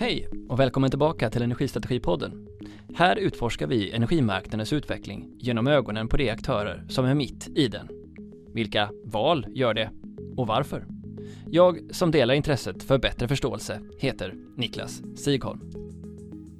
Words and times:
Hej 0.00 0.28
och 0.48 0.60
välkommen 0.60 0.90
tillbaka 0.90 1.30
till 1.30 1.42
Energistrategipodden. 1.42 2.46
Här 2.94 3.16
utforskar 3.16 3.66
vi 3.66 3.90
energimarknadens 3.90 4.72
utveckling 4.72 5.28
genom 5.38 5.66
ögonen 5.66 6.08
på 6.08 6.16
de 6.16 6.30
aktörer 6.30 6.84
som 6.88 7.04
är 7.04 7.14
mitt 7.14 7.48
i 7.48 7.68
den. 7.68 7.88
Vilka 8.54 8.90
val 9.04 9.46
gör 9.48 9.74
det 9.74 9.90
och 10.36 10.46
varför? 10.46 10.86
Jag 11.50 11.94
som 11.94 12.10
delar 12.10 12.34
intresset 12.34 12.82
för 12.82 12.98
bättre 12.98 13.28
förståelse 13.28 13.80
heter 13.98 14.34
Niklas 14.56 15.02
Sigholm. 15.16 15.60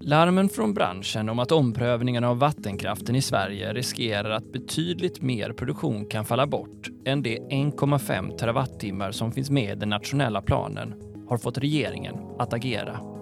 Larmen 0.01 0.49
från 0.49 0.75
branschen 0.75 1.29
om 1.29 1.39
att 1.39 1.53
omprövningen 1.53 2.25
av 2.25 2.39
vattenkraften 2.39 3.17
i 3.17 3.23
Sverige 3.23 3.73
riskerar 3.73 4.31
att 4.31 4.53
betydligt 4.53 5.23
mer 5.23 5.53
produktion 5.53 6.07
kan 6.07 6.25
falla 6.25 6.47
bort 6.47 6.89
än 7.05 7.23
de 7.23 7.39
1,5 7.39 8.37
terawattimmar 8.37 9.13
som 9.13 9.33
finns 9.33 9.51
med 9.51 9.77
i 9.77 9.81
den 9.81 9.89
nationella 9.89 10.43
planen 10.43 10.95
har 11.29 11.39
fått 11.39 11.59
regeringen 11.59 12.17
att 12.39 12.53
agera. 12.53 13.20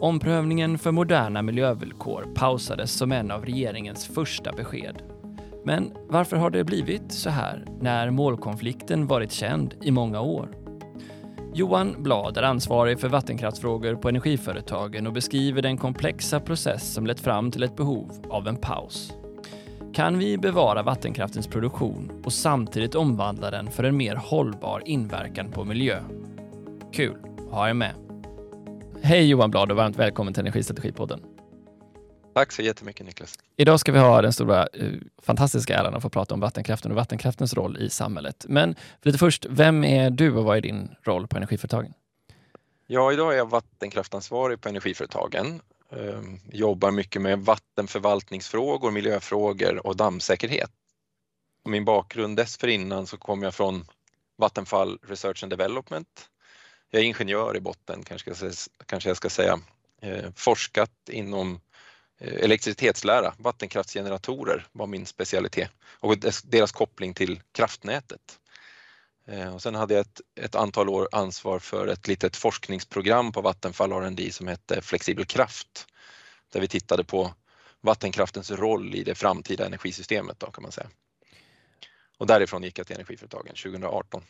Omprövningen 0.00 0.78
för 0.78 0.90
moderna 0.90 1.42
miljövillkor 1.42 2.28
pausades 2.34 2.92
som 2.92 3.12
en 3.12 3.30
av 3.30 3.44
regeringens 3.44 4.06
första 4.06 4.52
besked. 4.52 5.02
Men 5.64 5.92
varför 6.08 6.36
har 6.36 6.50
det 6.50 6.64
blivit 6.64 7.12
så 7.12 7.30
här 7.30 7.64
när 7.80 8.10
målkonflikten 8.10 9.06
varit 9.06 9.32
känd 9.32 9.74
i 9.82 9.90
många 9.90 10.20
år? 10.20 10.48
Johan 11.54 11.94
Blad 11.98 12.36
är 12.36 12.42
ansvarig 12.42 13.00
för 13.00 13.08
vattenkraftsfrågor 13.08 13.94
på 13.94 14.08
Energiföretagen 14.08 15.06
och 15.06 15.12
beskriver 15.12 15.62
den 15.62 15.76
komplexa 15.76 16.40
process 16.40 16.92
som 16.92 17.06
lett 17.06 17.20
fram 17.20 17.50
till 17.50 17.62
ett 17.62 17.76
behov 17.76 18.12
av 18.30 18.48
en 18.48 18.56
paus. 18.56 19.12
Kan 19.94 20.18
vi 20.18 20.38
bevara 20.38 20.82
vattenkraftens 20.82 21.46
produktion 21.46 22.22
och 22.24 22.32
samtidigt 22.32 22.94
omvandla 22.94 23.50
den 23.50 23.70
för 23.70 23.84
en 23.84 23.96
mer 23.96 24.16
hållbar 24.16 24.82
inverkan 24.86 25.50
på 25.50 25.64
miljö? 25.64 26.02
Kul 26.92 27.16
att 27.46 27.52
ha 27.52 27.68
er 27.68 27.74
med. 27.74 28.09
Hej 29.02 29.28
Johan 29.28 29.50
Blad 29.50 29.70
och 29.70 29.76
varmt 29.76 29.96
välkommen 29.96 30.34
till 30.34 30.40
Energistrategipodden. 30.40 31.20
Tack 32.34 32.52
så 32.52 32.62
jättemycket 32.62 33.06
Niklas. 33.06 33.34
Idag 33.56 33.80
ska 33.80 33.92
vi 33.92 33.98
ha 33.98 34.22
den 34.22 34.32
stora 34.32 34.68
uh, 34.80 35.00
fantastiska 35.22 35.78
äran 35.78 35.94
att 35.94 36.02
få 36.02 36.10
prata 36.10 36.34
om 36.34 36.40
vattenkraften 36.40 36.90
och 36.90 36.96
vattenkraftens 36.96 37.54
roll 37.54 37.76
i 37.76 37.90
samhället. 37.90 38.44
Men 38.48 38.74
lite 39.02 39.18
först, 39.18 39.46
vem 39.50 39.84
är 39.84 40.10
du 40.10 40.34
och 40.34 40.44
vad 40.44 40.56
är 40.56 40.60
din 40.60 40.88
roll 41.02 41.26
på 41.26 41.36
Energiföretagen? 41.36 41.94
Ja, 42.86 43.12
idag 43.12 43.32
är 43.32 43.36
jag 43.36 43.50
vattenkraftansvarig 43.50 44.60
på 44.60 44.68
Energiföretagen. 44.68 45.60
Uh, 45.96 46.20
jobbar 46.52 46.90
mycket 46.90 47.22
med 47.22 47.38
vattenförvaltningsfrågor, 47.40 48.90
miljöfrågor 48.90 49.86
och 49.86 49.96
dammsäkerhet. 49.96 50.70
Min 51.64 51.84
bakgrund 51.84 52.36
dessförinnan 52.36 53.06
så 53.06 53.16
kom 53.16 53.42
jag 53.42 53.54
från 53.54 53.84
Vattenfall 54.38 54.98
Research 55.02 55.42
and 55.42 55.52
Development 55.52 56.30
jag 56.90 57.02
är 57.02 57.06
ingenjör 57.06 57.56
i 57.56 57.60
botten 57.60 58.02
kanske, 58.04 58.34
kanske 58.86 59.10
jag 59.10 59.16
ska 59.16 59.30
säga. 59.30 59.60
Eh, 60.02 60.30
forskat 60.34 60.92
inom 61.10 61.60
eh, 62.18 62.34
elektricitetslära, 62.34 63.34
vattenkraftsgeneratorer 63.38 64.66
var 64.72 64.86
min 64.86 65.06
specialitet 65.06 65.70
och 66.00 66.16
deras 66.44 66.72
koppling 66.72 67.14
till 67.14 67.40
kraftnätet. 67.52 68.38
Eh, 69.26 69.54
och 69.54 69.62
sen 69.62 69.74
hade 69.74 69.94
jag 69.94 70.00
ett, 70.00 70.20
ett, 70.34 70.54
antal 70.54 70.88
år 70.88 71.08
ansvar 71.12 71.58
för 71.58 71.86
ett 71.86 72.08
litet 72.08 72.36
forskningsprogram 72.36 73.32
på 73.32 73.40
Vattenfall 73.40 73.92
R&D 73.92 74.32
som 74.32 74.48
hette 74.48 74.82
Flexibel 74.82 75.24
kraft 75.24 75.86
där 76.52 76.60
vi 76.60 76.68
tittade 76.68 77.04
på 77.04 77.34
vattenkraftens 77.80 78.50
roll 78.50 78.94
i 78.94 79.04
det 79.04 79.14
framtida 79.14 79.66
energisystemet 79.66 80.40
då, 80.40 80.50
kan 80.50 80.62
man 80.62 80.72
säga. 80.72 80.90
Och 82.18 82.26
därifrån 82.26 82.62
gick 82.62 82.78
jag 82.78 82.86
till 82.86 82.96
Energiföretagen 82.96 83.54
2018. 83.54 84.22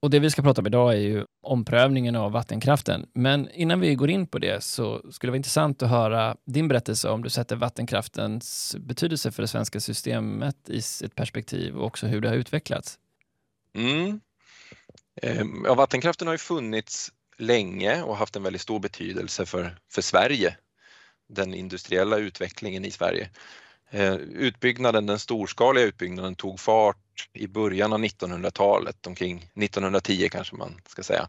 Och 0.00 0.10
det 0.10 0.18
vi 0.18 0.30
ska 0.30 0.42
prata 0.42 0.60
om 0.60 0.66
idag 0.66 0.92
är 0.92 0.98
ju 0.98 1.24
omprövningen 1.42 2.16
av 2.16 2.32
vattenkraften. 2.32 3.06
Men 3.14 3.50
innan 3.50 3.80
vi 3.80 3.94
går 3.94 4.10
in 4.10 4.26
på 4.26 4.38
det 4.38 4.64
så 4.64 5.12
skulle 5.12 5.28
det 5.28 5.30
vara 5.30 5.36
intressant 5.36 5.82
att 5.82 5.90
höra 5.90 6.36
din 6.44 6.68
berättelse 6.68 7.08
om 7.08 7.22
du 7.22 7.30
sätter 7.30 7.56
vattenkraftens 7.56 8.76
betydelse 8.78 9.32
för 9.32 9.42
det 9.42 9.48
svenska 9.48 9.80
systemet 9.80 10.56
i 10.68 10.78
ett 10.78 11.14
perspektiv 11.14 11.76
och 11.76 11.86
också 11.86 12.06
hur 12.06 12.20
det 12.20 12.28
har 12.28 12.36
utvecklats. 12.36 12.98
Mm. 13.74 14.20
Ehm, 15.22 15.62
ja, 15.64 15.74
vattenkraften 15.74 16.26
har 16.26 16.34
ju 16.34 16.38
funnits 16.38 17.12
länge 17.38 18.02
och 18.02 18.16
haft 18.16 18.36
en 18.36 18.42
väldigt 18.42 18.62
stor 18.62 18.80
betydelse 18.80 19.46
för, 19.46 19.78
för 19.90 20.02
Sverige, 20.02 20.56
den 21.28 21.54
industriella 21.54 22.18
utvecklingen 22.18 22.84
i 22.84 22.90
Sverige. 22.90 23.30
Eh, 23.90 24.14
utbyggnaden, 24.14 25.06
den 25.06 25.18
storskaliga 25.18 25.84
utbyggnaden 25.84 26.36
tog 26.36 26.60
fart 26.60 27.28
i 27.32 27.46
början 27.46 27.92
av 27.92 27.98
1900-talet, 27.98 29.06
omkring 29.06 29.38
1910 29.38 30.28
kanske 30.32 30.56
man 30.56 30.80
ska 30.88 31.02
säga. 31.02 31.28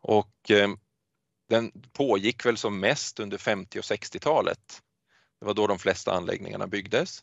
Och 0.00 0.50
eh, 0.50 0.68
den 1.48 1.72
pågick 1.92 2.46
väl 2.46 2.56
som 2.56 2.80
mest 2.80 3.20
under 3.20 3.38
50 3.38 3.78
och 3.78 3.84
60-talet. 3.84 4.82
Det 5.40 5.46
var 5.46 5.54
då 5.54 5.66
de 5.66 5.78
flesta 5.78 6.12
anläggningarna 6.12 6.66
byggdes. 6.66 7.20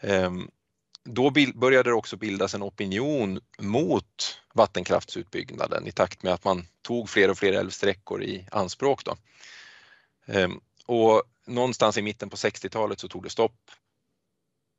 Ehm, 0.00 0.50
då 1.04 1.30
började 1.54 1.90
det 1.90 1.94
också 1.94 2.16
bildas 2.16 2.54
en 2.54 2.62
opinion 2.62 3.40
mot 3.58 4.40
vattenkraftsutbyggnaden 4.54 5.86
i 5.86 5.92
takt 5.92 6.22
med 6.22 6.32
att 6.32 6.44
man 6.44 6.66
tog 6.82 7.10
fler 7.10 7.30
och 7.30 7.38
fler 7.38 7.52
älvsträckor 7.52 8.22
i 8.22 8.46
anspråk. 8.50 9.04
Då. 9.04 9.16
Ehm, 10.26 10.60
och 10.90 11.22
någonstans 11.46 11.98
i 11.98 12.02
mitten 12.02 12.30
på 12.30 12.36
60-talet 12.36 13.00
så 13.00 13.08
tog 13.08 13.22
det 13.22 13.30
stopp 13.30 13.70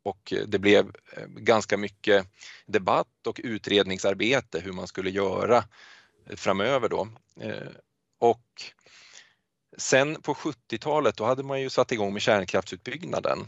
och 0.04 0.34
det 0.48 0.60
blev 0.60 0.92
eh, 1.18 1.26
ganska 1.28 1.78
mycket 1.78 2.28
debatt 2.66 3.28
och 3.28 3.42
utredningsarbete 3.44 4.60
hur 4.60 4.72
man 4.72 4.88
skulle 4.88 5.10
göra 5.10 5.58
eh, 6.30 6.36
framöver 6.36 6.90
då. 6.90 7.08
Eh, 7.40 7.68
och 8.20 8.46
sen 9.78 10.22
på 10.22 10.34
70-talet 10.34 11.18
då 11.18 11.26
hade 11.26 11.44
man 11.44 11.62
ju 11.62 11.70
satt 11.70 11.92
igång 11.92 12.14
med 12.14 12.22
kärnkraftsutbyggnaden. 12.22 13.48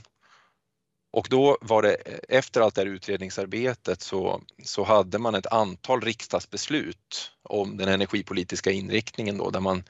Och 1.12 1.28
då 1.30 1.57
var 1.62 1.81
det, 1.81 1.95
efter 2.30 2.62
allt 2.62 2.75
det 2.75 2.81
här 2.81 2.88
utredningsarbetet 2.88 4.01
så, 4.01 4.41
så 4.63 4.84
hade 4.84 5.19
man 5.19 5.35
ett 5.35 5.47
antal 5.47 6.01
riksdagsbeslut 6.01 7.31
om 7.44 7.78
den 7.78 7.88
energipolitiska 7.88 8.72
inriktningen 8.72 9.38
då 9.38 9.50
där 9.50 9.59
man 9.59 9.84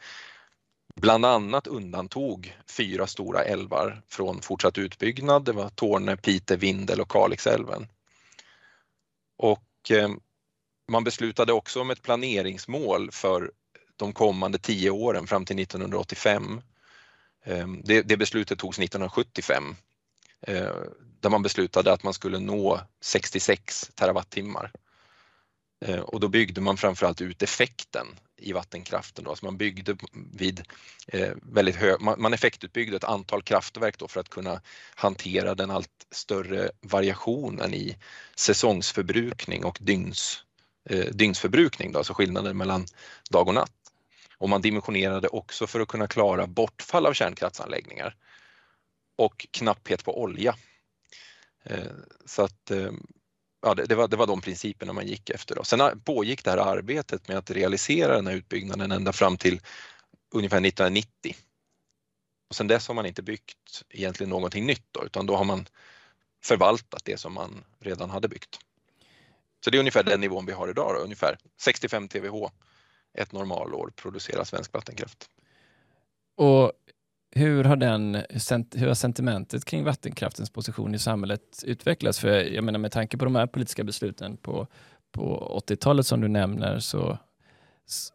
bland 0.95 1.25
annat 1.25 1.67
undantog 1.67 2.57
fyra 2.67 3.07
stora 3.07 3.43
älvar 3.43 4.01
från 4.07 4.41
fortsatt 4.41 4.77
utbyggnad. 4.77 5.45
Det 5.45 5.51
var 5.51 5.69
Torne, 5.69 6.17
Pite, 6.17 6.55
Vindel 6.55 7.01
och 7.01 7.11
Kalixälven. 7.11 7.87
Och 9.37 9.91
eh, 9.91 10.09
man 10.87 11.03
beslutade 11.03 11.53
också 11.53 11.81
om 11.81 11.89
ett 11.89 12.01
planeringsmål 12.01 13.11
för 13.11 13.51
de 13.95 14.13
kommande 14.13 14.57
tio 14.57 14.89
åren 14.89 15.27
fram 15.27 15.45
till 15.45 15.59
1985. 15.59 16.61
Eh, 17.45 17.67
det, 17.83 18.01
det 18.01 18.17
beslutet 18.17 18.59
togs 18.59 18.79
1975 18.79 19.75
eh, 20.41 20.75
där 21.19 21.29
man 21.29 21.43
beslutade 21.43 21.93
att 21.93 22.03
man 22.03 22.13
skulle 22.13 22.39
nå 22.39 22.79
66 23.01 23.91
terawattimmar. 23.95 24.71
Eh, 25.85 25.99
och 25.99 26.19
då 26.19 26.27
byggde 26.27 26.61
man 26.61 26.77
framförallt 26.77 27.21
ut 27.21 27.43
effekten 27.43 28.07
i 28.43 28.53
vattenkraften. 28.53 29.23
Då. 29.23 29.29
Alltså 29.29 29.45
man 29.45 29.57
byggde 29.57 29.95
vid 30.33 30.63
eh, 31.07 31.31
väldigt 31.41 31.75
hög, 31.75 32.01
man, 32.01 32.21
man 32.21 32.33
effektutbyggde 32.33 32.95
ett 32.95 33.03
antal 33.03 33.41
kraftverk 33.41 33.97
då 33.97 34.07
för 34.07 34.19
att 34.19 34.29
kunna 34.29 34.61
hantera 34.95 35.55
den 35.55 35.71
allt 35.71 36.07
större 36.11 36.71
variationen 36.81 37.73
i 37.73 37.97
säsongsförbrukning 38.35 39.65
och 39.65 39.77
dygns, 39.81 40.43
eh, 40.89 41.05
dygnsförbrukning, 41.05 41.91
då, 41.91 41.97
alltså 41.97 42.13
skillnaden 42.13 42.57
mellan 42.57 42.85
dag 43.29 43.47
och 43.47 43.53
natt. 43.53 43.71
Och 44.37 44.49
man 44.49 44.61
dimensionerade 44.61 45.27
också 45.27 45.67
för 45.67 45.79
att 45.79 45.87
kunna 45.87 46.07
klara 46.07 46.47
bortfall 46.47 47.05
av 47.05 47.13
kärnkraftsanläggningar 47.13 48.15
och 49.15 49.47
knapphet 49.51 50.03
på 50.05 50.21
olja. 50.21 50.55
Eh, 51.63 51.91
så 52.25 52.41
att 52.41 52.71
eh, 52.71 52.91
ja, 53.63 53.73
det, 53.73 53.85
det, 53.85 53.95
var, 53.95 54.07
det 54.07 54.15
var 54.15 54.27
de 54.27 54.41
principerna 54.41 54.93
man 54.93 55.07
gick 55.07 55.29
efter. 55.29 55.55
Då. 55.55 55.63
Sen 55.63 55.99
pågick 55.99 56.43
det 56.43 56.51
här 56.51 56.57
arbetet 56.57 57.27
med 57.27 57.37
att 57.37 57.51
realisera 57.51 58.15
den 58.15 58.27
här 58.27 58.33
utbyggnaden 58.33 58.91
ända 58.91 59.13
fram 59.13 59.37
till 59.37 59.61
ungefär 60.31 60.57
1990. 60.57 61.35
Och 62.49 62.55
sen 62.55 62.67
dess 62.67 62.87
har 62.87 62.95
man 62.95 63.05
inte 63.05 63.23
byggt 63.23 63.83
egentligen 63.89 64.29
någonting 64.29 64.65
nytt 64.65 64.87
då, 64.91 65.05
utan 65.05 65.25
då 65.25 65.35
har 65.35 65.43
man 65.43 65.65
förvaltat 66.43 67.01
det 67.05 67.17
som 67.17 67.33
man 67.33 67.63
redan 67.79 68.09
hade 68.09 68.27
byggt. 68.27 68.59
Så 69.63 69.69
det 69.69 69.77
är 69.77 69.79
ungefär 69.79 70.03
den 70.03 70.21
nivån 70.21 70.45
vi 70.45 70.51
har 70.51 70.69
idag, 70.69 70.95
då, 70.95 70.99
ungefär 70.99 71.37
65 71.61 72.07
TWh 72.07 72.47
ett 73.17 73.31
normalår 73.31 73.91
producerar 73.95 74.43
svensk 74.43 74.73
vattenkraft. 74.73 75.29
Och 76.35 76.71
hur 77.35 77.63
har, 77.63 77.75
den, 77.75 78.15
hur 78.75 78.87
har 78.87 78.93
sentimentet 78.93 79.65
kring 79.65 79.83
vattenkraftens 79.83 80.49
position 80.49 80.95
i 80.95 80.99
samhället 80.99 81.63
utvecklats? 81.63 82.19
För 82.19 82.27
jag 82.29 82.63
menar 82.63 82.79
med 82.79 82.91
tanke 82.91 83.17
på 83.17 83.25
de 83.25 83.35
här 83.35 83.47
politiska 83.47 83.83
besluten 83.83 84.37
på, 84.37 84.67
på 85.11 85.61
80-talet 85.67 86.07
som 86.07 86.21
du 86.21 86.27
nämner 86.27 86.79
så, 86.79 87.17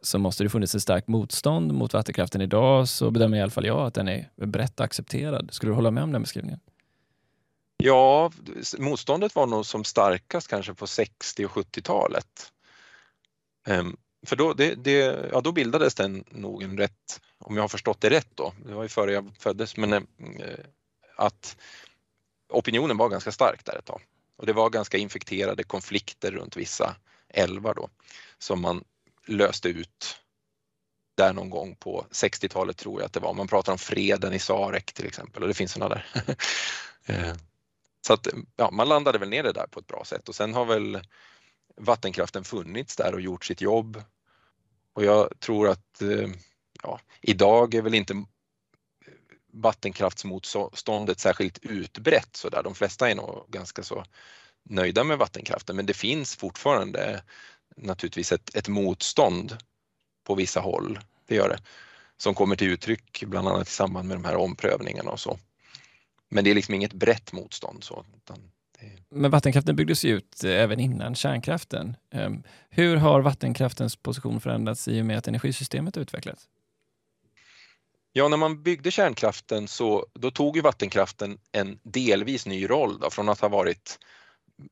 så 0.01 0.19
måste 0.19 0.43
det 0.43 0.49
funnits 0.49 0.75
ett 0.75 0.81
starkt 0.81 1.07
motstånd 1.07 1.73
mot 1.73 1.93
vattenkraften. 1.93 2.41
Idag 2.41 2.87
så 2.87 3.11
bedömer 3.11 3.37
i 3.37 3.41
alla 3.41 3.51
fall 3.51 3.65
jag 3.65 3.87
att 3.87 3.93
den 3.93 4.07
är 4.07 4.29
brett 4.35 4.79
accepterad. 4.79 5.49
Skulle 5.51 5.71
du 5.71 5.75
hålla 5.75 5.91
med 5.91 6.03
om 6.03 6.11
den 6.11 6.21
beskrivningen? 6.21 6.59
Ja, 7.83 8.31
motståndet 8.77 9.35
var 9.35 9.47
nog 9.47 9.65
som 9.65 9.83
starkast 9.83 10.47
kanske 10.47 10.73
på 10.73 10.87
60 10.87 11.45
och 11.45 11.51
70-talet. 11.51 12.51
För 14.25 14.35
då, 14.35 14.53
det, 14.53 14.75
det, 14.75 15.29
ja, 15.31 15.41
då 15.41 15.51
bildades 15.51 15.95
den 15.95 16.23
nog 16.29 16.63
en 16.63 16.77
rätt, 16.77 17.21
om 17.37 17.55
jag 17.55 17.63
har 17.63 17.67
förstått 17.67 18.01
det 18.01 18.09
rätt 18.09 18.35
då, 18.35 18.53
det 18.65 18.73
var 18.73 18.83
ju 18.83 18.89
före 18.89 19.13
jag 19.13 19.31
föddes, 19.39 19.77
men 19.77 19.93
eh, 19.93 20.01
att 21.15 21.57
opinionen 22.49 22.97
var 22.97 23.09
ganska 23.09 23.31
stark 23.31 23.65
där 23.65 23.77
ett 23.77 23.85
tag. 23.85 24.01
Och 24.37 24.45
det 24.45 24.53
var 24.53 24.69
ganska 24.69 24.97
infekterade 24.97 25.63
konflikter 25.63 26.31
runt 26.31 26.57
vissa 26.57 26.95
älvar 27.29 27.73
då 27.73 27.89
som 28.37 28.61
man 28.61 28.83
löste 29.27 29.69
ut 29.69 30.17
där 31.17 31.33
någon 31.33 31.49
gång 31.49 31.75
på 31.75 32.05
60-talet 32.11 32.77
tror 32.77 33.01
jag 33.01 33.05
att 33.05 33.13
det 33.13 33.19
var. 33.19 33.33
Man 33.33 33.47
pratar 33.47 33.71
om 33.71 33.77
freden 33.77 34.33
i 34.33 34.39
Sarek 34.39 34.93
till 34.93 35.05
exempel 35.05 35.41
och 35.41 35.47
det 35.47 35.53
finns 35.53 35.71
sådana 35.71 35.95
där. 35.95 36.05
Eh, 37.05 37.35
så 38.07 38.13
att 38.13 38.27
ja, 38.55 38.71
man 38.71 38.89
landade 38.89 39.17
väl 39.17 39.29
ner 39.29 39.43
det 39.43 39.51
där 39.51 39.67
på 39.71 39.79
ett 39.79 39.87
bra 39.87 40.03
sätt 40.05 40.29
och 40.29 40.35
sen 40.35 40.53
har 40.53 40.65
väl 40.65 41.01
vattenkraften 41.79 42.43
funnits 42.43 42.95
där 42.95 43.13
och 43.13 43.21
gjort 43.21 43.45
sitt 43.45 43.61
jobb. 43.61 44.03
Och 44.93 45.03
jag 45.03 45.39
tror 45.39 45.69
att 45.69 46.01
eh, 46.01 46.29
ja, 46.83 46.99
idag 47.21 47.73
är 47.73 47.81
väl 47.81 47.93
inte 47.93 48.13
eh, 48.13 48.23
vattenkraftsmotståndet 49.53 51.19
särskilt 51.19 51.57
utbrett 51.57 52.35
så 52.35 52.49
där. 52.49 52.63
De 52.63 52.75
flesta 52.75 53.09
är 53.09 53.15
nog 53.15 53.45
ganska 53.47 53.83
så 53.83 54.03
nöjda 54.63 55.03
med 55.03 55.17
vattenkraften 55.17 55.75
men 55.75 55.85
det 55.85 55.93
finns 55.93 56.35
fortfarande 56.35 57.23
naturligtvis 57.75 58.31
ett, 58.31 58.55
ett 58.55 58.67
motstånd 58.67 59.57
på 60.23 60.35
vissa 60.35 60.59
håll. 60.59 60.99
Det 61.25 61.35
gör 61.35 61.49
det. 61.49 61.59
Som 62.17 62.35
kommer 62.35 62.55
till 62.55 62.69
uttryck 62.69 63.23
bland 63.27 63.47
annat 63.47 63.67
i 63.67 63.71
samband 63.71 64.07
med 64.07 64.17
de 64.17 64.25
här 64.25 64.35
omprövningarna 64.35 65.11
och 65.11 65.19
så. 65.19 65.39
Men 66.29 66.43
det 66.43 66.49
är 66.49 66.55
liksom 66.55 66.73
inget 66.73 66.93
brett 66.93 67.31
motstånd. 67.31 67.83
Så, 67.83 68.05
utan 68.17 68.51
men 69.09 69.31
vattenkraften 69.31 69.75
byggdes 69.75 70.05
ju 70.05 70.17
ut 70.17 70.43
eh, 70.43 70.51
även 70.51 70.79
innan 70.79 71.15
kärnkraften. 71.15 71.95
Ehm, 72.11 72.43
hur 72.69 72.95
har 72.95 73.21
vattenkraftens 73.21 73.95
position 73.95 74.41
förändrats 74.41 74.87
i 74.87 75.01
och 75.01 75.05
med 75.05 75.17
att 75.17 75.27
energisystemet 75.27 75.97
utvecklats? 75.97 76.47
Ja, 78.13 78.27
när 78.27 78.37
man 78.37 78.63
byggde 78.63 78.91
kärnkraften 78.91 79.67
så 79.67 80.05
då 80.13 80.31
tog 80.31 80.55
ju 80.55 80.61
vattenkraften 80.61 81.37
en 81.51 81.79
delvis 81.83 82.45
ny 82.45 82.69
roll 82.69 82.99
då, 82.99 83.09
från 83.09 83.29
att 83.29 83.39
ha 83.39 83.49
varit 83.49 83.99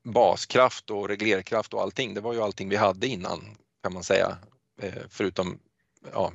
baskraft 0.03 0.89
och 0.89 1.07
reglerkraft 1.07 1.73
och 1.73 1.81
allting. 1.81 2.13
Det 2.13 2.21
var 2.21 2.33
ju 2.33 2.41
allting 2.41 2.69
vi 2.69 2.75
hade 2.75 3.07
innan 3.07 3.57
kan 3.83 3.93
man 3.93 4.03
säga, 4.03 4.37
eh, 4.81 5.03
förutom 5.09 5.59
ja, 6.13 6.33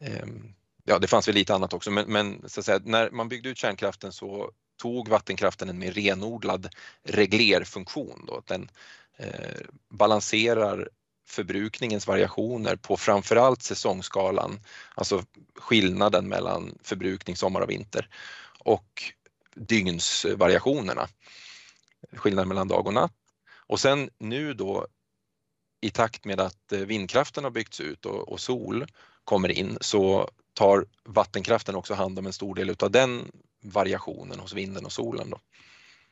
ehm, 0.00 0.54
ja, 0.84 0.98
det 0.98 1.06
fanns 1.06 1.28
väl 1.28 1.34
lite 1.34 1.54
annat 1.54 1.72
också, 1.72 1.90
men, 1.90 2.12
men 2.12 2.48
så 2.48 2.60
att 2.60 2.66
säga, 2.66 2.80
när 2.84 3.10
man 3.10 3.28
byggde 3.28 3.48
ut 3.48 3.58
kärnkraften 3.58 4.12
så 4.12 4.50
tog 4.82 5.08
vattenkraften 5.08 5.68
en 5.68 5.78
mer 5.78 5.92
renodlad 5.92 6.68
reglerfunktion. 7.02 8.24
Då, 8.26 8.36
att 8.36 8.46
den 8.46 8.70
eh, 9.16 9.60
balanserar 9.88 10.88
förbrukningens 11.26 12.06
variationer 12.06 12.76
på 12.76 12.96
framförallt 12.96 13.62
säsongsskalan, 13.62 14.60
alltså 14.94 15.22
skillnaden 15.54 16.28
mellan 16.28 16.78
förbrukning 16.82 17.36
sommar 17.36 17.60
och 17.60 17.70
vinter 17.70 18.08
och 18.58 19.02
dygnsvariationerna, 19.54 21.08
skillnaden 22.12 22.48
mellan 22.48 22.68
dag 22.68 22.86
och 22.86 22.94
natt. 22.94 23.12
Och 23.66 23.80
sen 23.80 24.10
nu 24.18 24.54
då 24.54 24.86
i 25.80 25.90
takt 25.90 26.24
med 26.24 26.40
att 26.40 26.72
eh, 26.72 26.80
vindkraften 26.80 27.44
har 27.44 27.50
byggts 27.50 27.80
ut 27.80 28.06
och, 28.06 28.28
och 28.28 28.40
sol 28.40 28.86
kommer 29.24 29.48
in 29.48 29.78
så 29.80 30.30
tar 30.52 30.86
vattenkraften 31.04 31.74
också 31.74 31.94
hand 31.94 32.18
om 32.18 32.26
en 32.26 32.32
stor 32.32 32.54
del 32.54 32.76
av 32.80 32.90
den 32.90 33.30
variationen 33.62 34.40
hos 34.40 34.52
vinden 34.52 34.84
och 34.84 34.92
solen. 34.92 35.30
Då. 35.30 35.40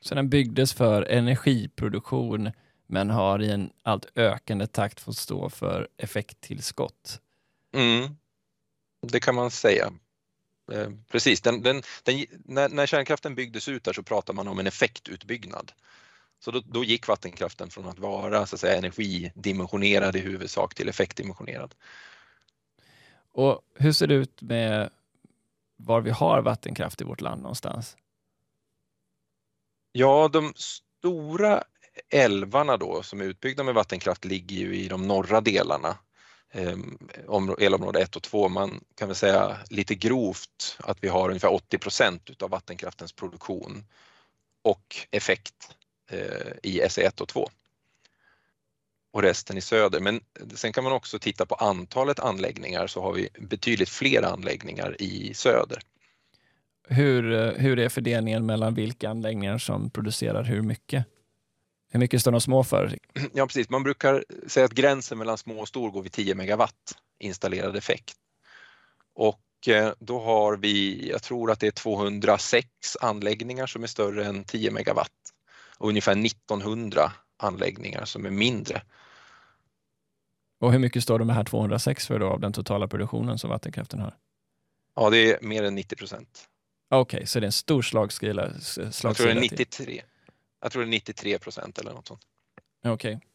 Så 0.01 0.15
den 0.15 0.29
byggdes 0.29 0.73
för 0.73 1.03
energiproduktion 1.03 2.51
men 2.87 3.11
har 3.11 3.43
i 3.43 3.51
en 3.51 3.71
allt 3.83 4.07
ökande 4.15 4.67
takt 4.67 5.01
fått 5.01 5.17
stå 5.17 5.51
för 5.51 5.89
effekttillskott? 5.97 7.21
Mm, 7.75 8.17
det 9.07 9.21
kan 9.21 9.35
man 9.35 9.51
säga. 9.51 9.93
Eh, 10.73 10.89
precis, 11.11 11.41
den, 11.41 11.63
den, 11.63 11.83
den, 12.03 12.27
när, 12.45 12.69
när 12.69 12.87
kärnkraften 12.87 13.35
byggdes 13.35 13.69
ut 13.69 13.85
där 13.85 13.93
så 13.93 14.03
pratade 14.03 14.37
man 14.37 14.49
om 14.49 14.59
en 14.59 14.67
effektutbyggnad. 14.67 15.73
Så 16.41 16.51
då, 16.51 16.63
då, 16.65 16.85
gick 16.85 17.09
vattenkraften 17.09 17.71
från 17.71 17.87
att 17.87 17.99
vara 17.99 18.47
så 18.47 18.57
att 18.57 18.61
säga, 18.61 18.77
energidimensionerad 18.77 20.17
i 20.17 20.19
huvudsak 20.19 20.75
till 20.75 20.89
effektdimensionerad. 20.89 21.75
Och 23.33 23.61
hur 23.75 23.93
ser 23.93 24.07
det 24.07 24.15
ut 24.15 24.43
med 24.43 24.91
var 25.85 26.01
vi 26.01 26.11
har 26.11 26.43
vattenkraft 26.43 27.01
i 27.01 27.05
vårt 27.05 27.21
land 27.21 27.43
någonstans? 27.43 27.97
Ja, 29.93 30.29
de 30.33 30.53
stora 30.57 31.65
älvarna 32.11 32.77
då 32.77 33.03
som 33.03 33.21
är 33.21 33.25
utbyggda 33.25 33.63
med 33.63 33.75
vattenkraft 33.75 34.25
ligger 34.25 34.57
ju 34.57 34.77
i 34.77 34.89
de 34.89 35.09
norra 35.09 35.41
delarna. 35.41 35.97
Ehm, 36.53 36.99
elområde 37.59 38.03
1 38.03 38.17
och 38.17 38.23
2, 38.23 38.49
man 38.49 38.85
kan 38.95 39.09
väl 39.09 39.17
säga 39.17 39.59
lite 39.71 39.95
grovt 39.95 40.79
att 40.79 41.05
vi 41.05 41.09
har 41.09 41.29
ungefär 41.29 41.53
80 41.53 41.79
procent 41.79 42.31
utav 42.31 42.51
vattenkraftens 42.51 43.13
produktion 43.13 43.85
och 44.63 44.97
effekt 45.11 45.77
eh, 46.11 46.53
i 46.63 46.81
SE1 46.81 47.21
och 47.21 47.29
2 47.29 47.51
och 49.13 49.23
resten 49.23 49.57
i 49.57 49.61
söder. 49.61 50.01
Men 50.01 50.21
sen 50.55 50.73
kan 50.73 50.85
man 50.85 50.93
också 50.93 51.19
titta 51.19 51.47
på 51.47 51.55
antalet 51.55 52.19
anläggningar 52.19 52.87
så 52.87 53.03
har 53.03 53.13
vi 53.13 53.29
betydligt 53.39 53.89
fler 53.89 54.23
anläggningar 54.23 55.03
i 55.03 55.35
söder. 55.35 55.83
Hur, 56.89 57.33
eh, 57.33 57.53
hur 57.53 57.79
är 57.79 57.89
fördelningen 57.89 58.47
mellan 58.47 58.75
vilka 58.75 59.11
anläggningar 59.11 59.59
som 59.59 59.91
producerar 59.91 60.45
hur 60.45 60.63
mycket? 60.63 61.07
Hur 61.93 62.01
mycket 62.01 62.21
står 62.21 62.33
de 62.33 62.41
små 62.41 62.65
för? 62.65 62.99
Ja 63.35 63.47
precis, 63.47 63.71
man 63.71 63.83
brukar 63.83 64.25
säga 64.47 64.67
att 64.67 64.73
gränsen 64.73 65.19
mellan 65.19 65.39
små 65.39 65.61
och 65.61 65.69
stor 65.69 65.91
går 65.91 66.03
vid 66.03 66.13
10 66.13 66.35
megawatt 66.35 66.95
installerad 67.19 67.77
effekt. 67.77 68.17
Och 69.15 69.69
eh, 69.69 69.93
då 69.99 70.21
har 70.21 70.57
vi, 70.57 71.09
jag 71.11 71.23
tror 71.23 71.51
att 71.51 71.61
det 71.61 71.67
är 71.67 71.71
206 71.71 72.69
anläggningar 73.01 73.67
som 73.67 73.83
är 73.83 73.87
större 73.87 74.25
än 74.25 74.45
10 74.45 74.71
megawatt 74.71 75.11
och 75.79 75.89
ungefär 75.89 76.13
1900 76.13 77.13
anläggningar 77.41 78.05
som 78.05 78.27
är 78.27 78.31
mindre. 78.31 78.83
Och 80.61 80.73
hur 80.73 80.79
mycket 80.79 81.03
står 81.03 81.19
de 81.19 81.29
här 81.29 81.45
206 81.45 82.07
för 82.07 82.19
då 82.19 82.27
av 82.27 82.41
den 82.41 82.53
totala 82.53 82.89
produktionen 82.89 83.39
som 83.39 83.51
vattenkraften 83.51 84.01
har? 84.01 84.15
Ja, 84.97 85.11
det 85.11 85.33
är 85.33 85.39
mer 85.43 85.63
än 85.63 85.75
90 85.75 85.97
procent. 85.97 86.49
Okej, 86.89 87.17
okay, 87.17 87.27
så 87.27 87.41
det 87.41 87.45
är 87.45 87.47
en 87.47 87.53
stor 87.53 87.83
slagsida? 87.83 88.53
Jag 89.03 89.17
tror 89.17 89.27
det 89.27 89.33
är 89.33 89.41
93. 89.41 90.03
Jag 90.63 90.73
tror 90.73 90.83
det 90.83 90.89
är 90.89 90.91
93 90.91 91.39
procent 91.39 91.79
eller 91.79 91.93
något 91.93 92.07
sånt. 92.07 92.27
Okej. 92.85 92.93
Okay. 92.93 93.27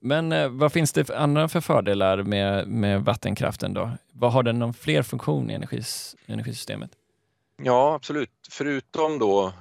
Men 0.00 0.32
eh, 0.32 0.48
vad 0.48 0.72
finns 0.72 0.92
det 0.92 1.04
för 1.04 1.14
andra 1.14 1.48
för 1.48 1.60
fördelar 1.60 2.22
med, 2.22 2.68
med 2.68 3.04
vattenkraften 3.04 3.74
då? 3.74 3.90
Vad 4.12 4.32
har 4.32 4.42
den 4.42 4.58
någon 4.58 4.74
fler 4.74 5.02
funktion 5.02 5.50
i 5.50 5.54
energis, 5.54 6.16
energisystemet? 6.26 6.90
Ja, 7.62 7.94
absolut. 7.94 8.30
Förutom 8.50 9.18
då 9.18 9.52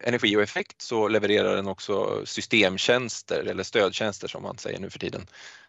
energi 0.00 0.36
och 0.36 0.42
effekt 0.42 0.82
så 0.82 1.08
levererar 1.08 1.56
den 1.56 1.68
också 1.68 2.22
systemtjänster 2.26 3.44
eller 3.44 3.62
stödtjänster 3.62 4.28
som 4.28 4.42
man 4.42 4.58
säger 4.58 4.78
nu 4.78 4.90
för 4.90 4.98
tiden 4.98 5.26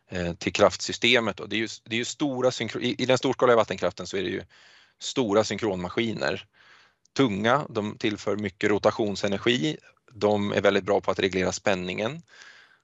eh, 0.10 0.34
till 0.34 0.54
kraftsystemet. 0.54 1.40
Och 1.40 1.50
det 1.50 1.56
är 1.56 1.60
ju, 1.60 1.68
det 1.84 1.96
är 1.96 1.98
ju 1.98 2.06
stora 2.06 2.52
I 2.82 3.06
den 3.06 3.18
storskaliga 3.18 3.56
vattenkraften 3.56 4.08
så 4.08 4.18
är 4.18 4.24
det 4.24 4.30
ju 4.30 4.44
stora 5.00 5.44
synkronmaskiner. 5.44 6.46
Tunga, 7.14 7.66
de 7.70 7.98
tillför 7.98 8.36
mycket 8.36 8.70
rotationsenergi. 8.70 9.78
De 10.12 10.52
är 10.52 10.62
väldigt 10.62 10.84
bra 10.84 11.02
på 11.02 11.12
att 11.12 11.20
reglera 11.20 11.52
spänningen 11.52 12.22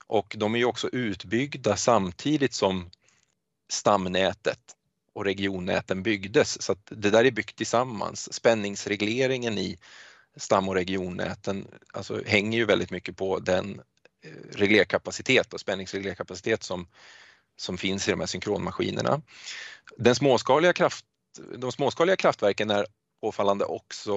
och 0.07 0.35
de 0.37 0.55
är 0.55 0.59
ju 0.59 0.65
också 0.65 0.89
utbyggda 0.91 1.77
samtidigt 1.77 2.53
som 2.53 2.89
stamnätet 3.69 4.59
och 5.13 5.25
regionnäten 5.25 6.03
byggdes 6.03 6.61
så 6.61 6.71
att 6.71 6.87
det 6.89 7.09
där 7.09 7.25
är 7.25 7.31
byggt 7.31 7.55
tillsammans. 7.55 8.33
Spänningsregleringen 8.33 9.57
i 9.57 9.77
stam 10.38 10.70
och 10.70 10.75
regionnäten 10.75 11.67
alltså, 11.94 12.22
hänger 12.25 12.58
ju 12.58 12.65
väldigt 12.65 12.91
mycket 12.91 13.17
på 13.17 13.39
den 13.39 13.82
eh, 14.24 14.32
reglerkapacitet 14.51 15.53
och 15.53 15.60
spänningsreglerkapacitet 15.60 16.63
som, 16.63 16.88
som 17.58 17.77
finns 17.77 18.08
i 18.08 18.12
de 18.12 18.20
här 18.20 18.27
synkronmaskinerna. 18.27 19.22
Den 19.98 20.15
småskaliga 20.15 20.74
kraft, 20.74 21.06
de 21.58 21.72
småskaliga 21.72 22.15
kraftverken 22.15 22.70
är 22.70 22.86
påfallande 23.22 23.65
också, 23.65 24.12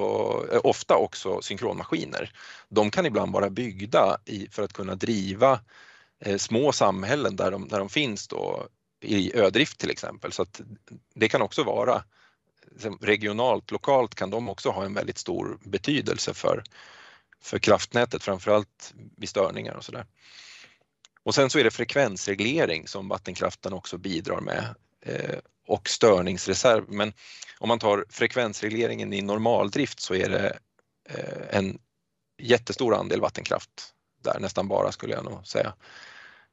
eh, 0.52 0.60
ofta 0.64 0.96
också 0.96 1.42
synkronmaskiner. 1.42 2.32
De 2.68 2.90
kan 2.90 3.06
ibland 3.06 3.32
vara 3.32 3.50
byggda 3.50 4.18
i, 4.24 4.48
för 4.50 4.62
att 4.62 4.72
kunna 4.72 4.94
driva 4.94 5.60
eh, 6.24 6.36
små 6.36 6.72
samhällen 6.72 7.36
där 7.36 7.50
de, 7.50 7.68
där 7.68 7.78
de 7.78 7.88
finns 7.88 8.28
då, 8.28 8.68
i 9.00 9.36
ödrift 9.36 9.78
till 9.78 9.90
exempel. 9.90 10.32
Så 10.32 10.42
att 10.42 10.60
det 11.14 11.28
kan 11.28 11.42
också 11.42 11.64
vara 11.64 12.04
Liksom, 12.70 12.98
regionalt, 13.00 13.70
lokalt 13.70 14.14
kan 14.14 14.30
de 14.30 14.48
också 14.48 14.70
ha 14.70 14.84
en 14.84 14.94
väldigt 14.94 15.18
stor 15.18 15.58
betydelse 15.62 16.34
för, 16.34 16.62
för 17.40 17.58
kraftnätet, 17.58 18.22
framförallt 18.22 18.94
vid 19.16 19.28
störningar 19.28 19.74
och 19.74 19.84
sådär. 19.84 20.06
Och 21.22 21.34
sen 21.34 21.50
så 21.50 21.58
är 21.58 21.64
det 21.64 21.70
frekvensreglering 21.70 22.88
som 22.88 23.08
vattenkraften 23.08 23.72
också 23.72 23.98
bidrar 23.98 24.40
med 24.40 24.74
eh, 25.06 25.38
och 25.66 25.88
störningsreserv. 25.88 26.84
Men 26.88 27.12
om 27.58 27.68
man 27.68 27.78
tar 27.78 28.04
frekvensregleringen 28.08 29.12
i 29.12 29.22
normaldrift 29.22 30.00
så 30.00 30.14
är 30.14 30.28
det 30.28 30.58
eh, 31.08 31.58
en 31.58 31.78
jättestor 32.38 32.94
andel 32.94 33.20
vattenkraft 33.20 33.94
där, 34.22 34.40
nästan 34.40 34.68
bara 34.68 34.92
skulle 34.92 35.14
jag 35.14 35.24
nog 35.24 35.46
säga 35.46 35.74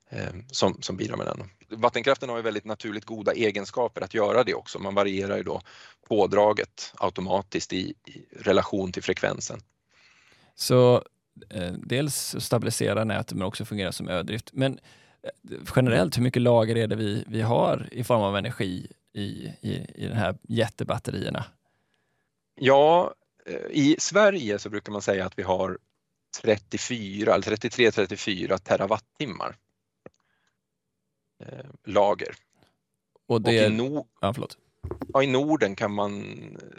eh, 0.10 0.34
som, 0.52 0.82
som 0.82 0.98
bidrar 0.98 1.18
med 1.18 1.26
den. 1.26 1.50
Vattenkraften 1.80 2.30
har 2.30 2.38
ju 2.38 2.44
väldigt 2.44 2.66
naturligt 2.66 3.06
goda 3.06 3.34
egenskaper 3.34 4.02
att 4.02 4.14
göra 4.14 4.44
det 4.44 4.54
också. 4.54 4.80
Man 4.80 4.96
varierar 4.96 5.38
ju 5.38 5.44
då 5.44 5.62
pådraget 6.08 6.94
automatiskt 6.98 7.74
i, 7.74 7.94
i 8.06 8.26
relation 8.40 8.92
till 8.92 9.04
frekvensen. 9.04 9.60
Så 10.56 11.04
eh, 11.50 11.72
dels 11.72 12.36
stabilisera 12.40 13.04
nätet 13.04 13.38
men 13.38 13.48
också 13.48 13.66
fungera 13.66 13.92
som 13.92 14.10
ödrift. 14.10 14.50
Men 14.54 14.80
eh, 15.24 15.58
generellt, 15.76 16.18
hur 16.18 16.24
mycket 16.24 16.42
lager 16.42 16.78
är 16.78 16.88
det 16.88 16.96
vi, 16.96 17.24
vi 17.28 17.42
har 17.42 17.90
i 17.92 18.04
form 18.04 18.22
av 18.22 18.38
energi 18.38 18.88
i, 19.14 19.22
i, 19.62 19.86
i 19.96 20.08
de 20.08 20.14
här 20.14 20.38
jättebatterierna? 20.42 21.46
Ja, 22.60 23.14
eh, 23.46 23.72
i 23.72 23.96
Sverige 24.00 24.60
så 24.60 24.70
brukar 24.70 24.92
man 24.92 25.02
säga 25.02 25.26
att 25.26 25.40
vi 25.40 25.44
har 25.44 25.78
34 26.42 27.34
eller 27.34 27.44
33-34 27.44 28.58
terawattimmar 28.58 29.56
lager. 31.84 32.36
Och, 33.28 33.42
det... 33.42 33.66
Och 33.66 33.72
i, 33.72 33.76
no 33.76 34.08
ja, 34.22 34.34
ja, 35.14 35.24
i 35.24 35.28
Norden 35.28 35.76
kan 35.76 35.94
man 35.94 36.38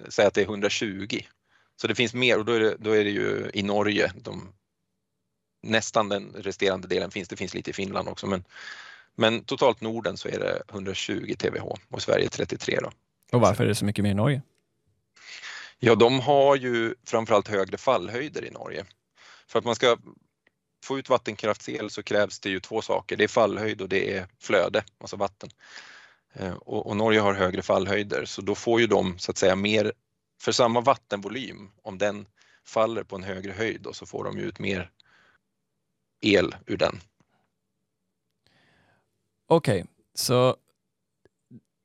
säga 0.09 0.29
att 0.29 0.35
det 0.35 0.41
är 0.41 0.45
120. 0.45 1.21
Så 1.77 1.87
det 1.87 1.95
finns 1.95 2.15
mer 2.15 2.39
och 2.39 2.45
då 2.45 2.53
är 2.53 2.61
det, 2.61 2.77
då 2.79 2.91
är 2.91 3.05
det 3.05 3.11
ju 3.11 3.51
i 3.55 3.63
Norge 3.63 4.13
de, 4.23 4.53
nästan 5.63 6.09
den 6.09 6.33
resterande 6.37 6.89
delen 6.89 7.11
finns. 7.11 7.29
Det 7.29 7.37
finns 7.37 7.55
lite 7.55 7.71
i 7.71 7.73
Finland 7.73 8.09
också 8.09 8.27
men, 8.27 8.45
men 9.15 9.45
totalt 9.45 9.81
Norden 9.81 10.17
så 10.17 10.29
är 10.29 10.39
det 10.39 10.63
120 10.71 11.35
TWh 11.39 11.75
och 11.89 12.03
Sverige 12.03 12.29
33 12.29 12.79
då. 12.83 12.91
Och 13.33 13.41
varför 13.41 13.65
är 13.65 13.69
det 13.69 13.75
så 13.75 13.85
mycket 13.85 14.03
mer 14.03 14.11
i 14.11 14.15
Norge? 14.15 14.43
Ja, 15.79 15.95
de 15.95 16.21
har 16.21 16.57
ju 16.57 16.95
framförallt 17.07 17.49
högre 17.49 17.77
fallhöjder 17.77 18.45
i 18.45 18.51
Norge. 18.51 18.85
För 19.47 19.59
att 19.59 19.65
man 19.65 19.75
ska 19.75 19.97
få 20.85 20.99
ut 20.99 21.09
vattenkraftsel 21.09 21.91
så 21.91 22.03
krävs 22.03 22.41
det 22.41 22.51
ju 22.51 22.61
två 22.61 22.83
saker. 22.83 23.17
Det 23.17 23.25
är 23.25 23.29
fallhöjd 23.29 23.81
och 23.81 23.89
det 23.89 24.17
är 24.17 24.27
flöde, 24.39 24.85
alltså 24.99 25.17
vatten. 25.17 25.51
Eh, 26.33 26.55
och, 26.55 26.87
och, 26.87 26.97
Norge 26.97 27.21
har 27.21 27.35
högre 27.35 27.63
fallhöjder 27.63 28.25
så 28.25 28.43
då 28.43 28.55
får 28.55 28.81
ju 28.81 28.87
de 28.87 29.19
så 29.19 29.31
att 29.31 29.39
säga 29.39 29.57
mer, 29.57 29.93
för 30.41 30.53
samma 30.53 30.81
vattenvolym, 30.81 31.71
om 31.83 31.99
den 31.99 32.27
faller 32.65 33.03
på 33.03 33.17
en 33.17 33.23
högre 33.23 33.53
höjd 33.53 33.81
då, 33.81 33.93
så 33.93 34.07
får 34.07 34.25
de 34.25 34.39
ut 34.39 34.59
mer 34.59 34.91
el 36.21 36.57
ur 36.67 36.77
den. 36.77 37.01
Okej, 39.47 39.83
okay, 39.83 39.93
så 40.15 40.57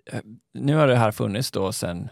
eh, 0.06 0.22
nu 0.54 0.76
har 0.76 0.88
det 0.88 0.96
här 0.96 1.12
funnits 1.12 1.52
då 1.52 1.72
sedan 1.72 2.10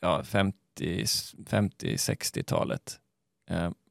ja, 0.00 0.22
50-60-talet 0.22 3.00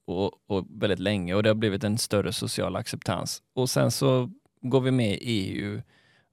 och, 0.05 0.31
och, 0.47 0.65
väldigt 0.69 0.99
länge 0.99 1.33
och 1.33 1.43
det 1.43 1.49
har 1.49 1.55
blivit 1.55 1.83
en 1.83 1.97
större 1.97 2.33
social 2.33 2.75
acceptans. 2.75 3.41
Och 3.53 3.69
sen 3.69 3.91
så 3.91 4.31
går 4.61 4.81
vi 4.81 4.91
med 4.91 5.13
i 5.13 5.17
EU 5.19 5.81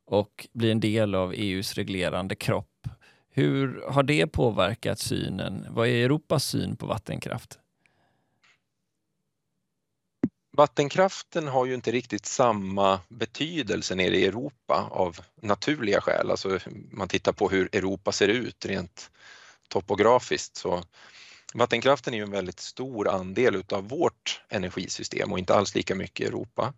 och 0.06 0.48
blir 0.52 0.72
en 0.72 0.80
del 0.80 1.14
av 1.14 1.32
EUs 1.32 1.74
reglerande 1.74 2.34
kropp. 2.34 2.88
Hur 3.30 3.84
har 3.88 4.02
det 4.02 4.26
påverkat 4.26 4.98
synen? 4.98 5.66
Vad 5.70 5.88
är 5.88 6.04
Europas 6.04 6.44
syn 6.44 6.76
på 6.76 6.86
vattenkraft? 6.86 7.58
Vattenkraften 10.56 11.48
har 11.48 11.66
ju 11.66 11.74
inte 11.74 11.90
riktigt 11.90 12.26
samma 12.26 13.00
betydelse 13.08 13.94
nere 13.94 14.16
i 14.16 14.26
Europa 14.26 14.88
av 14.90 15.20
naturliga 15.42 16.00
skäl. 16.00 16.30
Alltså 16.30 16.58
man 16.90 17.08
tittar 17.08 17.32
på 17.32 17.48
hur 17.48 17.68
Europa 17.72 18.12
ser 18.12 18.28
ut 18.28 18.66
rent 18.66 19.10
topografiskt 19.68 20.56
så 20.56 20.82
vattenkraften 21.54 22.14
är 22.14 22.18
ju 22.18 22.24
en 22.24 22.30
väldigt 22.30 22.60
stor 22.60 23.08
andel 23.08 23.56
utav 23.56 23.88
vårt 23.88 24.42
energisystem 24.48 25.32
och 25.32 25.38
inte 25.38 25.54
alls 25.54 25.74
lika 25.74 25.94
mycket 25.94 26.20
i 26.20 26.28
Europa. 26.28 26.74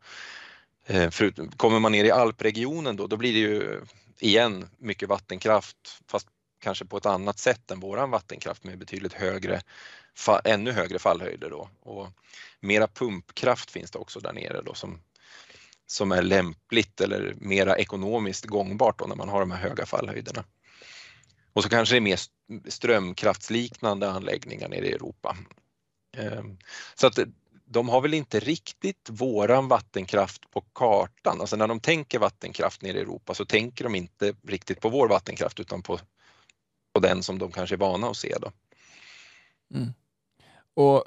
Eh, 0.86 1.10
kommer 1.56 1.80
man 1.80 1.92
ner 1.92 2.04
i 2.04 2.10
alpregionen 2.10 2.96
då, 2.96 3.06
då 3.06 3.16
blir 3.16 3.32
det 3.32 3.38
ju 3.38 3.80
igen 4.18 4.68
mycket 4.78 5.08
vattenkraft 5.08 6.02
fast 6.06 6.28
kanske 6.60 6.84
på 6.84 6.96
ett 6.96 7.06
annat 7.06 7.38
sätt 7.38 7.70
än 7.70 7.80
våran 7.80 8.10
vattenkraft 8.10 8.64
med 8.64 8.78
betydligt 8.78 9.12
högre, 9.12 9.60
ännu 10.44 10.72
högre 10.72 10.98
fallhöjder 10.98 11.50
då. 11.50 11.68
Och 11.80 12.08
mera 12.60 12.86
pumpkraft 12.86 13.70
finns 13.70 13.90
det 13.90 13.98
också 13.98 14.20
där 14.20 14.32
nere 14.32 14.62
då 14.62 14.74
som, 14.74 15.00
som 15.86 16.12
är 16.12 16.22
lämpligt 16.22 17.00
eller 17.00 17.34
mera 17.36 17.76
ekonomiskt 17.76 18.44
gångbart 18.44 18.98
då 18.98 19.06
när 19.06 19.16
man 19.16 19.28
har 19.28 19.40
de 19.40 19.50
här 19.50 19.68
höga 19.68 19.86
fallhöjderna. 19.86 20.44
Och 21.54 21.62
så 21.62 21.68
kanske 21.68 21.94
det 21.94 21.98
är 21.98 22.00
mer 22.00 22.20
strömkraftsliknande 22.70 24.10
anläggningar 24.10 24.68
nere 24.68 24.86
i 24.86 24.92
Europa. 24.92 25.36
Ehm, 26.16 26.58
så 26.94 27.06
att 27.06 27.18
eh, 27.18 27.24
de 27.64 27.88
har 27.88 28.00
väl 28.00 28.14
inte 28.14 28.40
riktigt 28.40 29.08
våran 29.10 29.68
vattenkraft 29.68 30.50
på 30.50 30.60
kartan. 30.60 31.40
Alltså 31.40 31.56
när 31.56 31.68
de 31.68 31.80
tänker 31.80 32.18
vattenkraft 32.18 32.82
nere 32.82 32.98
i 32.98 33.00
Europa 33.00 33.34
så 33.34 33.44
tänker 33.44 33.84
de 33.84 33.94
inte 33.94 34.34
riktigt 34.46 34.80
på 34.80 34.88
vår 34.88 35.08
vattenkraft 35.08 35.60
utan 35.60 35.82
på, 35.82 35.98
på 36.94 37.00
den 37.00 37.22
som 37.22 37.38
de 37.38 37.52
kanske 37.52 37.74
är 37.74 37.78
vana 37.78 38.06
att 38.06 38.16
se. 38.16 38.36
Då. 38.40 38.52
Mm. 39.74 39.94
Och 40.74 40.96
eh, 40.96 41.02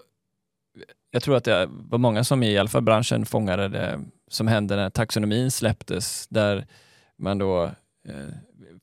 jag 1.12 1.24
tror 1.24 1.36
att 1.36 1.44
det 1.44 1.70
var 1.70 1.98
många 1.98 2.24
som 2.24 2.44
i 2.44 2.58
alla 2.58 2.70
fall 2.70 2.84
branschen 2.84 3.26
fångade 3.26 3.68
det 3.68 4.06
som 4.28 4.48
hände 4.48 4.76
när 4.76 4.90
taxonomin 4.90 5.52
släpptes 5.52 6.28
där 6.28 6.68
man 7.18 7.38
då 7.38 7.72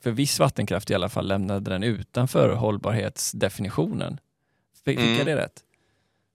för 0.00 0.10
viss 0.10 0.38
vattenkraft 0.38 0.90
i 0.90 0.94
alla 0.94 1.08
fall 1.08 1.28
lämnade 1.28 1.70
den 1.70 1.82
utanför 1.82 2.54
hållbarhetsdefinitionen. 2.54 4.20
Fick 4.84 4.98
mm. 4.98 5.16
jag 5.16 5.26
det 5.26 5.36
rätt? 5.36 5.64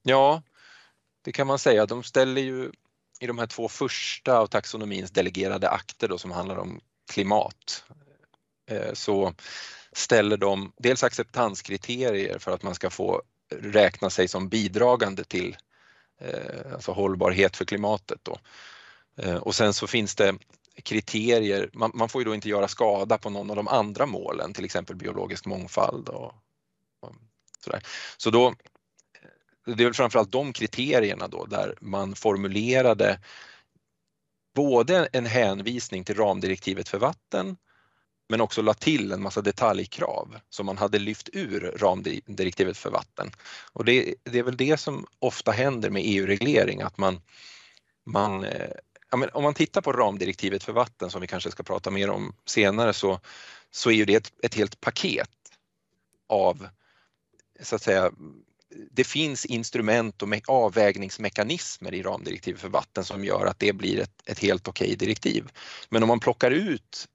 Ja, 0.02 0.42
det 1.22 1.32
kan 1.32 1.46
man 1.46 1.58
säga. 1.58 1.86
De 1.86 2.02
ställer 2.02 2.42
ju 2.42 2.72
i 3.20 3.26
de 3.26 3.38
här 3.38 3.46
två 3.46 3.68
första 3.68 4.38
av 4.38 4.46
taxonomins 4.46 5.10
delegerade 5.10 5.68
akter 5.68 6.08
då, 6.08 6.18
som 6.18 6.30
handlar 6.30 6.56
om 6.56 6.80
klimat 7.12 7.84
eh, 8.70 8.92
så 8.92 9.34
ställer 9.92 10.36
de 10.36 10.72
dels 10.78 11.04
acceptanskriterier 11.04 12.38
för 12.38 12.52
att 12.52 12.62
man 12.62 12.74
ska 12.74 12.90
få 12.90 13.22
räkna 13.50 14.10
sig 14.10 14.28
som 14.28 14.48
bidragande 14.48 15.24
till 15.24 15.56
eh, 16.20 16.72
alltså 16.72 16.92
hållbarhet 16.92 17.56
för 17.56 17.64
klimatet. 17.64 18.18
Då. 18.22 18.38
Eh, 19.16 19.36
och 19.36 19.54
sen 19.54 19.74
så 19.74 19.86
finns 19.86 20.14
det 20.14 20.34
kriterier, 20.80 21.70
man, 21.72 21.90
man, 21.94 22.08
får 22.08 22.20
ju 22.20 22.24
då 22.24 22.34
inte 22.34 22.48
göra 22.48 22.68
skada 22.68 23.18
på 23.18 23.30
någon 23.30 23.50
av 23.50 23.56
de 23.56 23.68
andra 23.68 24.06
målen, 24.06 24.52
till 24.52 24.64
exempel 24.64 24.96
biologisk 24.96 25.46
mångfald 25.46 26.08
och, 26.08 26.34
och 27.00 27.14
sådär. 27.64 27.82
Så 28.16 28.30
då 28.30 28.54
det 29.66 29.82
är 29.82 29.86
väl 29.86 29.94
framförallt 29.94 30.32
de 30.32 30.52
kriterierna 30.52 31.28
då 31.28 31.46
där 31.46 31.74
man 31.80 32.14
formulerade 32.14 33.20
både 34.54 35.08
en 35.12 35.26
hänvisning 35.26 36.04
till 36.04 36.14
ramdirektivet 36.14 36.88
för 36.88 36.98
vatten 36.98 37.56
men 38.28 38.40
också 38.40 38.62
la 38.62 38.74
till 38.74 39.12
en 39.12 39.22
massa 39.22 39.40
detaljkrav 39.42 40.36
som 40.50 40.66
man 40.66 40.78
hade 40.78 40.98
lyft 40.98 41.28
ur 41.32 41.60
ramdirektivet 41.76 42.76
för 42.76 42.90
vatten. 42.90 43.30
Och 43.72 43.84
det, 43.84 44.14
det 44.22 44.38
är 44.38 44.42
väl 44.42 44.56
det 44.56 44.80
som 44.80 45.06
ofta 45.18 45.50
händer 45.50 45.90
med 45.90 46.02
EU-reglering 46.04 46.80
att 46.82 46.98
man, 46.98 47.20
man 48.06 48.44
eh, 48.44 48.70
ja, 49.10 49.28
om 49.32 49.42
man 49.42 49.54
tittar 49.54 49.80
på 49.80 49.92
ramdirektivet 49.92 50.64
för 50.64 50.72
vatten 50.72 51.10
som 51.10 51.20
vi 51.20 51.26
kanske 51.26 51.50
ska 51.50 51.62
prata 51.62 51.90
mer 51.90 52.10
om 52.10 52.34
senare 52.46 52.92
så, 52.92 53.20
så 53.70 53.90
är 53.90 53.94
ju 53.94 54.04
det 54.04 54.14
ett, 54.14 54.32
ett 54.42 54.54
helt 54.54 54.80
paket 54.80 55.30
av 56.28 56.68
så 57.62 57.76
att 57.76 57.82
säga 57.82 58.10
det 58.90 59.04
finns 59.04 59.44
instrument 59.44 60.22
och 60.22 60.28
avvägningsmekanismer 60.46 61.94
i 61.94 62.02
ramdirektivet 62.02 62.60
för 62.60 62.68
vatten 62.68 63.04
som 63.04 63.24
gör 63.24 63.46
att 63.46 63.58
det 63.58 63.72
blir 63.72 64.00
ett, 64.00 64.22
ett 64.26 64.38
helt 64.38 64.68
okej 64.68 64.86
okay 64.86 64.96
direktiv. 64.96 65.48
Men 65.88 66.02
om 66.02 66.08
man 66.08 66.20
plockar 66.20 66.50
ut 66.50 67.08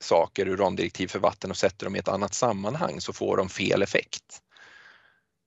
saker 0.00 0.48
ur 0.48 0.56
ramdirektiv 0.56 1.08
för 1.08 1.18
vatten 1.18 1.50
och 1.50 1.56
sätter 1.56 1.86
dem 1.86 1.96
i 1.96 1.98
ett 1.98 2.08
annat 2.08 2.34
sammanhang 2.34 3.00
så 3.00 3.12
får 3.12 3.36
de 3.36 3.48
fel 3.48 3.82
effekt. 3.82 4.42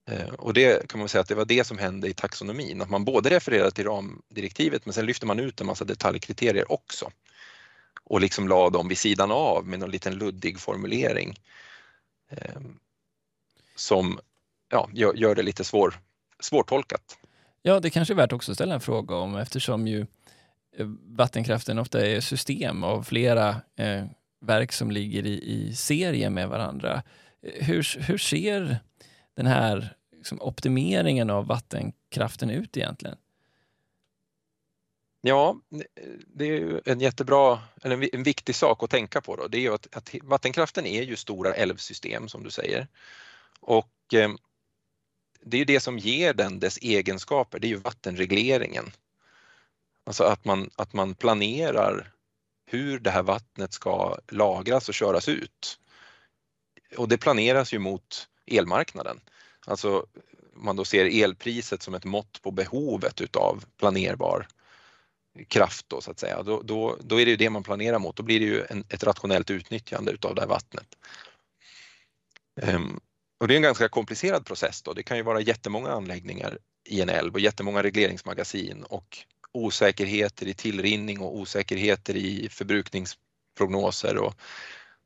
Eh, 0.06 0.28
och 0.28 0.54
det 0.54 0.88
kan 0.88 0.98
man 0.98 1.08
säga 1.08 1.22
att 1.22 1.28
det 1.28 1.34
var 1.34 1.44
det 1.44 1.66
som 1.66 1.78
hände 1.78 2.08
i 2.08 2.14
taxonomin, 2.14 2.82
att 2.82 2.90
man 2.90 3.04
både 3.04 3.30
refererade 3.30 3.70
till 3.70 3.84
ramdirektivet 3.84 4.86
men 4.86 4.94
sen 4.94 5.06
lyfte 5.06 5.26
man 5.26 5.40
ut 5.40 5.60
en 5.60 5.66
massa 5.66 5.84
detaljkriterier 5.84 6.72
också 6.72 7.10
och 8.04 8.20
liksom 8.20 8.48
la 8.48 8.70
dem 8.70 8.88
vid 8.88 8.98
sidan 8.98 9.30
av 9.30 9.66
med 9.66 9.78
någon 9.78 9.90
liten 9.90 10.18
luddig 10.18 10.60
formulering 10.60 11.34
eh, 12.30 12.60
som 13.74 14.18
ja, 14.70 14.88
gör, 14.92 15.14
gör 15.14 15.34
det 15.34 15.42
lite 15.42 15.64
svår, 15.64 15.94
svårtolkat. 16.40 17.18
Ja, 17.62 17.80
det 17.80 17.90
kanske 17.90 18.14
är 18.14 18.16
värt 18.16 18.32
också 18.32 18.52
att 18.52 18.56
ställa 18.56 18.74
en 18.74 18.80
fråga 18.80 19.14
om 19.14 19.36
eftersom 19.36 19.86
ju 19.86 20.06
eh, 20.76 20.86
vattenkraften 21.02 21.78
ofta 21.78 22.06
är 22.06 22.20
system 22.20 22.84
av 22.84 23.02
flera 23.02 23.48
eh, 23.76 24.04
verk 24.40 24.72
som 24.72 24.90
ligger 24.90 25.26
i, 25.26 25.42
i 25.42 25.74
serie 25.74 26.30
med 26.30 26.48
varandra. 26.48 27.02
Eh, 27.42 27.66
hur, 27.66 28.00
hur 28.00 28.18
ser 28.18 28.78
den 29.36 29.46
här 29.46 29.96
liksom, 30.12 30.42
optimeringen 30.42 31.30
av 31.30 31.46
vattenkraften 31.46 32.50
ut 32.50 32.76
egentligen? 32.76 33.16
Ja, 35.20 35.60
det 36.26 36.44
är 36.44 36.60
ju 36.60 36.80
en 36.84 37.00
jättebra, 37.00 37.62
eller 37.82 38.14
en 38.14 38.22
viktig 38.22 38.54
sak 38.54 38.82
att 38.82 38.90
tänka 38.90 39.20
på 39.20 39.36
då. 39.36 39.48
Det 39.48 39.58
är 39.58 39.60
ju 39.60 39.74
att, 39.74 39.96
att 39.96 40.14
vattenkraften 40.22 40.86
är 40.86 41.02
ju 41.02 41.16
stora 41.16 41.54
älvsystem 41.54 42.28
som 42.28 42.42
du 42.42 42.50
säger. 42.50 42.86
Och 43.60 44.14
eh, 44.14 44.30
det 45.40 45.56
är 45.56 45.58
ju 45.58 45.64
det 45.64 45.80
som 45.80 45.98
ger 45.98 46.34
den 46.34 46.60
dess 46.60 46.78
egenskaper, 46.78 47.58
det 47.58 47.66
är 47.66 47.68
ju 47.68 47.76
vattenregleringen. 47.76 48.90
Alltså 50.04 50.24
att 50.24 50.44
man, 50.44 50.70
att 50.76 50.92
man 50.92 51.14
planerar 51.14 52.12
hur 52.66 52.98
det 52.98 53.10
här 53.10 53.22
vattnet 53.22 53.72
ska 53.72 54.18
lagras 54.28 54.88
och 54.88 54.94
köras 54.94 55.28
ut. 55.28 55.78
Och 56.96 57.08
det 57.08 57.18
planeras 57.18 57.72
ju 57.72 57.78
mot 57.78 58.28
elmarknaden. 58.46 59.20
Alltså 59.66 60.06
man 60.52 60.76
då 60.76 60.84
ser 60.84 61.24
elpriset 61.24 61.82
som 61.82 61.94
ett 61.94 62.04
mått 62.04 62.42
på 62.42 62.50
behovet 62.50 63.20
utav 63.20 63.64
planerbar 63.76 64.46
kraft 65.48 65.88
då 65.88 66.00
så 66.00 66.10
att 66.10 66.18
säga, 66.18 66.42
då, 66.42 66.62
då, 66.62 66.96
då 67.00 67.20
är 67.20 67.24
det 67.24 67.30
ju 67.30 67.36
det 67.36 67.50
man 67.50 67.62
planerar 67.62 67.98
mot. 67.98 68.16
Då 68.16 68.22
blir 68.22 68.40
det 68.40 68.46
ju 68.46 68.64
en, 68.70 68.84
ett 68.88 69.04
rationellt 69.04 69.50
utnyttjande 69.50 70.12
utav 70.12 70.34
det 70.34 70.40
här 70.40 70.48
vattnet. 70.48 70.86
Um, 72.62 73.00
och 73.40 73.48
det 73.48 73.54
är 73.54 73.56
en 73.56 73.62
ganska 73.62 73.88
komplicerad 73.88 74.46
process 74.46 74.82
då. 74.82 74.92
Det 74.92 75.02
kan 75.02 75.16
ju 75.16 75.22
vara 75.22 75.40
jättemånga 75.40 75.90
anläggningar 75.90 76.58
i 76.84 77.00
en 77.00 77.08
älv 77.08 77.34
och 77.34 77.40
jättemånga 77.40 77.82
regleringsmagasin 77.82 78.82
och 78.82 79.18
osäkerheter 79.52 80.46
i 80.46 80.54
tillrinning 80.54 81.20
och 81.20 81.36
osäkerheter 81.36 82.16
i 82.16 82.48
förbrukningsprognoser 82.48 84.16
och, 84.16 84.34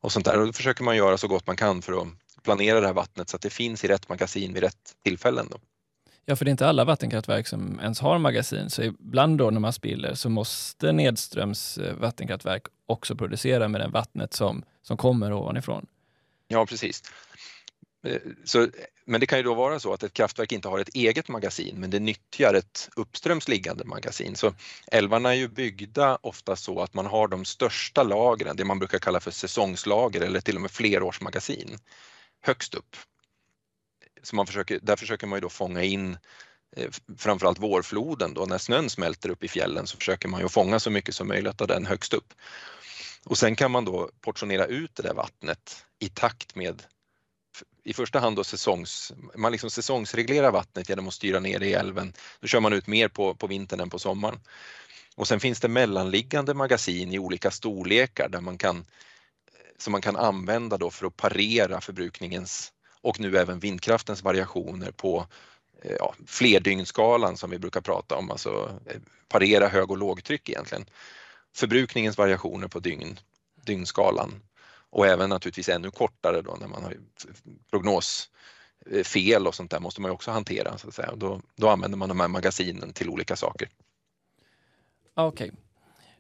och 0.01 0.13
sånt 0.13 0.25
där. 0.25 0.41
Och 0.41 0.47
då 0.47 0.53
försöker 0.53 0.85
man 0.85 0.97
göra 0.97 1.19
så 1.19 1.29
gott 1.29 1.47
man 1.47 1.57
kan 1.57 1.83
för 1.83 2.03
att 2.03 2.09
planera 2.43 2.81
det 2.81 2.87
här 2.87 2.95
vattnet 2.95 3.29
så 3.29 3.37
att 3.37 3.43
det 3.43 3.51
finns 3.51 3.85
i 3.85 3.89
rätt 3.89 4.09
magasin 4.09 4.53
vid 4.53 4.63
rätt 4.63 4.97
tillfällen. 5.05 5.49
Då. 5.51 5.59
Ja, 6.25 6.37
för 6.37 6.45
det 6.45 6.49
är 6.49 6.51
inte 6.51 6.67
alla 6.67 6.85
vattenkraftverk 6.85 7.47
som 7.47 7.81
ens 7.81 8.01
har 8.01 8.19
magasin, 8.19 8.71
så 8.71 8.83
ibland 8.83 9.39
då 9.39 9.51
när 9.51 9.61
man 9.61 9.73
spiller 9.73 10.15
så 10.15 10.29
måste 10.29 10.93
nedströms 10.93 11.79
eh, 11.79 11.95
vattenkraftverk 11.95 12.63
också 12.87 13.17
producera 13.17 13.69
med 13.69 13.81
det 13.81 13.89
vattnet 13.89 14.35
som, 14.35 14.65
som 14.83 14.97
kommer 14.97 15.33
ovanifrån. 15.33 15.87
Ja, 16.49 16.67
precis. 16.67 17.03
Eh, 18.07 18.21
så, 18.45 18.69
men 19.05 19.21
det 19.21 19.27
kan 19.27 19.39
ju 19.39 19.43
då 19.43 19.55
vara 19.55 19.81
så 19.81 19.93
att 19.93 20.03
ett 20.03 20.13
kraftverk 20.13 20.53
inte 20.53 20.69
har 20.69 20.79
ett 20.79 20.95
eget 20.95 21.29
magasin 21.29 21.81
men 21.81 21.91
det 21.91 22.01
nyttjar 22.01 22.55
ett 22.55 22.89
uppströms 22.97 23.49
liggande 23.49 23.85
magasin. 23.85 24.37
Så 24.37 24.55
älvarna 24.93 25.31
är 25.31 25.39
ju 25.39 25.49
byggda 25.49 26.19
ofta 26.21 26.57
så 26.57 26.81
att 26.81 26.95
man 26.95 27.07
har 27.07 27.29
de 27.29 27.45
största 27.45 28.03
lagren, 28.03 28.57
det 28.57 28.65
man 28.65 28.79
brukar 28.79 28.99
kalla 28.99 29.21
för 29.21 29.31
säsongslager 29.31 30.21
eller 30.21 30.41
till 30.41 30.57
och 30.57 30.63
med 30.63 30.71
flerårsmagasin, 30.71 31.79
högst 32.41 32.75
upp. 32.75 32.97
Så 34.23 34.37
man 34.37 34.47
försöker, 34.47 34.79
där 34.83 34.97
försöker 34.97 35.27
man 35.27 35.37
ju 35.37 35.41
då 35.41 35.49
fånga 35.49 35.83
in 35.83 36.19
eh, 36.77 36.91
framförallt 37.19 37.59
vårfloden 37.59 38.35
då 38.35 38.45
när 38.47 38.59
snön 38.59 38.91
smälter 38.91 39.29
upp 39.29 39.45
i 39.45 39.49
fjällen 39.49 39.87
så 39.87 39.97
försöker 39.97 40.29
man 40.29 40.41
ju 40.41 40.49
fånga 40.49 40.81
så 40.81 40.91
mycket 40.91 41.15
som 41.15 41.29
möjligt 41.29 41.61
av 41.61 41.67
den 41.67 41.87
högst 41.87 42.15
upp. 42.15 42.35
Och 43.25 43.39
sen 43.39 43.57
kan 43.57 43.71
man 43.71 43.85
då 43.85 44.11
portionera 44.21 44.67
ut 44.67 44.95
det 44.95 45.03
där 45.03 45.15
vattnet 45.15 45.87
i 45.99 46.09
takt 46.09 46.55
med 46.55 46.83
i 47.85 47.93
första 47.93 48.21
hand 48.21 48.37
då 48.37 48.45
säsongs, 48.45 49.13
man 49.35 49.53
liksom 49.53 49.71
säsongsreglerar 49.71 50.51
vattnet 50.51 50.89
genom 50.89 51.09
att 51.09 51.15
styra 51.15 51.41
ner 51.41 51.59
det 51.59 51.67
i 51.67 51.73
älven. 51.73 52.13
Då 52.41 52.47
kör 52.47 52.61
man 52.61 52.73
ut 52.73 52.87
mer 52.87 53.09
på, 53.09 53.35
på 53.35 53.47
vintern 53.47 53.81
än 53.81 53.91
på 53.91 53.99
sommaren. 53.99 54.41
Och 55.17 55.29
sen 55.29 55.41
finns 55.41 55.61
det 55.61 55.69
mellanliggande 55.69 56.55
magasin 56.55 57.13
i 57.13 57.19
olika 57.19 57.51
storlekar 57.51 58.29
där 58.29 58.41
man 58.41 58.59
kan, 58.59 58.85
som 59.83 59.93
man 59.93 60.03
kan 60.03 60.17
använda 60.17 60.79
då 60.79 60.91
för 60.91 61.07
att 61.07 61.17
parera 61.17 61.81
förbrukningens 61.81 62.73
och 63.01 63.21
nu 63.21 63.37
även 63.37 63.59
vindkraftens 63.59 64.23
variationer 64.23 64.91
på 64.91 65.27
eh, 65.83 65.97
ja, 65.99 66.15
flerdygnsskalan 66.27 67.37
som 67.37 67.51
vi 67.51 67.59
brukar 67.59 67.81
prata 67.81 68.17
om, 68.17 68.31
alltså 68.31 68.81
eh, 68.87 69.01
parera 69.29 69.69
hög 69.69 69.91
och 69.91 69.99
lågtryck 69.99 70.49
egentligen. 70.49 70.85
Förbrukningens 71.55 72.19
variationer 72.19 72.69
på 72.69 72.81
dygn, 72.81 73.21
dygnskalan 73.65 74.43
och 74.91 75.07
även 75.07 75.31
naturligtvis 75.31 75.69
ännu 75.69 75.91
kortare 75.91 76.43
då 76.43 76.57
när 76.61 76.69
man 76.69 76.83
har 76.83 76.97
prognosfel 77.71 79.43
eh, 79.43 79.49
och 79.49 79.55
sånt 79.55 79.71
där 79.71 79.81
måste 79.81 80.01
man 80.01 80.11
också 80.11 80.31
hantera 80.31 80.79
så 80.79 80.89
att 80.89 80.95
säga. 80.95 81.15
Då, 81.17 81.41
då 81.57 81.69
använder 81.69 81.99
man 81.99 82.09
de 82.09 82.21
här 82.21 82.29
magasinen 82.29 82.93
till 82.93 83.09
olika 83.09 83.37
saker. 83.37 83.69
Okej. 85.15 85.53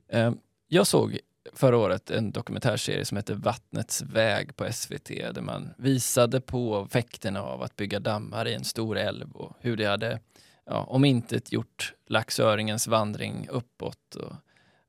Okay. 0.08 0.32
Jag 0.68 0.86
såg 0.86 1.18
förra 1.52 1.76
året 1.76 2.10
en 2.10 2.30
dokumentärserie 2.30 3.04
som 3.04 3.16
heter 3.16 3.34
Vattnets 3.34 4.02
väg 4.02 4.56
på 4.56 4.72
SVT 4.72 5.08
där 5.08 5.40
man 5.40 5.70
visade 5.76 6.40
på 6.40 6.86
effekterna 6.88 7.42
av 7.42 7.62
att 7.62 7.76
bygga 7.76 8.00
dammar 8.00 8.48
i 8.48 8.54
en 8.54 8.64
stor 8.64 8.98
älv 8.98 9.32
och 9.32 9.56
hur 9.60 9.76
det 9.76 9.84
hade 9.84 10.20
ja, 10.66 10.84
om 10.84 11.04
inte 11.04 11.40
gjort 11.50 11.94
laxöringens 12.06 12.86
vandring 12.86 13.48
uppåt 13.50 14.14
och 14.14 14.32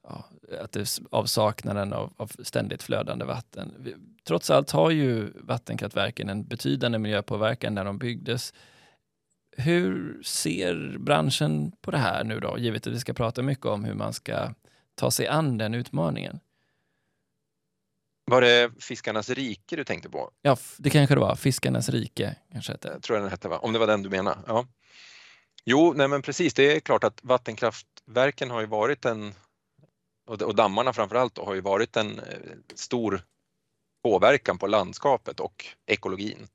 ja, 0.04 0.26
att 0.62 0.72
det 0.72 1.00
avsaknaden 1.12 1.94
av, 1.94 2.14
av 2.18 2.32
ständigt 2.40 2.84
flödande 2.84 3.26
vatten. 3.26 3.94
Trots 4.24 4.50
allt 4.50 4.72
har 4.72 4.92
ju 4.92 5.32
vattenkraftverken 5.36 6.30
en 6.30 6.44
betydande 6.44 6.98
miljöpåverkan 6.98 7.76
när 7.76 7.86
de 7.86 7.98
byggdes. 7.98 8.54
Hur 9.58 10.22
ser 10.24 10.98
branschen 11.00 11.72
på 11.82 11.92
det 11.92 11.98
här 11.98 12.24
nu 12.24 12.40
då, 12.40 12.58
givet 12.58 12.88
att 12.88 12.94
vi 12.94 13.00
ska 13.00 13.14
prata 13.14 13.42
mycket 13.42 13.66
om 13.66 13.84
hur 13.84 13.94
man 13.94 14.14
ska 14.14 14.54
ta 14.96 15.12
sig 15.12 15.28
an 15.28 15.58
den 15.58 15.74
utmaningen? 15.74 16.40
Var 18.32 18.42
det 18.42 18.72
Fiskarnas 18.80 19.30
rike 19.30 19.76
du 19.76 19.84
tänkte 19.84 20.10
på? 20.10 20.32
Ja, 20.42 20.58
det 20.78 20.90
kanske 20.90 21.16
det 21.16 21.22
var. 21.22 21.36
Fiskarnas 21.36 21.90
rike 21.90 22.36
kanske 22.52 22.72
hette. 22.72 22.88
Jag 22.88 23.04
tror 23.04 23.18
jag 23.18 23.24
den 23.24 23.32
hette, 23.32 23.48
va? 23.48 23.58
om 23.58 23.74
det 23.74 23.80
var 23.80 23.88
den 23.88 24.04
du 24.04 24.10
menar. 24.10 24.38
Ja. 24.48 24.66
Jo, 25.66 25.94
nej 25.96 26.08
men 26.08 26.22
precis, 26.22 26.54
det 26.54 26.76
är 26.76 26.80
klart 26.80 27.04
att 27.04 27.20
vattenkraftverken 27.24 28.52
har 28.52 28.62
ju 28.62 28.68
varit 28.68 29.06
en 29.06 29.34
och 30.28 30.56
dammarna 30.56 30.94
framförallt 30.94 31.38
har 31.38 31.54
ju 31.54 31.62
varit 31.62 31.98
en 31.98 32.20
eh, 32.20 32.36
stor 32.76 33.24
påverkan 34.04 34.58
på 34.58 34.68
landskapet 34.68 35.40
och 35.40 35.66
ekologin. 35.86 36.48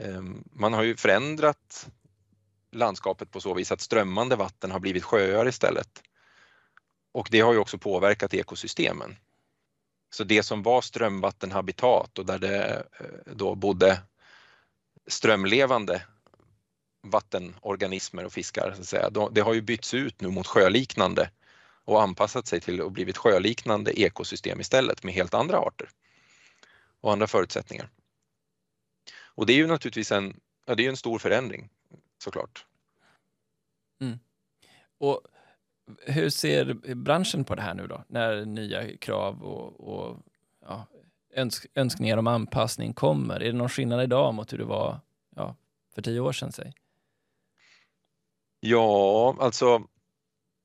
Ehm, 0.00 0.44
man 0.52 0.72
har 0.72 0.82
ju 0.82 0.96
förändrat 0.96 1.88
landskapet 2.72 3.30
på 3.30 3.40
så 3.40 3.54
vis 3.54 3.72
att 3.72 3.80
strömmande 3.80 4.36
vatten 4.36 4.70
har 4.70 4.80
blivit 4.80 5.04
sjöar 5.04 5.48
istället. 5.48 6.02
Och 7.12 7.28
det 7.30 7.40
har 7.40 7.52
ju 7.52 7.58
också 7.58 7.78
påverkat 7.78 8.34
ekosystemen. 8.34 9.16
Så 10.10 10.24
det 10.24 10.42
som 10.42 10.62
var 10.62 10.80
strömvattenhabitat 10.80 12.18
och 12.18 12.26
där 12.26 12.38
det 12.38 12.86
eh, 13.00 13.32
då 13.34 13.54
bodde 13.54 14.02
strömlevande 15.06 16.02
vattenorganismer 17.02 18.24
och 18.24 18.32
fiskar, 18.32 18.72
så 18.74 18.80
att 18.80 18.88
säga, 18.88 19.10
det 19.30 19.40
har 19.40 19.54
ju 19.54 19.60
bytts 19.60 19.94
ut 19.94 20.20
nu 20.20 20.28
mot 20.28 20.46
sjöliknande 20.46 21.30
och 21.84 22.02
anpassat 22.02 22.46
sig 22.46 22.60
till 22.60 22.80
och 22.80 22.92
blivit 22.92 23.16
sjöliknande 23.16 24.00
ekosystem 24.00 24.60
istället 24.60 25.02
med 25.02 25.14
helt 25.14 25.34
andra 25.34 25.58
arter 25.58 25.88
och 27.00 27.12
andra 27.12 27.26
förutsättningar. 27.26 27.90
Och 29.18 29.46
det 29.46 29.52
är 29.52 29.56
ju 29.56 29.66
naturligtvis 29.66 30.12
en, 30.12 30.40
ja, 30.64 30.74
det 30.74 30.84
är 30.84 30.88
en 30.88 30.96
stor 30.96 31.18
förändring 31.18 31.68
såklart. 32.18 32.66
Mm. 34.00 34.18
Och 34.98 35.20
hur 36.06 36.30
ser 36.30 36.94
branschen 36.94 37.44
på 37.44 37.54
det 37.54 37.62
här 37.62 37.74
nu 37.74 37.86
då, 37.86 38.04
när 38.08 38.44
nya 38.44 38.96
krav 38.96 39.42
och, 39.42 39.80
och 39.80 40.18
ja, 40.62 40.86
önsk, 41.34 41.66
önskningar 41.74 42.16
om 42.16 42.26
anpassning 42.26 42.92
kommer? 42.92 43.34
Är 43.34 43.52
det 43.52 43.58
någon 43.58 43.68
skillnad 43.68 44.02
idag 44.02 44.34
mot 44.34 44.52
hur 44.52 44.58
det 44.58 44.64
var 44.64 45.00
ja, 45.36 45.56
för 45.94 46.02
tio 46.02 46.20
år 46.20 46.32
sedan? 46.32 46.52
Säg? 46.52 46.72
Ja, 48.60 49.36
alltså 49.40 49.82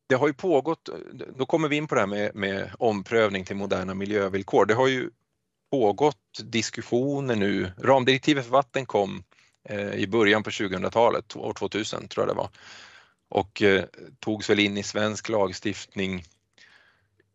det 0.07 0.15
har 0.15 0.27
ju 0.27 0.33
pågått, 0.33 0.89
då 1.35 1.45
kommer 1.45 1.67
vi 1.67 1.75
in 1.75 1.87
på 1.87 1.95
det 1.95 2.01
här 2.01 2.07
med, 2.07 2.35
med 2.35 2.71
omprövning 2.79 3.45
till 3.45 3.55
moderna 3.55 3.93
miljövillkor. 3.93 4.65
Det 4.65 4.73
har 4.73 4.87
ju 4.87 5.09
pågått 5.71 6.41
diskussioner 6.43 7.35
nu, 7.35 7.71
ramdirektivet 7.77 8.45
för 8.45 8.51
vatten 8.51 8.85
kom 8.85 9.23
eh, 9.63 9.93
i 9.93 10.07
början 10.07 10.43
på 10.43 10.49
2000-talet, 10.49 11.35
år 11.35 11.53
2000 11.53 12.07
tror 12.07 12.27
jag 12.27 12.35
det 12.35 12.37
var, 12.37 12.49
och 13.31 13.61
eh, 13.61 13.85
togs 14.19 14.49
väl 14.49 14.59
in 14.59 14.77
i 14.77 14.83
svensk 14.83 15.29
lagstiftning 15.29 16.23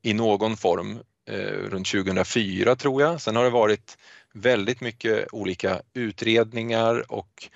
i 0.03 0.15
någon 0.15 0.57
form 0.57 0.99
eh, 1.29 1.37
runt 1.43 1.87
2004 1.87 2.77
tror 2.77 3.03
jag. 3.03 3.21
Sen 3.21 3.37
har 3.37 3.45
det 3.45 3.51
varit 3.51 3.99
väldigt 4.33 4.81
mycket 4.81 5.33
olika 5.33 5.83
utredningar 5.95 7.13
och 7.13 7.49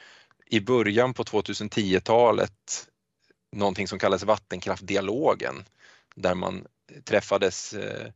i 0.47 0.61
början 0.61 1.15
på 1.15 1.25
2010-talet 1.25 2.87
någonting 3.53 3.89
som 3.89 3.99
kallas 3.99 4.25
vattenkraftdialogen 4.25 5.65
där 6.15 6.35
man 6.35 6.67
träffades 7.05 7.73
eh, 7.73 8.13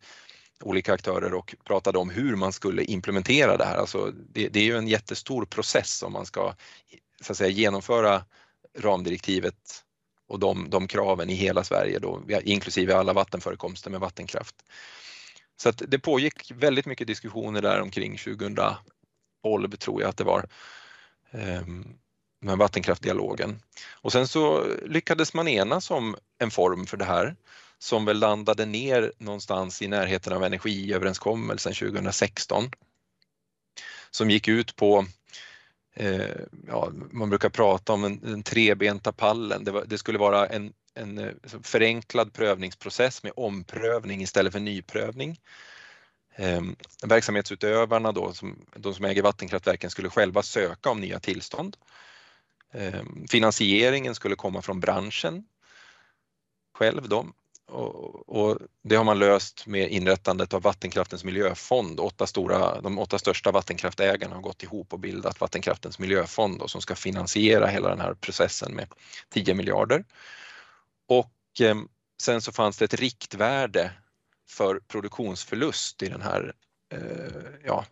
olika 0.61 0.93
aktörer 0.93 1.35
och 1.35 1.55
pratade 1.65 1.99
om 1.99 2.11
hur 2.11 2.37
man 2.37 2.53
skulle 2.53 2.85
implementera 2.85 3.57
det 3.57 3.65
här. 3.65 3.77
Alltså 3.77 4.11
det, 4.11 4.49
det 4.49 4.61
är 4.61 4.65
ju 4.65 4.77
en 4.77 4.89
jättestor 4.89 5.45
process 5.45 6.03
om 6.03 6.13
man 6.13 6.27
ska 6.27 6.55
så 7.21 7.33
att 7.33 7.39
säga, 7.39 7.51
genomföra 7.51 8.25
ramdirektivet 8.79 9.84
och 10.27 10.39
de, 10.39 10.71
de 10.71 10.87
kraven 10.87 11.31
i 11.31 11.35
hela 11.35 11.65
Sverige 11.65 11.99
då, 11.99 12.23
inklusive 12.43 12.95
alla 12.95 13.13
vattenförekomster 13.13 13.91
med 13.91 14.01
vattenkraft. 14.01 14.55
Så 15.57 15.69
att 15.69 15.83
det 15.89 15.99
pågick 15.99 16.53
väldigt 16.55 16.87
mycket 16.87 17.07
diskussioner 17.07 17.63
där 17.63 17.81
omkring 17.81 18.19
2012 18.19 19.77
tror 19.79 20.03
jag 20.03 20.09
att 20.09 20.17
det 20.17 20.25
var. 20.25 20.49
Ehm, 21.31 21.85
med 22.41 22.59
vattenkraftdialogen. 22.59 23.61
Och 23.91 24.13
sen 24.13 24.29
så 24.29 24.67
lyckades 24.87 25.35
man 25.35 25.49
enas 25.49 25.91
om 25.91 26.17
en 26.39 26.51
form 26.51 26.87
för 26.87 26.97
det 26.97 27.05
här 27.05 27.37
som 27.79 28.05
väl 28.05 28.19
landade 28.19 28.67
ner 28.67 29.13
någonstans 29.19 29.83
i 29.83 29.89
närheten 29.89 30.33
av 30.33 30.45
energiöverenskommelsen 30.45 31.75
2016. 31.75 32.71
Som 34.11 34.31
gick 34.31 34.49
ut 34.49 34.77
på, 34.77 35.07
Eh, 35.95 36.41
ja, 36.67 36.91
man 37.11 37.31
brukar 37.31 37.49
prata 37.49 37.93
om 37.93 38.19
den 38.23 38.43
trebenta 38.43 39.13
pallen, 39.13 39.65
det, 39.65 39.71
var, 39.71 39.85
det, 39.87 39.99
skulle 39.99 40.19
vara 40.19 40.47
en 40.47 40.73
en 40.95 41.19
eh, 41.19 41.33
förenklad 41.63 42.33
prövningsprocess 42.33 43.23
med 43.23 43.33
omprövning 43.37 44.23
istället 44.23 44.53
för 44.53 44.61
nyprövning. 44.61 45.41
Ehm, 46.35 46.77
verksamhetsutövarna 47.03 48.13
då, 48.13 48.33
som, 48.33 48.67
de 48.77 48.95
som 48.95 49.05
äger 49.05 49.23
vattenkraftverken 49.23 49.91
skulle 49.91 50.11
själva 50.11 50.43
söka 50.43 50.91
om 50.91 51.01
nya 51.01 51.21
tillstånd. 51.21 51.77
Ehm, 52.73 53.27
finansieringen 53.29 54.15
skulle 54.15 54.37
komma 54.37 54.63
från 54.63 54.81
branschen 54.81 55.45
själv 56.75 57.09
då. 57.09 57.27
Och, 57.66 58.29
och, 58.29 58.59
det 58.83 58.96
har 58.96 59.05
man 59.05 59.18
löst 59.18 59.66
med 59.66 59.90
inrättandet 59.90 60.55
av 60.55 60.62
Vattenkraftens 60.62 61.24
miljöfond. 61.24 62.00
Åtta 62.00 62.27
stora, 62.27 62.81
de 62.81 62.98
åtta 62.98 63.18
största 63.18 63.50
vattenkraftägarna 63.50 64.35
har 64.35 64.42
gått 64.42 64.62
ihop 64.62 64.92
och 64.92 64.98
bildat 64.98 65.40
Vattenkraftens 65.40 65.98
miljöfond 65.98 66.59
då, 66.59 66.68
som 66.68 66.81
ska 66.81 66.94
finansiera 66.94 67.66
hela 67.66 67.88
den 67.88 68.00
här 68.00 68.14
processen 68.14 68.74
med 68.74 68.88
10 69.29 69.55
miljarder. 69.55 70.05
Och 71.09 71.61
eh, 71.61 71.77
sen 72.22 72.40
så 72.40 72.53
fanns 72.53 72.77
det 72.77 72.85
ett 72.85 72.94
riktvärde 72.94 73.92
för 74.48 74.81
produktionsförlust 74.88 76.03
i 76.03 76.09
den 76.09 76.22
här, 76.22 76.53
eh, 76.92 77.42
ja, 77.64 77.85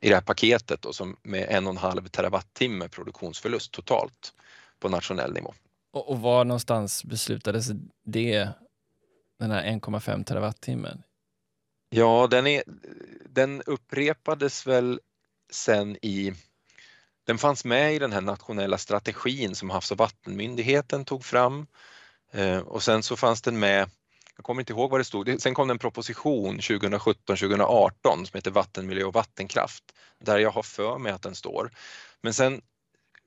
i 0.00 0.08
det 0.08 0.14
här 0.14 0.22
paketet 0.22 0.82
då, 0.82 0.92
som 0.92 1.16
med 1.22 1.46
en 1.48 1.66
och 1.66 1.70
en 1.70 1.76
halv 1.76 2.08
terawattimme 2.08 2.88
produktionsförlust 2.88 3.72
totalt 3.72 4.34
på 4.80 4.88
nationell 4.88 5.32
nivå. 5.32 5.54
Och, 5.92 6.10
och 6.10 6.20
var 6.20 6.44
någonstans 6.44 7.04
beslutades 7.04 7.66
det, 8.04 8.48
den 9.38 9.50
här 9.50 9.64
1,5 9.64 10.24
terawattimmen? 10.24 11.02
Ja, 11.90 12.26
den, 12.30 12.46
är, 12.46 12.62
den 13.28 13.62
upprepades 13.62 14.66
väl 14.66 15.00
sen 15.50 15.96
i 16.02 16.34
den 17.26 17.38
fanns 17.38 17.64
med 17.64 17.94
i 17.94 17.98
den 17.98 18.12
här 18.12 18.20
nationella 18.20 18.78
strategin 18.78 19.54
som 19.54 19.70
Havs 19.70 19.92
och 19.92 19.98
vattenmyndigheten 19.98 21.04
tog 21.04 21.24
fram 21.24 21.66
eh, 22.32 22.58
och 22.58 22.82
sen 22.82 23.02
så 23.02 23.16
fanns 23.16 23.42
den 23.42 23.58
med 23.58 23.90
jag 24.36 24.44
kommer 24.44 24.62
inte 24.62 24.72
ihåg 24.72 24.90
vad 24.90 25.00
det 25.00 25.04
stod. 25.04 25.42
Sen 25.42 25.54
kom 25.54 25.68
det 25.68 25.72
en 25.72 25.78
proposition 25.78 26.58
2017-2018 26.58 27.90
som 28.02 28.30
heter 28.32 28.50
Vattenmiljö 28.50 29.04
och 29.04 29.14
vattenkraft 29.14 29.84
där 30.18 30.38
jag 30.38 30.50
har 30.50 30.62
för 30.62 30.98
mig 30.98 31.12
att 31.12 31.22
den 31.22 31.34
står. 31.34 31.70
Men 32.22 32.34
sen 32.34 32.60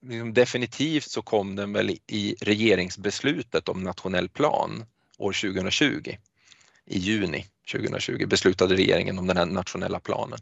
liksom 0.01 0.33
definitivt 0.33 1.09
så 1.11 1.21
kom 1.21 1.55
den 1.55 1.73
väl 1.73 1.97
i 2.07 2.35
regeringsbeslutet 2.41 3.69
om 3.69 3.83
nationell 3.83 4.29
plan 4.29 4.85
år 5.17 5.33
2020. 5.33 6.17
I 6.85 6.97
juni 6.97 7.45
2020 7.71 8.25
beslutade 8.25 8.75
regeringen 8.75 9.19
om 9.19 9.27
den 9.27 9.37
här 9.37 9.45
nationella 9.45 9.99
planen. 9.99 10.39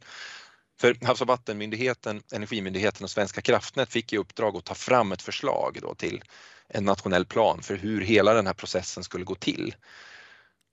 För 0.79 0.97
Havs 1.05 1.21
och 1.21 1.27
vattenmyndigheten, 1.27 2.23
Energimyndigheten 2.33 3.03
och 3.03 3.09
Svenska 3.09 3.41
kraftnät 3.41 3.91
fick 3.91 4.13
i 4.13 4.17
uppdrag 4.17 4.55
att 4.55 4.65
ta 4.65 4.75
fram 4.75 5.11
ett 5.11 5.21
förslag 5.21 5.77
då 5.81 5.95
till 5.95 6.23
en 6.67 6.85
nationell 6.85 7.25
plan 7.25 7.61
för 7.61 7.75
hur 7.75 8.01
hela 8.01 8.33
den 8.33 8.47
här 8.47 8.53
processen 8.53 9.03
skulle 9.03 9.25
gå 9.25 9.35
till. 9.35 9.75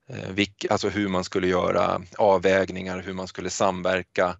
Eh, 0.08 0.46
alltså 0.70 0.88
hur 0.88 1.08
man 1.08 1.24
skulle 1.24 1.46
göra 1.46 2.02
avvägningar, 2.18 3.02
hur 3.02 3.12
man 3.12 3.28
skulle 3.28 3.50
samverka 3.50 4.36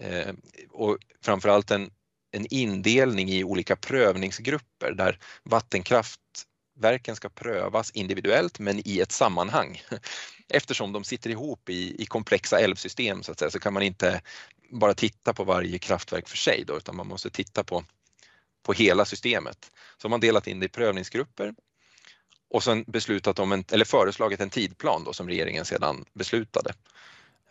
eh, 0.00 0.34
och 0.70 0.98
framförallt 1.24 1.70
en, 1.70 1.90
en 2.32 2.46
indelning 2.50 3.30
i 3.30 3.44
olika 3.44 3.76
prövningsgrupper 3.76 4.92
där 4.92 5.18
vattenkraft 5.42 6.20
vattenkraftverken 6.74 7.16
ska 7.16 7.28
prövas 7.28 7.90
individuellt 7.90 8.58
men 8.58 8.80
i 8.84 9.00
ett 9.00 9.12
sammanhang. 9.12 9.82
Eftersom 10.48 10.92
de 10.92 11.04
sitter 11.04 11.30
ihop 11.30 11.68
i, 11.68 12.02
i 12.02 12.06
komplexa 12.06 12.58
älvsystem 12.58 13.22
så, 13.22 13.32
att 13.32 13.38
säga, 13.38 13.50
så 13.50 13.58
kan 13.58 13.72
man 13.72 13.82
inte 13.82 14.20
bara 14.70 14.94
titta 14.94 15.32
på 15.32 15.44
varje 15.44 15.78
kraftverk 15.78 16.28
för 16.28 16.36
sig 16.36 16.64
då, 16.66 16.76
utan 16.76 16.96
man 16.96 17.06
måste 17.06 17.30
titta 17.30 17.64
på, 17.64 17.84
på 18.62 18.72
hela 18.72 19.04
systemet. 19.04 19.70
Så 20.02 20.08
man 20.08 20.20
delat 20.20 20.46
in 20.46 20.60
det 20.60 20.66
i 20.66 20.68
prövningsgrupper 20.68 21.54
och 22.50 22.62
sen 22.62 22.84
beslutat 22.86 23.38
om 23.38 23.52
en, 23.52 23.64
eller 23.72 23.84
föreslagit 23.84 24.40
en 24.40 24.50
tidplan 24.50 25.04
då 25.04 25.12
som 25.12 25.28
regeringen 25.28 25.64
sedan 25.64 26.04
beslutade. 26.14 26.74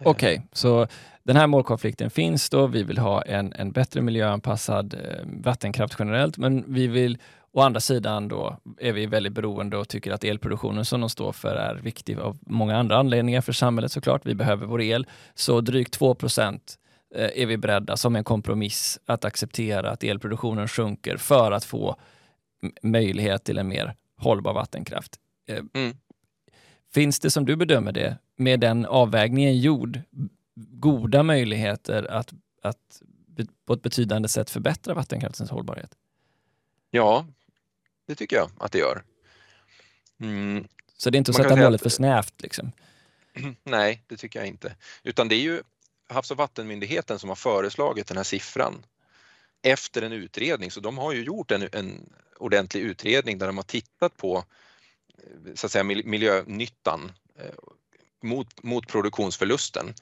Okej, 0.06 0.36
okay, 0.36 0.48
så 0.54 0.88
den 1.24 1.36
här 1.36 1.48
målkonflikten 1.48 2.10
finns 2.10 2.50
då. 2.50 2.68
Vi 2.68 2.84
vill 2.84 2.98
ha 2.98 3.22
en, 3.22 3.54
en 3.54 3.72
bättre 3.72 4.02
miljöanpassad 4.02 4.94
eh, 4.94 5.26
vattenkraft 5.44 5.96
generellt, 6.00 6.38
men 6.38 6.74
vi 6.74 6.88
vill 6.88 7.18
å 7.54 7.62
andra 7.62 7.80
sidan 7.80 8.28
då 8.28 8.58
är 8.78 8.94
vi 8.94 9.06
väldigt 9.06 9.34
beroende 9.34 9.78
och 9.78 9.88
tycker 9.88 10.12
att 10.12 10.24
elproduktionen 10.24 10.86
som 10.86 11.02
de 11.02 11.10
står 11.10 11.32
för 11.32 11.56
är 11.56 11.76
viktig 11.76 12.18
av 12.20 12.38
många 12.42 12.78
andra 12.78 12.98
anledningar 12.98 13.42
för 13.42 13.54
samhället 13.54 13.92
såklart. 13.92 14.26
Vi 14.26 14.36
behöver 14.36 14.66
vår 14.66 14.82
el. 14.82 15.08
Så 15.36 15.62
drygt 15.62 15.94
2 15.94 16.16
procent 16.16 16.78
eh, 17.16 17.42
är 17.42 17.46
vi 17.46 17.58
beredda 17.58 17.98
som 17.98 18.16
en 18.16 18.24
kompromiss 18.24 19.00
att 19.06 19.26
acceptera 19.26 19.92
att 19.92 20.04
elproduktionen 20.04 20.68
sjunker 20.68 21.18
för 21.18 21.52
att 21.52 21.66
få 21.66 21.96
möjlighet 22.82 23.44
till 23.44 23.58
en 23.58 23.68
mer 23.68 23.96
hållbar 24.18 24.54
vattenkraft. 24.54 25.16
Eh, 25.48 25.64
mm. 25.74 25.98
Finns 26.94 27.20
det 27.20 27.32
som 27.32 27.46
du 27.46 27.56
bedömer 27.56 27.92
det, 27.92 28.18
med 28.36 28.60
den 28.60 28.86
avvägningen 28.86 29.60
gjord, 29.60 30.02
goda 30.56 31.24
möjligheter 31.24 32.12
att, 32.12 32.34
att 32.62 33.02
på 33.66 33.74
ett 33.74 33.82
betydande 33.82 34.28
sätt 34.28 34.50
förbättra 34.50 34.94
vattenkraftens 34.94 35.50
hållbarhet? 35.50 35.92
Ja, 36.92 37.26
det 38.06 38.16
tycker 38.16 38.36
jag 38.36 38.52
att 38.58 38.72
det 38.72 38.78
gör. 38.78 39.04
Mm. 40.20 40.68
Så 40.98 41.10
det 41.10 41.16
är 41.16 41.18
inte 41.18 41.32
att 41.32 41.38
sätta 41.38 41.56
målet 41.56 41.76
att... 41.76 41.82
för 41.82 41.90
snävt? 41.90 42.42
Liksom. 42.42 42.72
Nej, 43.64 44.04
det 44.08 44.18
tycker 44.18 44.40
jag 44.40 44.48
inte. 44.48 44.76
Utan 45.04 45.28
det 45.28 45.36
är 45.36 45.42
ju 45.42 45.62
Havs 46.10 46.32
och 46.32 46.38
vattenmyndigheten 46.38 47.20
som 47.20 47.30
har 47.30 47.36
föreslagit 47.36 48.08
den 48.08 48.18
här 48.18 48.24
siffran 48.24 48.86
efter 49.62 50.02
en 50.02 50.12
utredning, 50.12 50.72
så 50.72 50.80
de 50.80 50.98
har 50.98 51.14
ju 51.14 51.24
gjort 51.24 51.52
en, 51.52 51.70
en 51.72 52.14
ordentlig 52.38 52.82
utredning 52.82 53.38
där 53.38 53.48
de 53.48 53.58
har 53.58 53.64
tittat 53.64 54.18
på 54.18 54.44
så 55.56 55.66
att 55.66 55.72
säga, 55.72 55.84
miljönyttan 55.84 57.12
eh, 57.40 57.54
mot, 58.24 58.64
mot 58.64 58.88
produktionsförlusten. 58.88 59.94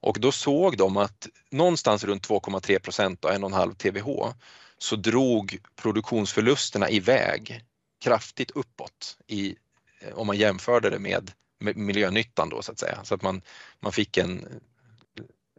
Och 0.00 0.20
då 0.20 0.32
såg 0.32 0.76
de 0.76 0.96
att 0.96 1.28
någonstans 1.50 2.04
runt 2.04 2.28
2,3 2.28 2.78
procent, 2.78 3.20
1,5 3.20 3.74
TWh, 3.74 4.32
så 4.78 4.96
drog 4.96 5.58
produktionsförlusterna 5.76 6.90
iväg 6.90 7.64
kraftigt 8.00 8.50
uppåt 8.50 9.18
i, 9.26 9.56
eh, 10.00 10.14
om 10.14 10.26
man 10.26 10.36
jämförde 10.36 10.90
det 10.90 10.98
med, 10.98 11.30
miljönyttan 11.58 12.48
då 12.48 12.62
så 12.62 12.72
att 12.72 12.78
säga. 12.78 13.04
Så 13.04 13.14
att 13.14 13.22
man, 13.22 13.42
man 13.80 13.92
fick 13.92 14.16
en, 14.16 14.60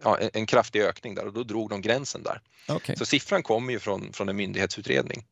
ja, 0.04 0.18
en 0.34 0.46
kraftig 0.46 0.82
ökning 0.82 1.16
där 1.16 1.26
och 1.26 1.34
då 1.34 1.44
drog 1.44 1.70
de 1.70 1.82
gränsen 1.82 2.24
där. 2.24 2.42
Okay. 2.76 2.96
Så 2.96 3.06
siffran 3.06 3.44
kommer 3.44 3.74
ju 3.74 3.80
från, 3.80 4.14
från 4.14 4.30
en 4.30 4.36
myndighetsutredning. 4.36 5.26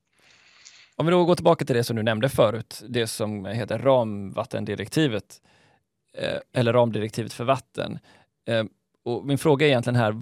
Om 0.96 1.06
vi 1.06 1.12
då 1.12 1.26
går 1.26 1.36
tillbaka 1.36 1.66
till 1.66 1.76
det 1.76 1.84
som 1.84 1.96
du 1.96 2.04
nämnde 2.04 2.30
förut, 2.30 2.84
det 2.90 3.08
som 3.08 3.46
heter 3.46 3.80
ramvattendirektivet, 3.80 5.42
eh, 6.14 6.38
eller 6.54 6.74
ramdirektivet 6.74 7.34
för 7.34 7.44
vatten. 7.44 8.00
Eh, 8.48 8.64
och 9.06 9.26
min 9.26 9.38
fråga 9.38 9.66
är 9.66 9.70
egentligen 9.70 9.96
här, 9.96 10.16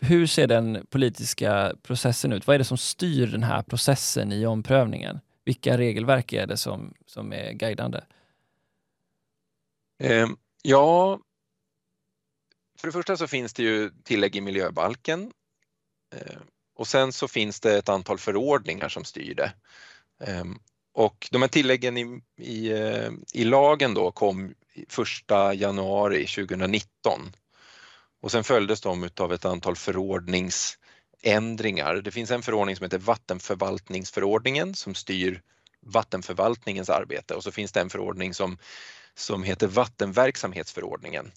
hur 0.00 0.26
ser 0.26 0.46
den 0.46 0.86
politiska 0.90 1.72
processen 1.82 2.32
ut? 2.32 2.46
Vad 2.46 2.54
är 2.54 2.58
det 2.58 2.64
som 2.64 2.78
styr 2.78 3.26
den 3.26 3.42
här 3.42 3.62
processen 3.62 4.32
i 4.32 4.46
omprövningen? 4.46 5.20
Vilka 5.44 5.78
regelverk 5.78 6.32
är 6.32 6.46
det 6.46 6.56
som, 6.56 6.94
som 7.06 7.32
är 7.32 7.52
guidande? 7.52 8.00
Eh, 10.02 10.28
ja, 10.62 11.20
för 12.78 12.88
det 12.88 12.92
första 12.92 13.16
så 13.16 13.26
finns 13.26 13.52
det 13.52 13.62
ju 13.62 13.90
tillägg 14.04 14.36
i 14.36 14.40
miljöbalken 14.40 15.32
ehm, 16.14 16.42
och 16.74 16.86
sen 16.86 17.12
så 17.12 17.28
finns 17.28 17.60
det 17.60 17.78
ett 17.78 17.88
antal 17.88 18.18
förordningar 18.18 18.88
som 18.88 19.04
styr 19.04 19.34
det. 19.34 19.52
Eh, 20.24 20.44
och 20.94 21.28
de 21.30 21.42
här 21.42 21.48
tilläggen 21.48 21.96
i, 21.96 22.22
i, 22.38 22.70
eh, 22.72 23.10
i 23.32 23.44
lagen 23.44 23.94
då 23.94 24.10
kom 24.10 24.54
1 24.74 25.58
januari 25.60 26.26
2019 26.26 27.32
och 28.22 28.30
sen 28.30 28.44
följdes 28.44 28.80
de 28.80 29.10
av 29.16 29.32
ett 29.32 29.44
antal 29.44 29.76
förordningsändringar. 29.76 31.94
Det 31.94 32.10
finns 32.10 32.30
en 32.30 32.42
förordning 32.42 32.76
som 32.76 32.84
heter 32.84 32.98
vattenförvaltningsförordningen 32.98 34.74
som 34.74 34.94
styr 34.94 35.40
vattenförvaltningens 35.80 36.90
arbete 36.90 37.34
och 37.34 37.42
så 37.42 37.52
finns 37.52 37.72
det 37.72 37.80
en 37.80 37.90
förordning 37.90 38.34
som, 38.34 38.58
som 39.14 39.42
heter 39.42 39.66
vattenverksamhetsförordningen 39.66 41.32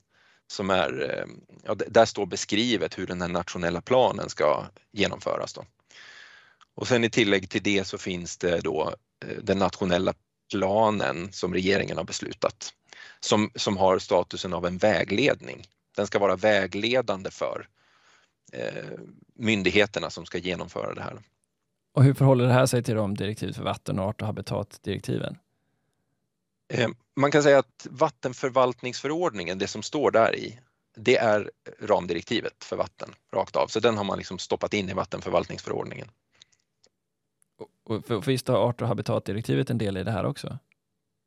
som 0.48 0.70
är, 0.70 1.10
eh, 1.10 1.26
ja, 1.64 1.76
där 1.76 2.06
står 2.06 2.26
beskrivet 2.26 2.98
hur 2.98 3.08
den 3.08 3.22
här 3.22 3.30
nationella 3.30 3.82
planen 3.82 4.30
ska 4.30 4.66
genomföras. 4.92 5.54
Då. 5.54 5.66
Och 6.76 6.88
sen 6.88 7.04
i 7.04 7.10
tillägg 7.10 7.50
till 7.50 7.64
det 7.64 7.88
så 7.88 7.98
finns 7.98 8.38
det 8.38 8.62
då 8.62 8.96
eh, 9.26 9.38
den 9.44 9.60
nationella 9.60 10.14
planen 10.52 11.32
som 11.32 11.54
regeringen 11.54 11.98
har 11.98 12.04
beslutat 12.04 12.74
som, 13.20 13.52
som 13.56 13.78
har 13.78 14.00
statusen 14.00 14.54
av 14.54 14.66
en 14.66 14.78
vägledning. 14.78 15.68
Den 15.96 16.08
ska 16.08 16.20
vara 16.20 16.36
vägledande 16.36 17.32
för 17.32 17.68
eh, 18.54 19.00
myndigheterna 19.34 20.10
som 20.10 20.26
ska 20.26 20.38
genomföra 20.38 20.94
det 20.94 21.02
här. 21.02 21.20
Och 21.94 22.04
hur 22.04 22.14
förhåller 22.14 22.46
det 22.46 22.54
här 22.54 22.66
sig 22.66 22.84
till 22.84 22.96
de 22.96 23.16
direktiv 23.16 23.54
för 23.54 23.64
vatten 23.64 24.00
och 24.00 24.06
art 24.06 24.22
och 24.22 24.28
habitatdirektiven? 24.28 25.38
Eh, 26.74 26.90
man 27.16 27.32
kan 27.32 27.44
säga 27.44 27.60
att 27.60 27.88
vattenförvaltningsförordningen, 27.90 29.58
det 29.58 29.68
som 29.68 29.84
står 29.84 30.12
där 30.12 30.36
i, 30.36 30.60
det 30.96 31.18
är 31.18 31.52
ramdirektivet 31.80 32.64
för 32.64 32.76
vatten 32.76 33.10
rakt 33.34 33.56
av. 33.56 33.68
Så 33.68 33.80
den 33.80 33.98
har 33.98 34.04
man 34.04 34.18
liksom 34.18 34.40
stoppat 34.40 34.74
in 34.74 34.90
i 34.90 34.94
vattenförvaltningsförordningen. 34.94 36.08
Och 37.84 38.06
för, 38.06 38.22
visst 38.22 38.48
har 38.48 38.58
art 38.58 38.82
och 38.82 38.88
habitatdirektivet 38.88 39.70
en 39.70 39.78
del 39.78 39.98
i 39.98 40.04
det 40.04 40.12
här 40.12 40.26
också? 40.26 40.60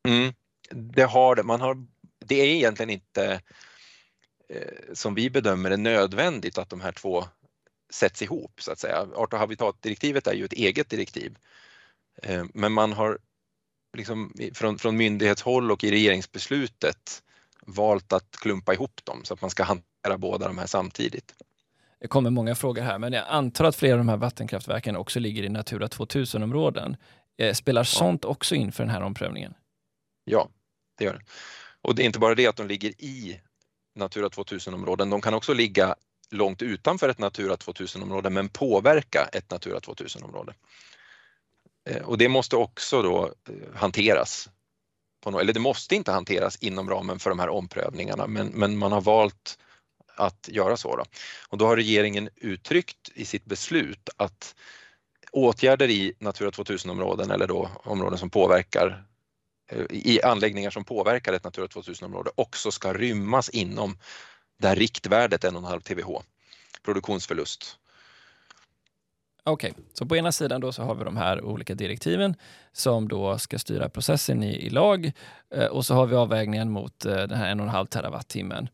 Mm, 0.09 0.33
det 0.71 1.03
har 1.03 1.37
det. 1.37 1.43
Man 1.43 1.61
har, 1.61 1.87
det 2.19 2.35
är 2.35 2.47
egentligen 2.47 2.91
inte 2.91 3.41
som 4.93 5.15
vi 5.15 5.31
bedömer 5.31 5.71
det 5.71 5.77
nödvändigt 5.77 6.59
att 6.59 6.71
de 6.71 6.81
här 6.81 6.93
två 6.93 7.25
sätts 7.91 8.23
ihop 8.23 8.63
så 8.63 8.73
att 8.73 8.79
säga. 8.79 9.07
Art 9.15 9.33
och 9.33 9.39
habitatdirektivet 9.39 10.27
är 10.27 10.35
ju 10.35 10.45
ett 10.45 10.53
eget 10.53 10.91
direktiv. 10.91 11.39
Eh, 12.23 12.45
men 12.55 12.73
man 12.73 12.93
har 12.93 13.19
liksom 13.97 14.33
från, 14.55 14.79
från 14.79 14.97
myndighetshåll 14.97 15.71
och 15.71 15.85
i 15.85 15.91
regeringsbeslutet 15.91 17.23
valt 17.67 18.13
att 18.13 18.31
klumpa 18.31 18.75
ihop 18.75 19.05
dem 19.05 19.21
så 19.25 19.35
att 19.35 19.41
man 19.41 19.51
ska 19.51 19.63
hantera 19.63 20.19
båda 20.19 20.47
de 20.47 20.59
här 20.59 20.67
samtidigt. 20.67 21.35
Det 22.01 22.09
kommer 22.09 22.31
många 22.31 22.55
frågor 22.55 22.83
här, 22.83 22.99
men 22.99 23.13
jag 23.13 23.25
antar 23.29 23.65
att 23.65 23.77
flera 23.77 23.93
av 23.93 23.99
de 23.99 24.09
här 24.09 24.17
vattenkraftverken 24.17 24.97
också 24.97 25.21
ligger 25.21 25.43
i 25.43 25.49
Natura 25.49 25.87
2000-områden. 25.87 26.97
Eh, 27.37 27.55
spelar 27.55 27.85
sånt 27.85 28.25
också 28.25 28.55
in 28.55 28.73
för 28.73 28.85
den 28.85 28.91
här 28.91 29.03
omprövningen? 29.03 29.55
Ja, 30.25 30.49
det 30.99 31.05
gör 31.05 31.13
det. 31.13 31.23
Och 31.83 31.95
det 31.95 32.03
är 32.03 32.07
inte 32.07 32.19
bara 32.19 32.35
det 32.35 32.47
att 32.47 32.57
de 32.57 32.67
ligger 32.67 32.91
i 32.99 33.41
Natura 33.99 34.29
2000-områden, 34.29 35.11
de 35.11 35.21
kan 35.21 35.35
också 35.35 35.55
ligga 35.55 35.95
långt 36.31 36.63
utanför 36.63 37.09
ett 37.09 37.19
Natura 37.19 37.57
2000-område 37.57 38.31
men 38.31 38.49
påverka 38.49 39.29
ett 39.33 39.51
Natura 39.51 39.79
2000-område. 39.79 40.55
Eh, 41.89 42.03
och 42.03 42.19
det 42.19 42.29
måste 42.29 42.57
också 42.57 43.03
då 43.03 43.27
eh, 43.49 43.75
hanteras. 43.75 44.49
På, 45.21 45.41
eller 45.41 45.53
det 45.53 45.61
måste 45.61 45.95
inte 45.95 46.13
hanteras 46.13 46.57
inom 46.57 46.91
ramen 46.91 47.19
för 47.19 47.31
de 47.31 47.39
här 47.39 47.49
omprövningarna 47.49 48.27
men, 48.27 48.47
men 48.47 48.79
man 48.79 48.93
har 48.93 49.01
valt 49.01 49.59
att 50.15 50.49
göra 50.53 50.77
så. 50.77 50.97
Då. 50.97 51.05
Och 51.49 51.59
då 51.59 51.67
har 51.67 51.77
regeringen 51.77 52.29
uttryckt 52.37 53.11
i 53.15 53.25
sitt 53.25 53.45
beslut 53.45 54.09
att 54.17 54.55
åtgärder 55.33 55.89
i 55.91 56.13
Natura 56.19 56.51
2000-områden 56.51 57.31
eller 57.31 57.47
då 57.47 57.71
områden 57.83 58.19
som 58.19 58.31
påverkar 58.31 59.05
i 59.91 60.23
anläggningar 60.23 60.71
som 60.71 60.85
påverkar 60.85 61.33
ett 61.33 61.45
Natura 61.45 61.67
2000-område 61.67 62.31
också 62.35 62.71
ska 62.71 62.93
rymmas 62.93 63.49
inom 63.49 63.99
det 64.59 64.69
här 64.69 64.77
riktvärdet 64.77 65.45
1,5 65.45 65.81
TWh 65.81 66.21
produktionsförlust. 66.83 67.79
Okej, 69.45 69.71
okay. 69.71 69.85
så 69.93 70.07
på 70.07 70.17
ena 70.17 70.33
sidan 70.33 70.61
då 70.61 70.73
så 70.73 70.83
har 70.83 70.95
vi 70.95 71.05
de 71.05 71.17
här 71.17 71.45
olika 71.45 71.75
direktiven 71.75 72.35
som 72.73 73.09
då 73.09 73.39
ska 73.39 73.59
styra 73.59 73.89
processen 73.89 74.43
i, 74.43 74.67
i 74.67 74.71
lag 74.71 75.13
eh, 75.55 75.67
och 75.67 75.87
så 75.87 75.95
har 75.95 76.07
vi 76.07 76.17
avvägningen 76.17 76.71
mot 76.71 77.05
eh, 77.05 77.15
den 77.15 77.39
här 77.39 77.55
1,5 77.55 77.87
terawattimmen. 77.87 78.69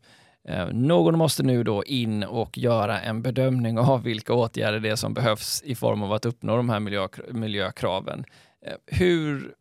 Eh, 0.47 0.67
någon 0.67 1.17
måste 1.17 1.43
nu 1.43 1.63
då 1.63 1.83
in 1.83 2.23
och 2.23 2.57
göra 2.57 3.01
en 3.01 3.21
bedömning 3.21 3.79
av 3.79 4.03
vilka 4.03 4.33
åtgärder 4.33 4.79
det 4.79 4.89
är 4.89 4.95
som 4.95 5.13
behövs 5.13 5.63
i 5.63 5.75
form 5.75 6.03
av 6.03 6.13
att 6.13 6.25
uppnå 6.25 6.57
de 6.57 6.69
här 6.69 6.79
miljö, 6.79 7.07
miljökraven. 7.31 8.25
Hur 8.85 9.55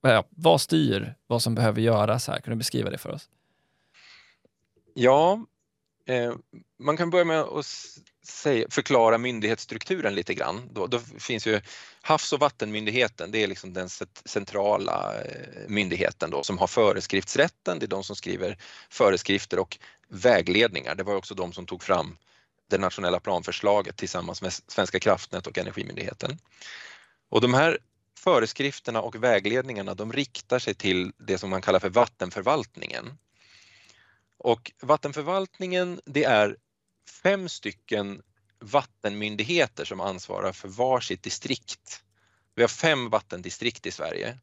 ja, 0.00 0.24
vad 0.30 0.60
styr 0.60 1.14
vad 1.26 1.42
som 1.42 1.54
behöver 1.54 1.80
göras 1.80 2.28
här? 2.28 2.40
Kan 2.40 2.50
du 2.50 2.56
beskriva 2.56 2.90
det 2.90 2.98
för 2.98 3.10
oss? 3.10 3.28
Ja, 4.94 5.46
eh, 6.06 6.34
man 6.78 6.96
kan 6.96 7.10
börja 7.10 7.24
med 7.24 7.40
att 7.40 7.66
säga, 8.24 8.66
förklara 8.70 9.18
myndighetsstrukturen 9.18 10.14
lite 10.14 10.34
grann. 10.34 10.70
Då, 10.72 10.86
då, 10.86 10.98
finns 10.98 11.46
ju 11.46 11.60
Havs 12.02 12.32
och 12.32 12.40
vattenmyndigheten, 12.40 13.30
det 13.30 13.42
är 13.42 13.46
liksom 13.46 13.72
den 13.72 13.88
centrala 14.24 15.14
eh, 15.20 15.68
myndigheten 15.68 16.30
då, 16.30 16.42
som 16.42 16.58
har 16.58 16.66
föreskriftsrätten. 16.66 17.78
Det 17.78 17.86
är 17.86 17.88
de 17.88 18.04
som 18.04 18.16
skriver 18.16 18.58
föreskrifter 18.90 19.58
och 19.58 19.78
vägledningar. 20.08 20.94
Det 20.94 21.02
var 21.02 21.14
också 21.14 21.34
de 21.34 21.52
som 21.52 21.66
tog 21.66 21.82
fram 21.82 22.16
det 22.70 22.78
nationella 22.78 23.20
planförslaget 23.20 23.96
tillsammans 23.96 24.42
med 24.42 24.52
Svenska 24.52 25.00
kraftnät 25.00 25.46
och 25.46 25.58
Energimyndigheten. 25.58 26.38
Och 27.28 27.40
de 27.40 27.54
här 27.54 27.78
föreskrifterna 28.18 29.00
och 29.00 29.16
vägledningarna 29.16 29.94
de 29.94 30.12
riktar 30.12 30.58
sig 30.58 30.74
till 30.74 31.12
det 31.18 31.38
som 31.38 31.50
man 31.50 31.62
kallar 31.62 31.80
för 31.80 31.90
vattenförvaltningen. 31.90 33.18
Och 34.38 34.72
vattenförvaltningen 34.82 36.00
det 36.04 36.24
är 36.24 36.56
fem 37.22 37.48
stycken 37.48 38.22
vattenmyndigheter 38.60 39.84
som 39.84 40.00
ansvarar 40.00 40.52
för 40.52 40.68
varsitt 40.68 41.22
distrikt. 41.22 42.02
Vi 42.54 42.62
har 42.62 42.68
fem 42.68 43.10
vattendistrikt 43.10 43.86
i 43.86 43.90
Sverige. 43.90 44.38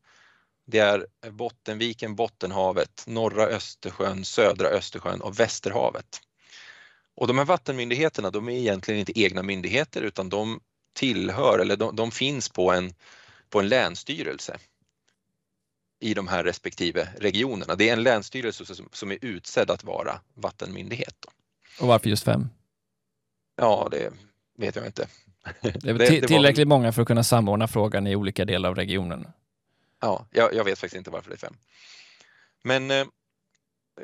Det 0.65 0.79
är 0.79 1.05
Bottenviken, 1.29 2.15
Bottenhavet, 2.15 3.03
norra 3.07 3.43
Östersjön, 3.43 4.25
södra 4.25 4.67
Östersjön 4.67 5.21
och 5.21 5.39
Västerhavet. 5.39 6.21
Och 7.15 7.27
de 7.27 7.37
här 7.37 7.45
vattenmyndigheterna 7.45 8.31
de 8.31 8.49
är 8.49 8.53
egentligen 8.53 8.99
inte 8.99 9.19
egna 9.19 9.43
myndigheter 9.43 10.01
utan 10.01 10.29
de 10.29 10.59
tillhör 10.93 11.59
eller 11.59 11.77
de, 11.77 11.95
de 11.95 12.11
finns 12.11 12.49
på 12.49 12.71
en, 12.71 12.93
på 13.55 13.59
en 13.59 13.69
länsstyrelse 13.69 14.57
i 15.99 16.13
de 16.13 16.27
här 16.27 16.43
respektive 16.43 17.07
regionerna. 17.19 17.75
Det 17.75 17.89
är 17.89 17.93
en 17.93 18.03
länsstyrelse 18.03 18.65
som, 18.65 18.89
som 18.91 19.11
är 19.11 19.17
utsedd 19.21 19.71
att 19.71 19.83
vara 19.83 20.19
vattenmyndighet. 20.33 21.15
Då. 21.19 21.29
Och 21.81 21.87
varför 21.87 22.09
just 22.09 22.23
fem? 22.23 22.49
Ja, 23.55 23.87
det 23.91 24.13
vet 24.57 24.75
jag 24.75 24.85
inte. 24.85 25.07
Det 25.61 25.67
är 25.67 25.93
det, 25.93 25.93
det 25.93 26.27
tillräckligt 26.27 26.67
var... 26.67 26.77
många 26.77 26.91
för 26.91 27.01
att 27.01 27.07
kunna 27.07 27.23
samordna 27.23 27.67
frågan 27.67 28.07
i 28.07 28.15
olika 28.15 28.45
delar 28.45 28.69
av 28.69 28.75
regionen. 28.75 29.27
Ja, 30.01 30.27
jag, 30.31 30.53
jag 30.53 30.63
vet 30.63 30.79
faktiskt 30.79 30.97
inte 30.97 31.09
varför 31.09 31.29
det 31.29 31.35
är 31.35 31.47
fem. 31.47 31.55
Men 32.63 32.91
eh, 32.91 33.05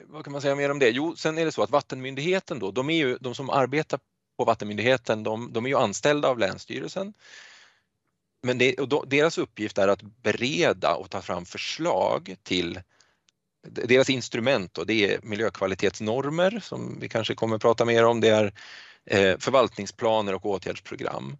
vad 0.03 0.23
kan 0.23 0.31
man 0.31 0.41
säga 0.41 0.55
mer 0.55 0.71
om 0.71 0.79
det? 0.79 0.89
Jo, 0.89 1.15
sen 1.15 1.37
är 1.37 1.45
det 1.45 1.51
så 1.51 1.63
att 1.63 1.71
Vattenmyndigheten 1.71 2.59
då, 2.59 2.71
de 2.71 2.89
är 2.89 2.97
ju 2.97 3.17
de 3.17 3.35
som 3.35 3.49
arbetar 3.49 3.99
på 4.37 4.45
Vattenmyndigheten, 4.45 5.23
de, 5.23 5.53
de 5.53 5.65
är 5.65 5.69
ju 5.69 5.77
anställda 5.77 6.27
av 6.27 6.39
Länsstyrelsen. 6.39 7.13
Men 8.41 8.57
det, 8.57 8.75
då, 8.75 9.03
deras 9.03 9.37
uppgift 9.37 9.77
är 9.77 9.87
att 9.87 10.01
bereda 10.01 10.95
och 10.95 11.09
ta 11.09 11.21
fram 11.21 11.45
förslag 11.45 12.35
till 12.43 12.79
deras 13.67 14.09
instrument 14.09 14.77
och 14.77 14.85
det 14.85 15.13
är 15.13 15.19
miljökvalitetsnormer 15.23 16.59
som 16.63 16.99
vi 16.99 17.09
kanske 17.09 17.35
kommer 17.35 17.55
att 17.55 17.61
prata 17.61 17.85
mer 17.85 18.05
om. 18.05 18.21
Det 18.21 18.29
är 18.29 18.53
eh, 19.05 19.37
förvaltningsplaner 19.37 20.33
och 20.33 20.45
åtgärdsprogram. 20.45 21.37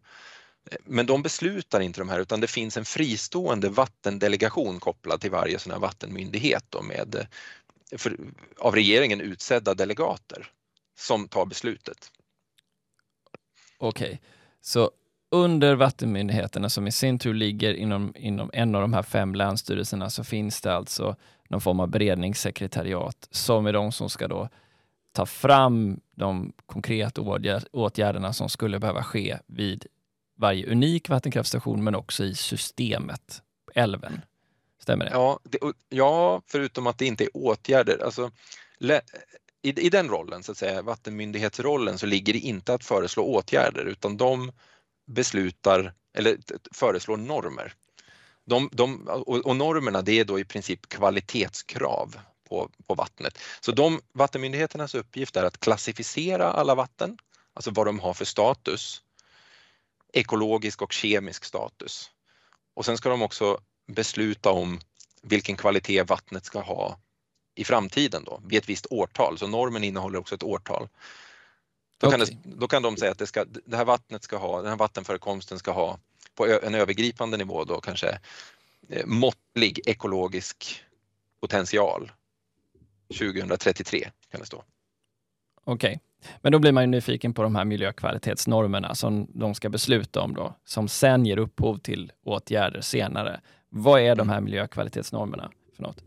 Eh, 0.72 0.78
men 0.86 1.06
de 1.06 1.22
beslutar 1.22 1.80
inte 1.80 2.02
de 2.02 2.10
här 2.10 2.20
utan 2.20 2.40
det 2.40 2.48
finns 2.48 2.78
en 2.78 2.86
fristående 2.86 3.70
vattendelegation 3.70 4.80
kopplad 4.80 5.22
till 5.22 5.32
varje 5.32 5.60
sån 5.60 5.72
här 5.72 5.80
vattenmyndighet 5.80 6.66
då 6.70 6.82
med 6.82 7.16
eh, 7.16 7.98
för, 7.98 8.18
av 8.58 8.76
regeringen 8.76 9.22
utsedda 9.22 9.74
delegater 9.74 10.52
som 10.98 11.28
tar 11.28 11.46
beslutet. 11.46 12.12
Okej, 13.78 14.06
okay. 14.06 14.18
så 14.62 14.92
under 15.32 15.76
vattenmyndigheterna 15.76 16.70
som 16.70 16.88
i 16.88 16.92
sin 16.92 17.20
tur 17.20 17.34
ligger 17.34 17.74
inom, 17.74 18.14
inom 18.16 18.50
en 18.54 18.76
av 18.76 18.82
de 18.82 18.94
här 18.94 19.04
fem 19.04 19.36
länsstyrelserna 19.36 20.10
så 20.10 20.24
finns 20.24 20.62
det 20.62 20.74
alltså 20.74 21.16
någon 21.50 21.62
form 21.62 21.80
av 21.80 21.88
beredningssekretariat 21.88 23.28
som 23.32 23.66
är 23.66 23.74
de 23.74 23.92
som 23.92 24.10
ska 24.10 24.28
då 24.28 24.50
ta 25.12 25.26
fram 25.26 26.00
de 26.16 26.54
konkreta 26.66 27.22
åtgärderna 27.72 28.34
som 28.34 28.50
skulle 28.50 28.80
behöva 28.80 29.04
ske 29.04 29.38
vid 29.48 29.86
varje 30.38 30.72
unik 30.72 31.10
vattenkraftstation 31.10 31.84
men 31.84 31.96
också 31.96 32.24
i 32.24 32.36
systemet, 32.36 33.42
älven. 33.76 34.22
Stämmer 34.80 35.06
det? 35.06 35.12
Ja, 35.12 35.40
det, 35.44 35.60
ja 35.90 36.42
förutom 36.48 36.88
att 36.88 36.98
det 36.98 37.06
inte 37.06 37.24
är 37.24 37.30
åtgärder. 37.34 38.04
Alltså, 38.06 38.32
i, 39.62 39.86
I 39.86 39.90
den 39.90 40.10
rollen, 40.10 40.44
så 40.44 40.52
att 40.52 40.58
säga, 40.58 40.82
vattenmyndighetsrollen, 40.82 41.98
så 41.98 42.06
ligger 42.06 42.34
det 42.34 42.40
inte 42.40 42.74
att 42.74 42.86
föreslå 42.86 43.24
åtgärder 43.24 43.86
utan 43.86 44.18
de 44.18 44.52
beslutar 45.12 45.94
eller 46.14 46.38
föreslår 46.72 47.18
normer. 47.18 47.74
De, 48.46 48.70
de, 48.72 49.08
och, 49.08 49.38
och 49.38 49.56
normerna 49.56 50.02
det 50.02 50.20
är 50.20 50.26
då 50.26 50.40
i 50.40 50.46
princip 50.46 50.90
kvalitetskrav 50.90 52.20
på, 52.50 52.70
på 52.88 52.96
vattnet. 52.96 53.38
Så 53.60 53.72
de 53.72 54.02
vattenmyndigheternas 54.14 54.96
uppgift 54.96 55.36
är 55.36 55.44
att 55.44 55.60
klassificera 55.60 56.52
alla 56.52 56.76
vatten, 56.76 57.18
alltså 57.54 57.72
vad 57.72 57.86
de 57.86 58.00
har 58.00 58.14
för 58.14 58.26
status 58.26 59.02
ekologisk 60.14 60.82
och 60.82 60.92
kemisk 60.92 61.46
status. 61.46 62.12
Och 62.74 62.86
sen 62.86 62.98
ska 62.98 63.10
de 63.10 63.22
också 63.22 63.58
besluta 63.88 64.52
om 64.52 64.80
vilken 65.22 65.58
kvalitet 65.58 66.04
vattnet 66.04 66.46
ska 66.46 66.62
ha 66.62 67.00
i 67.56 67.64
framtiden 67.64 68.24
då, 68.24 68.42
vid 68.46 68.58
ett 68.58 68.70
visst 68.70 68.88
årtal. 68.90 69.38
Så 69.38 69.48
normen 69.48 69.84
innehåller 69.84 70.20
också 70.20 70.36
ett 70.36 70.44
årtal. 70.44 70.90
Då, 72.02 72.08
okay. 72.08 72.20
kan, 72.20 72.28
det, 72.28 72.58
då 72.58 72.68
kan 72.68 72.82
de 72.82 72.98
säga 72.98 73.12
att 73.12 73.18
det, 73.18 73.28
ska, 73.28 73.46
det 73.66 73.78
här 73.78 73.86
vattnet 73.86 74.24
ska 74.24 74.38
ha, 74.38 74.62
den 74.62 74.70
här 74.70 74.78
vattenförekomsten 74.78 75.60
ska 75.60 75.72
ha 75.72 76.00
på 76.36 76.46
en 76.46 76.76
övergripande 76.76 77.38
nivå 77.38 77.64
då 77.64 77.82
kanske 77.82 78.20
eh, 78.90 79.06
måttlig 79.06 79.80
ekologisk 79.86 80.84
potential 81.42 82.12
2033 83.20 84.10
kan 84.32 84.40
det 84.40 84.46
stå. 84.46 84.64
Okej, 85.64 86.00
okay. 86.20 86.32
men 86.42 86.52
då 86.52 86.60
blir 86.60 86.72
man 86.72 86.84
ju 86.84 86.88
nyfiken 86.88 87.34
på 87.34 87.44
de 87.44 87.56
här 87.56 87.66
miljökvalitetsnormerna 87.66 88.96
som 88.96 89.28
de 89.34 89.56
ska 89.56 89.70
besluta 89.70 90.22
om 90.22 90.34
då, 90.34 90.56
som 90.66 90.88
sen 90.88 91.26
ger 91.26 91.38
upphov 91.38 91.78
till 91.78 92.12
åtgärder 92.24 92.82
senare. 92.82 93.42
Vad 93.70 94.02
är 94.02 94.16
de 94.16 94.30
här 94.30 94.42
miljökvalitetsnormerna 94.42 95.52
för 95.76 95.84
något? 95.84 96.04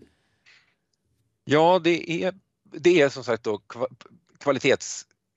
Ja, 1.44 1.80
det 1.84 2.24
är, 2.24 2.34
det 2.62 3.00
är 3.00 3.08
som 3.08 3.24
sagt 3.24 3.42
då 3.42 3.60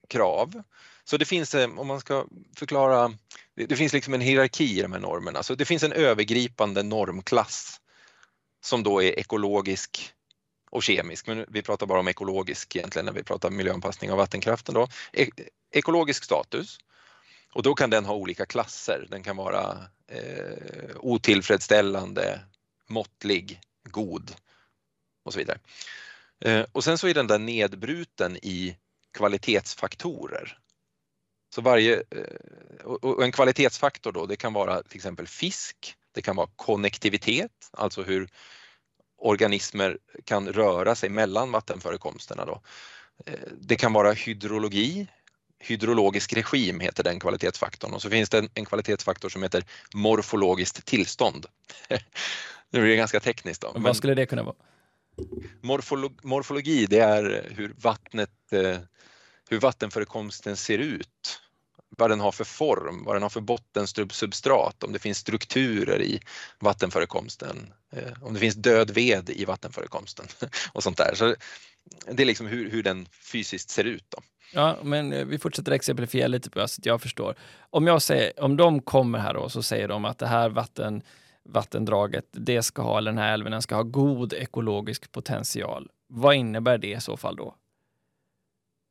krav. 0.08 0.62
Så 1.04 1.16
det 1.16 1.24
finns, 1.24 1.54
eh, 1.54 1.78
om 1.78 1.86
man 1.86 2.00
ska 2.00 2.26
förklara, 2.56 3.08
det, 3.56 3.66
det 3.66 3.76
finns 3.76 3.92
liksom 3.92 4.14
en 4.14 4.20
hierarki 4.20 4.78
i 4.78 4.82
de 4.82 4.92
här 4.92 5.00
normerna. 5.00 5.42
Så 5.42 5.54
det 5.54 5.64
finns 5.64 5.82
en 5.82 5.92
övergripande 5.92 6.82
normklass 6.82 7.80
som 8.60 8.82
då 8.82 9.02
är 9.02 9.18
ekologisk, 9.18 10.14
och 10.70 10.82
kemisk, 10.82 11.26
men 11.26 11.44
vi 11.48 11.62
pratar 11.62 11.86
bara 11.86 12.00
om 12.00 12.08
ekologisk 12.08 12.76
egentligen 12.76 13.06
när 13.06 13.12
vi 13.12 13.22
pratar 13.22 13.50
miljöanpassning 13.50 14.10
av 14.10 14.16
vattenkraften. 14.18 14.74
Då. 14.74 14.88
E 15.12 15.30
ekologisk 15.70 16.24
status 16.24 16.78
och 17.52 17.62
då 17.62 17.74
kan 17.74 17.90
den 17.90 18.04
ha 18.04 18.14
olika 18.14 18.46
klasser. 18.46 19.06
Den 19.10 19.22
kan 19.22 19.36
vara 19.36 19.78
eh, 20.06 20.96
otillfredsställande, 20.96 22.40
måttlig, 22.86 23.60
god 23.84 24.34
och 25.22 25.32
så 25.32 25.38
vidare. 25.38 25.58
Eh, 26.40 26.64
och 26.72 26.84
sen 26.84 26.98
så 26.98 27.08
är 27.08 27.14
den 27.14 27.26
där 27.26 27.38
nedbruten 27.38 28.36
i 28.36 28.76
kvalitetsfaktorer. 29.12 30.58
Så 31.54 31.60
varje, 31.60 31.94
eh, 31.94 32.84
och 32.84 33.24
en 33.24 33.32
kvalitetsfaktor 33.32 34.12
då, 34.12 34.26
det 34.26 34.36
kan 34.36 34.52
vara 34.52 34.82
till 34.82 34.96
exempel 34.96 35.26
fisk, 35.26 35.94
det 36.12 36.22
kan 36.22 36.36
vara 36.36 36.48
konnektivitet, 36.56 37.70
alltså 37.72 38.02
hur 38.02 38.28
organismer 39.18 39.98
kan 40.24 40.48
röra 40.48 40.94
sig 40.94 41.08
mellan 41.08 41.52
vattenförekomsterna. 41.52 42.44
Då. 42.44 42.62
Eh, 43.26 43.48
det 43.60 43.76
kan 43.76 43.92
vara 43.92 44.12
hydrologi, 44.12 45.06
hydrologisk 45.58 46.32
regim 46.32 46.80
heter 46.80 47.04
den 47.04 47.20
kvalitetsfaktorn 47.20 47.94
och 47.94 48.02
så 48.02 48.10
finns 48.10 48.30
det 48.30 48.48
en, 48.54 48.64
kvalitetsfaktor 48.64 49.28
som 49.28 49.42
heter 49.42 49.64
morfologiskt 49.94 50.84
tillstånd. 50.84 51.46
det 52.70 52.80
blir 52.80 52.96
ganska 52.96 53.20
tekniskt. 53.20 53.62
Då. 53.62 53.72
Vad 53.76 53.96
skulle 53.96 54.14
det 54.14 54.26
kunna 54.26 54.42
vara? 54.42 54.56
Morfolog, 55.60 56.24
morfologi 56.24 56.86
det 56.86 56.98
är 56.98 57.52
hur 57.56 57.74
vattnet, 57.76 58.52
eh, 58.52 58.76
hur 59.48 59.60
vattenförekomsten 59.60 60.56
ser 60.56 60.78
ut 60.78 61.40
vad 61.98 62.10
den 62.10 62.20
har 62.20 62.32
för 62.32 62.44
form, 62.44 63.04
vad 63.04 63.14
den 63.14 63.22
har 63.22 63.30
för 63.30 63.40
bottensubstrat, 63.40 64.84
om 64.84 64.92
det 64.92 64.98
finns 64.98 65.18
strukturer 65.18 66.02
i 66.02 66.20
vattenförekomsten, 66.58 67.72
eh, 67.92 68.22
om 68.22 68.34
det 68.34 68.40
finns 68.40 68.54
död 68.54 68.90
ved 68.90 69.30
i 69.30 69.44
vattenförekomsten 69.44 70.26
och 70.72 70.82
sånt 70.82 70.96
där. 70.96 71.14
Så 71.14 71.34
det 72.10 72.22
är 72.22 72.26
liksom 72.26 72.46
hur, 72.46 72.70
hur 72.70 72.82
den 72.82 73.06
fysiskt 73.32 73.70
ser 73.70 73.84
ut. 73.84 74.04
Då. 74.08 74.18
Ja, 74.52 74.76
men 74.82 75.12
eh, 75.12 75.24
vi 75.24 75.38
fortsätter 75.38 75.72
exemplifiera 75.72 76.26
lite 76.26 76.50
på 76.50 76.68
så 76.68 76.80
att 76.80 76.86
jag 76.86 77.02
förstår. 77.02 77.34
Om, 77.70 77.86
jag 77.86 78.02
säger, 78.02 78.42
om 78.42 78.56
de 78.56 78.82
kommer 78.82 79.18
här 79.18 79.36
och 79.36 79.52
så 79.52 79.62
säger 79.62 79.88
de 79.88 80.04
att 80.04 80.18
det 80.18 80.26
här 80.26 80.48
vatten, 80.48 81.02
vattendraget, 81.44 82.24
det 82.32 82.62
ska 82.62 82.82
ha, 82.82 82.98
eller 82.98 83.10
den 83.10 83.18
här 83.18 83.32
älven, 83.32 83.52
den 83.52 83.62
ska 83.62 83.74
ha 83.74 83.82
god 83.82 84.32
ekologisk 84.32 85.12
potential. 85.12 85.88
Vad 86.08 86.34
innebär 86.34 86.78
det 86.78 86.92
i 86.92 87.00
så 87.00 87.16
fall 87.16 87.36
då? 87.36 87.54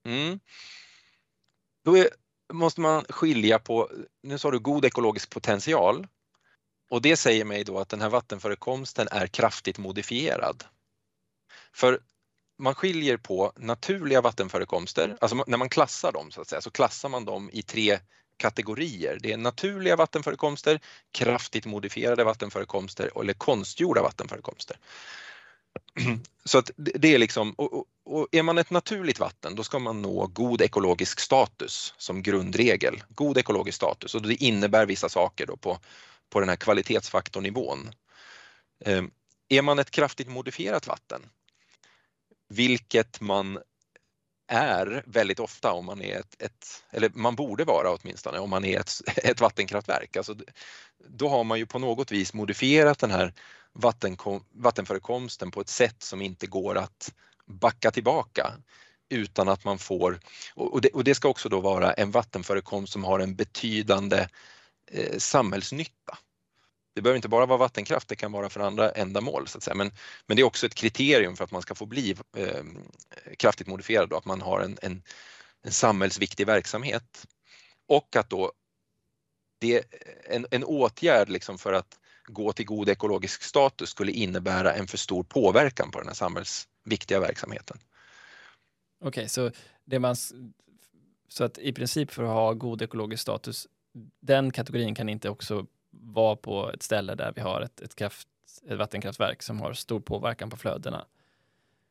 Mm. 0.07 0.39
Då 1.85 1.97
är, 1.97 2.09
måste 2.53 2.81
man 2.81 3.05
skilja 3.09 3.59
på, 3.59 3.91
nu 4.23 4.37
sa 4.37 4.51
du 4.51 4.59
god 4.59 4.85
ekologisk 4.85 5.29
potential 5.29 6.07
och 6.89 7.01
det 7.01 7.17
säger 7.17 7.45
mig 7.45 7.63
då 7.63 7.79
att 7.79 7.89
den 7.89 8.01
här 8.01 8.09
vattenförekomsten 8.09 9.07
är 9.11 9.27
kraftigt 9.27 9.77
modifierad. 9.77 10.63
För 11.73 11.99
man 12.59 12.75
skiljer 12.75 13.17
på 13.17 13.53
naturliga 13.55 14.21
vattenförekomster, 14.21 15.17
alltså 15.21 15.43
när 15.47 15.57
man 15.57 15.69
klassar 15.69 16.11
dem 16.11 16.31
så 16.31 16.41
att 16.41 16.47
säga, 16.47 16.61
så 16.61 16.71
klassar 16.71 17.09
man 17.09 17.25
dem 17.25 17.49
i 17.53 17.61
tre 17.61 17.99
kategorier. 18.37 19.17
Det 19.21 19.33
är 19.33 19.37
naturliga 19.37 19.95
vattenförekomster, 19.95 20.79
kraftigt 21.11 21.65
modifierade 21.65 22.23
vattenförekomster 22.23 23.21
eller 23.21 23.33
konstgjorda 23.33 24.01
vattenförekomster. 24.01 24.77
Så 26.45 26.57
att 26.57 26.71
det 26.75 27.13
är 27.13 27.17
liksom, 27.17 27.51
och, 27.51 27.85
och 28.03 28.27
är 28.31 28.43
man 28.43 28.57
ett 28.57 28.69
naturligt 28.69 29.19
vatten 29.19 29.55
då 29.55 29.63
ska 29.63 29.79
man 29.79 30.01
nå 30.01 30.27
god 30.27 30.61
ekologisk 30.61 31.19
status 31.19 31.93
som 31.97 32.23
grundregel. 32.23 33.03
God 33.09 33.37
ekologisk 33.37 33.75
status 33.75 34.15
och 34.15 34.21
det 34.21 34.43
innebär 34.43 34.85
vissa 34.85 35.09
saker 35.09 35.45
då 35.45 35.57
på, 35.57 35.79
på 36.29 36.39
den 36.39 36.49
här 36.49 36.55
kvalitetsfaktornivån. 36.55 37.91
Ehm, 38.85 39.11
är 39.49 39.61
man 39.61 39.79
ett 39.79 39.91
kraftigt 39.91 40.27
modifierat 40.27 40.87
vatten, 40.87 41.21
vilket 42.49 43.21
man 43.21 43.59
är 44.47 45.03
väldigt 45.05 45.39
ofta 45.39 45.71
om 45.71 45.85
man 45.85 46.01
är 46.01 46.19
ett, 46.19 46.41
ett, 46.41 46.83
eller 46.91 47.11
man 47.13 47.35
borde 47.35 47.63
vara 47.63 47.91
åtminstone 47.91 48.39
om 48.39 48.49
man 48.49 48.65
är 48.65 48.79
ett, 48.79 49.01
ett 49.15 49.41
vattenkraftverk. 49.41 50.17
Alltså, 50.17 50.35
då 51.07 51.29
har 51.29 51.43
man 51.43 51.59
ju 51.59 51.65
på 51.65 51.79
något 51.79 52.11
vis 52.11 52.33
modifierat 52.33 52.99
den 52.99 53.11
här 53.11 53.33
vattenkom, 53.77 54.43
vattenförekomsten 54.51 55.51
på 55.51 55.61
ett 55.61 55.69
sätt 55.69 56.03
som 56.03 56.21
inte 56.21 56.47
går 56.47 56.77
att 56.77 57.13
backa 57.45 57.91
tillbaka 57.91 58.53
utan 59.09 59.49
att 59.49 59.63
man 59.63 59.77
får, 59.77 60.19
och 60.55 60.81
det, 60.81 60.89
och 60.89 61.03
det 61.03 61.15
ska 61.15 61.29
också 61.29 61.49
då 61.49 61.59
vara 61.59 61.93
en 61.93 62.11
vattenförekomst 62.11 62.93
som 62.93 63.03
har 63.03 63.19
en 63.19 63.35
betydande 63.35 64.27
eh, 64.91 65.17
samhällsnytta. 65.17 66.17
Det 66.95 67.01
behöver 67.01 67.15
inte 67.15 67.27
bara 67.27 67.45
vara 67.45 67.57
vattenkraft, 67.57 68.07
det 68.07 68.15
kan 68.15 68.31
vara 68.31 68.49
för 68.49 68.59
andra 68.59 68.91
ändamål 68.91 69.47
så 69.47 69.57
att 69.57 69.63
säga. 69.63 69.75
Men, 69.75 69.91
men 70.25 70.35
det 70.37 70.41
är 70.41 70.45
också 70.45 70.65
ett 70.65 70.75
kriterium 70.75 71.35
för 71.35 71.43
att 71.43 71.51
man 71.51 71.61
ska 71.61 71.75
få 71.75 71.85
bli 71.85 72.15
eh, 72.37 72.63
kraftigt 73.37 73.67
modifierad 73.67 74.09
då, 74.09 74.17
att 74.17 74.25
man 74.25 74.41
har 74.41 74.59
en, 74.59 74.77
en, 74.81 75.03
en 75.63 75.71
samhällsviktig 75.71 76.47
verksamhet. 76.47 77.27
Och 77.87 78.15
att 78.15 78.29
då 78.29 78.51
det, 79.59 79.83
en, 80.29 80.45
en 80.51 80.63
åtgärd 80.63 81.29
liksom 81.29 81.57
för 81.57 81.73
att 81.73 81.99
gå 82.27 82.53
till 82.53 82.65
god 82.65 82.89
ekologisk 82.89 83.41
status 83.41 83.89
skulle 83.89 84.11
innebära 84.11 84.73
en 84.73 84.87
för 84.87 84.97
stor 84.97 85.23
påverkan 85.23 85.91
på 85.91 85.99
den 85.99 86.07
här 86.07 86.15
samhällsviktiga 86.15 87.19
verksamheten. 87.19 87.77
Okej, 88.99 89.09
okay, 89.09 89.27
så 89.27 89.51
det 89.85 89.99
man 89.99 90.15
så 91.29 91.43
att 91.43 91.57
i 91.57 91.73
princip 91.73 92.11
för 92.11 92.23
att 92.23 92.29
ha 92.29 92.53
god 92.53 92.81
ekologisk 92.81 93.21
status, 93.21 93.67
den 94.19 94.51
kategorin 94.51 94.95
kan 94.95 95.09
inte 95.09 95.29
också 95.29 95.65
vara 95.89 96.35
på 96.35 96.71
ett 96.71 96.83
ställe 96.83 97.15
där 97.15 97.33
vi 97.35 97.41
har 97.41 97.61
ett, 97.61 97.81
ett, 97.81 97.95
kraft, 97.95 98.27
ett 98.69 98.77
vattenkraftverk 98.77 99.43
som 99.43 99.61
har 99.61 99.73
stor 99.73 99.99
påverkan 99.99 100.49
på 100.49 100.57
flödena? 100.57 101.05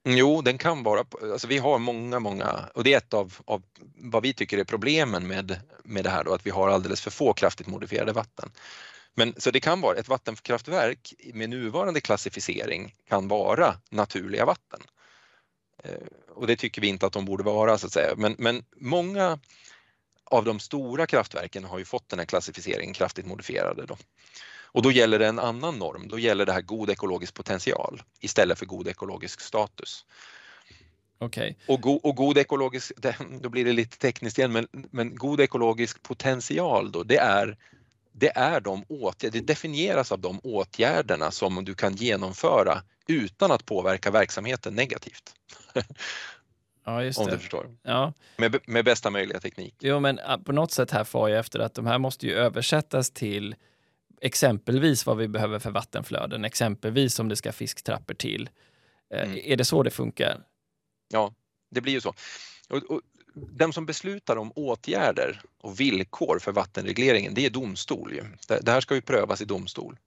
Jo, 0.08 0.42
den 0.42 0.58
kan 0.58 0.82
vara, 0.82 1.04
alltså 1.32 1.46
vi 1.46 1.58
har 1.58 1.78
många, 1.78 2.18
många, 2.20 2.68
och 2.74 2.84
det 2.84 2.92
är 2.92 2.98
ett 2.98 3.14
av, 3.14 3.34
av 3.44 3.62
vad 3.96 4.22
vi 4.22 4.32
tycker 4.32 4.58
är 4.58 4.64
problemen 4.64 5.26
med, 5.26 5.60
med 5.84 6.04
det 6.04 6.10
här 6.10 6.24
då, 6.24 6.34
att 6.34 6.46
vi 6.46 6.50
har 6.50 6.68
alldeles 6.68 7.00
för 7.00 7.10
få 7.10 7.32
kraftigt 7.32 7.66
modifierade 7.66 8.12
vatten. 8.12 8.50
Men 9.18 9.34
så 9.36 9.50
det 9.50 9.60
kan 9.60 9.80
vara 9.80 9.98
ett 9.98 10.08
vattenkraftverk 10.08 11.14
med 11.34 11.50
nuvarande 11.50 12.00
klassificering 12.00 12.94
kan 13.08 13.28
vara 13.28 13.74
naturliga 13.90 14.44
vatten. 14.44 14.80
Eh, 15.84 16.06
och 16.28 16.46
det 16.46 16.56
tycker 16.56 16.80
vi 16.80 16.88
inte 16.88 17.06
att 17.06 17.12
de 17.12 17.24
borde 17.24 17.42
vara 17.42 17.78
så 17.78 17.86
att 17.86 17.92
säga. 17.92 18.14
Men, 18.16 18.34
men 18.38 18.64
många 18.76 19.38
av 20.24 20.44
de 20.44 20.60
stora 20.60 21.06
kraftverken 21.06 21.64
har 21.64 21.78
ju 21.78 21.84
fått 21.84 22.08
den 22.08 22.18
här 22.18 22.26
klassificeringen 22.26 22.94
kraftigt 22.94 23.26
modifierade. 23.26 23.86
Då. 23.86 23.96
Och 24.76 24.82
då 24.82 24.90
gäller 24.90 25.18
det 25.18 25.26
en 25.26 25.38
annan 25.38 25.78
norm, 25.78 26.08
då 26.08 26.18
gäller 26.18 26.46
det 26.46 26.52
här 26.52 26.62
god 26.62 26.90
ekologisk 26.90 27.34
potential 27.34 28.02
istället 28.20 28.58
för 28.58 28.66
god 28.66 28.88
ekologisk 28.88 29.40
status. 29.40 30.04
Okay. 31.18 31.54
Och, 31.68 31.80
go, 31.80 31.92
och 31.92 32.16
god 32.16 32.38
ekologisk, 32.38 32.92
då 33.40 33.48
blir 33.48 33.64
det 33.64 33.72
lite 33.72 33.98
tekniskt 33.98 34.38
igen, 34.38 34.52
men, 34.52 34.68
men 34.90 35.14
god 35.14 35.40
ekologisk 35.40 36.02
potential 36.02 36.92
då, 36.92 37.02
det 37.02 37.16
är 37.16 37.58
det 38.18 38.36
är 38.36 38.60
de 38.60 38.84
åtgärder, 38.88 39.40
det 39.40 39.46
definieras 39.46 40.12
av 40.12 40.20
de 40.20 40.40
åtgärderna 40.42 41.30
som 41.30 41.64
du 41.64 41.74
kan 41.74 41.94
genomföra 41.94 42.82
utan 43.06 43.52
att 43.52 43.66
påverka 43.66 44.10
verksamheten 44.10 44.74
negativt. 44.74 45.34
Ja, 46.88 47.04
just 47.04 47.18
Om 47.18 47.26
det. 47.26 47.32
du 47.32 47.38
förstår. 47.38 47.76
Ja. 47.82 48.12
Med, 48.36 48.56
med 48.66 48.84
bästa 48.84 49.10
möjliga 49.10 49.40
teknik. 49.40 49.74
Jo, 49.80 50.00
men 50.00 50.20
ah, 50.24 50.38
på 50.38 50.52
något 50.52 50.72
sätt 50.72 50.90
här 50.90 51.04
får 51.04 51.30
jag 51.30 51.38
efter 51.38 51.58
att 51.58 51.74
de 51.74 51.86
här 51.86 51.98
måste 51.98 52.26
ju 52.26 52.32
översättas 52.32 53.10
till 53.10 53.54
exempelvis 54.20 55.06
vad 55.06 55.16
vi 55.16 55.28
behöver 55.28 55.58
för 55.58 55.70
vattenflöden, 55.70 56.44
exempelvis 56.44 57.18
om 57.18 57.28
det 57.28 57.36
ska 57.36 57.52
fisktrappor 57.52 58.14
till. 58.14 58.50
Eh, 59.14 59.22
mm. 59.22 59.40
Är 59.44 59.56
det 59.56 59.64
så 59.64 59.82
det 59.82 59.90
funkar? 59.90 60.40
Ja, 61.08 61.34
det 61.70 61.80
blir 61.80 61.92
ju 61.92 62.00
så. 62.00 62.14
Och, 62.68 62.82
och, 62.82 63.00
den 63.36 63.72
som 63.72 63.86
beslutar 63.86 64.36
om 64.36 64.52
åtgärder 64.54 65.42
och 65.60 65.80
villkor 65.80 66.38
för 66.38 66.52
vattenregleringen, 66.52 67.34
det 67.34 67.46
är 67.46 67.50
domstol. 67.50 68.12
Ju. 68.14 68.24
Det 68.60 68.68
här 68.68 68.80
ska 68.80 68.94
ju 68.94 69.00
prövas 69.00 69.40
i 69.40 69.44
domstol. 69.44 69.98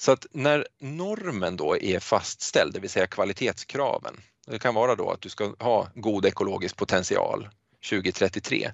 Så 0.00 0.12
att 0.12 0.26
när 0.30 0.66
normen 0.78 1.56
då 1.56 1.76
är 1.78 2.00
fastställd, 2.00 2.74
det 2.74 2.80
vill 2.80 2.90
säga 2.90 3.06
kvalitetskraven, 3.06 4.20
det 4.46 4.58
kan 4.58 4.74
vara 4.74 4.94
då 4.94 5.10
att 5.10 5.20
du 5.20 5.28
ska 5.28 5.54
ha 5.58 5.88
god 5.94 6.26
ekologisk 6.26 6.76
potential 6.76 7.48
2033, 7.90 8.72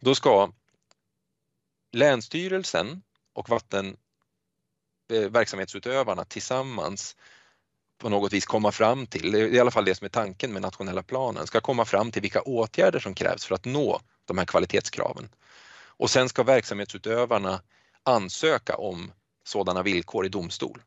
då 0.00 0.14
ska 0.14 0.52
Länsstyrelsen 1.92 3.02
och 3.32 3.48
vatten, 3.48 3.96
eh, 5.12 5.30
verksamhetsutövarna 5.30 6.24
tillsammans 6.24 7.16
på 7.98 8.08
något 8.08 8.32
vis 8.32 8.46
komma 8.46 8.72
fram 8.72 9.06
till, 9.06 9.32
det 9.32 9.40
är 9.40 9.46
i 9.46 9.60
alla 9.60 9.70
fall 9.70 9.84
det 9.84 9.94
som 9.94 10.04
är 10.04 10.08
tanken 10.08 10.52
med 10.52 10.62
nationella 10.62 11.02
planen, 11.02 11.46
ska 11.46 11.60
komma 11.60 11.84
fram 11.84 12.10
till 12.10 12.22
vilka 12.22 12.40
åtgärder 12.40 12.98
som 12.98 13.14
krävs 13.14 13.44
för 13.44 13.54
att 13.54 13.64
nå 13.64 14.00
de 14.24 14.38
här 14.38 14.44
kvalitetskraven. 14.44 15.28
Och 15.98 16.10
sen 16.10 16.28
ska 16.28 16.42
verksamhetsutövarna 16.42 17.60
ansöka 18.02 18.76
om 18.76 19.12
sådana 19.44 19.82
villkor 19.82 20.26
i 20.26 20.28
domstol. 20.28 20.82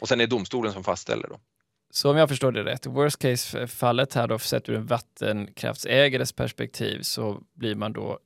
Och 0.00 0.08
sen 0.08 0.20
är 0.20 0.26
det 0.26 0.30
domstolen 0.30 0.72
som 0.72 0.84
fastställer. 0.84 1.28
Då. 1.28 1.40
Så 1.90 2.10
om 2.10 2.16
jag 2.16 2.28
förstår 2.28 2.52
det 2.52 2.64
rätt, 2.64 2.86
worst 2.86 3.18
case-fallet 3.18 4.14
här 4.14 4.26
då, 4.26 4.38
sett 4.38 4.68
ur 4.68 4.74
en 4.74 4.86
vattenkraftsägares 4.86 6.32
perspektiv, 6.32 7.02
så 7.02 7.42
blir 7.54 7.74
man 7.74 7.92
då, 7.92 8.18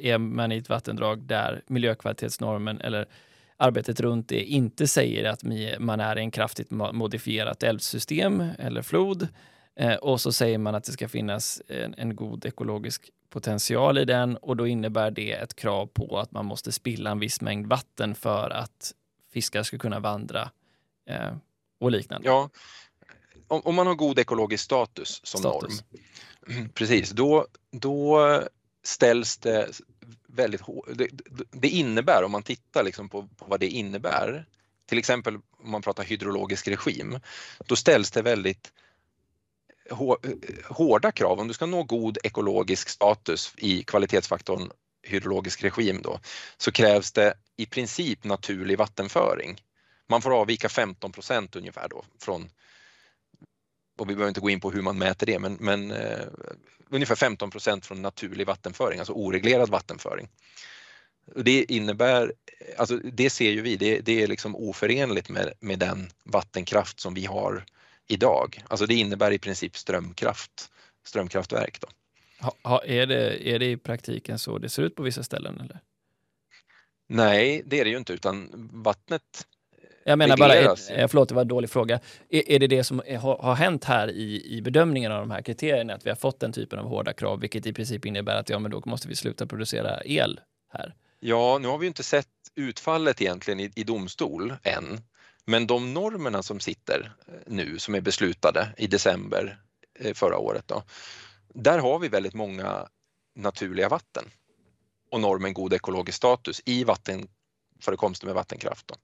är 0.00 0.18
man 0.18 0.52
i 0.52 0.56
ett 0.56 0.68
vattendrag 0.68 1.22
där 1.22 1.62
miljökvalitetsnormen 1.66 2.80
eller 2.80 3.08
arbetet 3.60 4.00
runt 4.00 4.28
det 4.28 4.44
inte 4.44 4.86
säger 4.86 5.24
att 5.24 5.42
man 5.78 6.00
är 6.00 6.16
en 6.16 6.30
kraftigt 6.30 6.70
modifierat 6.70 7.62
älvsystem 7.62 8.40
eller 8.58 8.82
flod. 8.82 9.28
Eh, 9.76 9.94
och 9.94 10.20
så 10.20 10.32
säger 10.32 10.58
man 10.58 10.74
att 10.74 10.84
det 10.84 10.92
ska 10.92 11.08
finnas 11.08 11.62
en, 11.68 11.94
en, 11.94 12.16
god 12.16 12.46
ekologisk 12.46 13.10
potential 13.30 13.98
i 13.98 14.04
den 14.04 14.36
och 14.36 14.56
då 14.56 14.66
innebär 14.66 15.10
det 15.10 15.32
ett 15.32 15.56
krav 15.56 15.86
på 15.86 16.18
att 16.18 16.32
man 16.32 16.46
måste 16.46 16.72
spilla 16.72 17.10
en 17.10 17.18
viss 17.18 17.40
mängd 17.40 17.66
vatten 17.66 18.14
för 18.14 18.50
att 18.50 18.92
fiskar 19.32 19.62
ska 19.62 19.78
kunna 19.78 20.00
vandra 20.00 20.50
eh, 21.10 21.36
och 21.80 21.90
liknande. 21.90 22.28
Ja, 22.28 22.50
om, 23.48 23.60
om, 23.64 23.74
man 23.74 23.86
har 23.86 23.94
god 23.94 24.18
ekologisk 24.18 24.64
status 24.64 25.20
som 25.24 25.40
status. 25.40 25.84
norm, 26.46 26.68
precis, 26.74 27.10
då, 27.10 27.46
då 27.70 28.18
ställs 28.82 29.38
det 29.38 29.68
väldigt 30.34 30.60
hårt. 30.60 30.88
Det, 30.94 31.08
det, 31.50 31.68
innebär, 31.68 32.22
om 32.24 32.32
man 32.32 32.42
tittar 32.42 32.82
liksom 32.82 33.08
på, 33.08 33.28
på 33.36 33.44
vad 33.44 33.60
det 33.60 33.68
innebär, 33.68 34.46
till 34.86 34.98
exempel 34.98 35.34
om 35.34 35.70
man 35.70 35.82
pratar 35.82 36.04
hydrologisk 36.04 36.68
regim, 36.68 37.20
då 37.66 37.76
ställs 37.76 38.10
det 38.10 38.22
väldigt 38.22 38.72
hårda 40.68 41.12
krav. 41.12 41.40
Om 41.40 41.48
du 41.48 41.54
ska 41.54 41.66
nå 41.66 41.82
god 41.82 42.18
ekologisk 42.24 42.88
status 42.88 43.54
i 43.56 43.82
kvalitetsfaktorn 43.82 44.70
hydrologisk 45.02 45.64
regim 45.64 46.02
då, 46.02 46.20
så 46.56 46.72
krävs 46.72 47.12
det 47.12 47.34
i 47.56 47.66
princip 47.66 48.24
naturlig 48.24 48.78
vattenföring. 48.78 49.60
Man 50.06 50.22
får 50.22 50.40
avvika 50.40 50.68
15 50.68 51.12
procent 51.12 51.56
ungefär 51.56 51.88
då 51.88 52.04
från, 52.20 52.50
och 54.00 54.10
vi 54.10 54.14
behöver 54.14 54.28
inte 54.28 54.40
gå 54.40 54.50
in 54.50 54.60
på 54.60 54.70
hur 54.70 54.82
man 54.82 54.98
mäter 54.98 55.26
det, 55.26 55.38
men, 55.38 55.56
men 55.60 55.90
eh, 55.90 56.26
ungefär 56.90 57.14
15 57.14 57.50
procent 57.50 57.86
från 57.86 58.02
naturlig 58.02 58.46
vattenföring, 58.46 58.98
alltså 58.98 59.12
oreglerad 59.12 59.70
vattenföring. 59.70 60.28
Det 61.36 61.72
innebär, 61.72 62.32
alltså 62.76 62.96
det 62.96 63.30
ser 63.30 63.50
ju 63.50 63.60
vi, 63.60 63.76
det, 63.76 64.00
det 64.00 64.22
är 64.22 64.26
liksom 64.26 64.56
oförenligt 64.56 65.28
med, 65.28 65.52
med 65.60 65.78
den 65.78 66.10
vattenkraft 66.24 67.00
som 67.00 67.14
vi 67.14 67.26
har 67.26 67.64
idag. 68.06 68.62
Alltså 68.68 68.86
det 68.86 68.94
innebär 68.94 69.32
i 69.32 69.38
princip 69.38 69.76
strömkraft, 69.76 70.70
strömkraftverk. 71.06 71.80
Då. 71.80 71.88
Ha, 72.62 72.84
är, 72.84 73.06
det, 73.06 73.48
är 73.48 73.58
det 73.58 73.70
i 73.70 73.76
praktiken 73.76 74.38
så 74.38 74.58
det 74.58 74.68
ser 74.68 74.82
ut 74.82 74.94
på 74.94 75.02
vissa 75.02 75.22
ställen? 75.22 75.60
Eller? 75.60 75.80
Nej, 77.08 77.62
det 77.66 77.80
är 77.80 77.84
det 77.84 77.90
ju 77.90 77.96
inte 77.96 78.12
utan 78.12 78.48
vattnet 78.72 79.46
jag 80.04 80.18
menar 80.18 80.36
bara, 80.36 80.54
är, 80.54 81.06
förlåt 81.06 81.28
det 81.28 81.34
var 81.34 81.42
en 81.42 81.48
dålig 81.48 81.70
fråga. 81.70 82.00
Är, 82.28 82.50
är 82.50 82.58
det 82.58 82.66
det 82.66 82.84
som 82.84 83.02
är, 83.06 83.18
har, 83.18 83.36
har 83.36 83.54
hänt 83.54 83.84
här 83.84 84.10
i, 84.10 84.56
i 84.56 84.62
bedömningen 84.62 85.12
av 85.12 85.20
de 85.20 85.30
här 85.30 85.42
kriterierna, 85.42 85.94
att 85.94 86.06
vi 86.06 86.10
har 86.10 86.16
fått 86.16 86.40
den 86.40 86.52
typen 86.52 86.78
av 86.78 86.86
hårda 86.86 87.12
krav, 87.12 87.40
vilket 87.40 87.66
i 87.66 87.72
princip 87.72 88.06
innebär 88.06 88.34
att 88.34 88.48
ja, 88.48 88.58
men 88.58 88.70
då 88.70 88.82
måste 88.86 89.08
vi 89.08 89.16
sluta 89.16 89.46
producera 89.46 90.04
el 90.04 90.40
här? 90.72 90.94
Ja, 91.20 91.58
nu 91.58 91.68
har 91.68 91.78
vi 91.78 91.86
inte 91.86 92.02
sett 92.02 92.26
utfallet 92.54 93.22
egentligen 93.22 93.60
i, 93.60 93.72
i 93.74 93.84
domstol 93.84 94.54
än, 94.62 95.00
men 95.44 95.66
de 95.66 95.94
normerna 95.94 96.42
som 96.42 96.60
sitter 96.60 97.12
eh, 97.26 97.34
nu, 97.46 97.78
som 97.78 97.94
är 97.94 98.00
beslutade 98.00 98.68
i 98.76 98.86
december 98.86 99.58
eh, 99.98 100.14
förra 100.14 100.38
året, 100.38 100.68
då, 100.68 100.82
där 101.54 101.78
har 101.78 101.98
vi 101.98 102.08
väldigt 102.08 102.34
många 102.34 102.88
naturliga 103.34 103.88
vatten 103.88 104.24
och 105.10 105.20
normen 105.20 105.54
god 105.54 105.72
ekologisk 105.72 106.16
status 106.16 106.62
i 106.64 106.84
vattenförekomster 106.84 108.26
med 108.26 108.34
vattenkraft. 108.34 108.88
Då. 108.88 108.94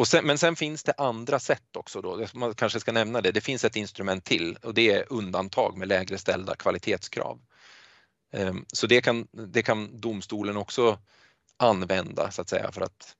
Och 0.00 0.08
sen, 0.08 0.26
men 0.26 0.38
sen 0.38 0.56
finns 0.56 0.82
det 0.82 0.92
andra 0.92 1.38
sätt 1.38 1.76
också 1.76 2.00
då, 2.00 2.26
man 2.34 2.54
kanske 2.54 2.80
ska 2.80 2.92
nämna 2.92 3.20
det, 3.20 3.32
det 3.32 3.40
finns 3.40 3.64
ett 3.64 3.76
instrument 3.76 4.24
till 4.24 4.56
och 4.62 4.74
det 4.74 4.90
är 4.90 5.12
undantag 5.12 5.76
med 5.76 5.88
lägre 5.88 6.18
ställda 6.18 6.56
kvalitetskrav. 6.56 7.40
Ehm, 8.32 8.64
så 8.72 8.86
det 8.86 9.00
kan, 9.00 9.28
det 9.32 9.62
kan 9.62 10.00
domstolen 10.00 10.56
också 10.56 10.98
använda 11.56 12.30
så 12.30 12.42
att 12.42 12.48
säga 12.48 12.72
för 12.72 12.80
att, 12.80 13.16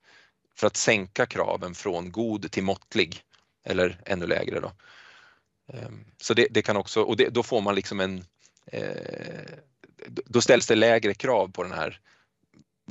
för 0.55 0.67
att 0.67 0.77
sänka 0.77 1.25
kraven 1.25 1.75
från 1.75 2.11
god 2.11 2.51
till 2.51 2.63
måttlig 2.63 3.21
eller 3.63 4.01
ännu 4.05 4.27
lägre. 4.27 4.59
Då. 4.59 4.71
Ehm, 5.73 6.05
så 6.17 6.33
det, 6.33 6.47
det 6.51 6.61
kan 6.61 6.77
också, 6.77 7.01
och 7.01 7.17
det, 7.17 7.29
då 7.29 7.43
får 7.43 7.61
man 7.61 7.75
liksom 7.75 7.99
en, 7.99 8.25
eh, 8.65 9.55
då 10.07 10.41
ställs 10.41 10.67
det 10.67 10.75
lägre 10.75 11.13
krav 11.13 11.51
på 11.51 11.63
den 11.63 11.73
här 11.73 11.99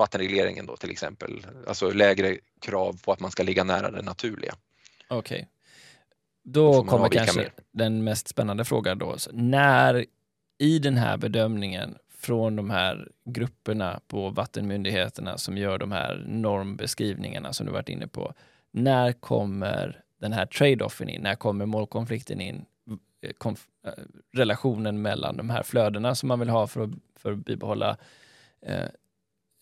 vattenregleringen 0.01 0.67
då 0.67 0.77
till 0.77 0.91
exempel, 0.91 1.47
alltså 1.67 1.91
lägre 1.91 2.39
krav 2.61 3.01
på 3.05 3.13
att 3.13 3.21
man 3.21 3.31
ska 3.31 3.43
ligga 3.43 3.65
nära 3.65 3.91
det 3.91 4.03
naturliga. 4.03 4.55
Okej. 5.09 5.37
Okay. 5.37 5.47
Då 6.43 6.85
kommer 6.85 7.09
kanske 7.09 7.41
mer. 7.41 7.53
den 7.71 8.05
mest 8.05 8.29
spännande 8.29 8.65
frågan 8.65 8.99
då. 8.99 9.19
Så 9.19 9.31
när 9.33 10.07
i 10.59 10.79
den 10.79 10.97
här 10.97 11.17
bedömningen 11.17 11.97
från 12.21 12.57
de 12.57 12.71
här 12.71 13.09
grupperna 13.25 14.01
på 14.07 14.31
vattenmyndigheterna 14.31 15.39
som 15.39 15.59
gör 15.59 15.79
de 15.79 15.93
här 15.93 16.25
normbeskrivningarna 16.27 17.53
som 17.53 17.67
du 17.67 17.73
varit 17.73 17.89
inne 17.89 18.07
på. 18.07 18.35
När 18.71 19.13
kommer 19.13 20.03
den 20.21 20.33
här 20.33 20.47
trade-offen 20.47 21.09
in? 21.09 21.23
När 21.23 21.35
kommer 21.35 21.67
målkonflikten 21.67 22.41
in? 22.41 22.65
Konf 23.39 23.67
eh, 23.87 23.93
relationen 24.33 25.03
mellan 25.03 25.37
de 25.37 25.51
här 25.51 25.63
flödena 25.63 26.15
som 26.15 26.29
man 26.29 26.41
vill 26.41 26.49
ha 26.49 26.67
för 26.67 26.85
att, 26.85 26.91
för 27.17 27.33
att 27.33 27.45
bibehålla 27.45 27.97
eh, 28.63 28.87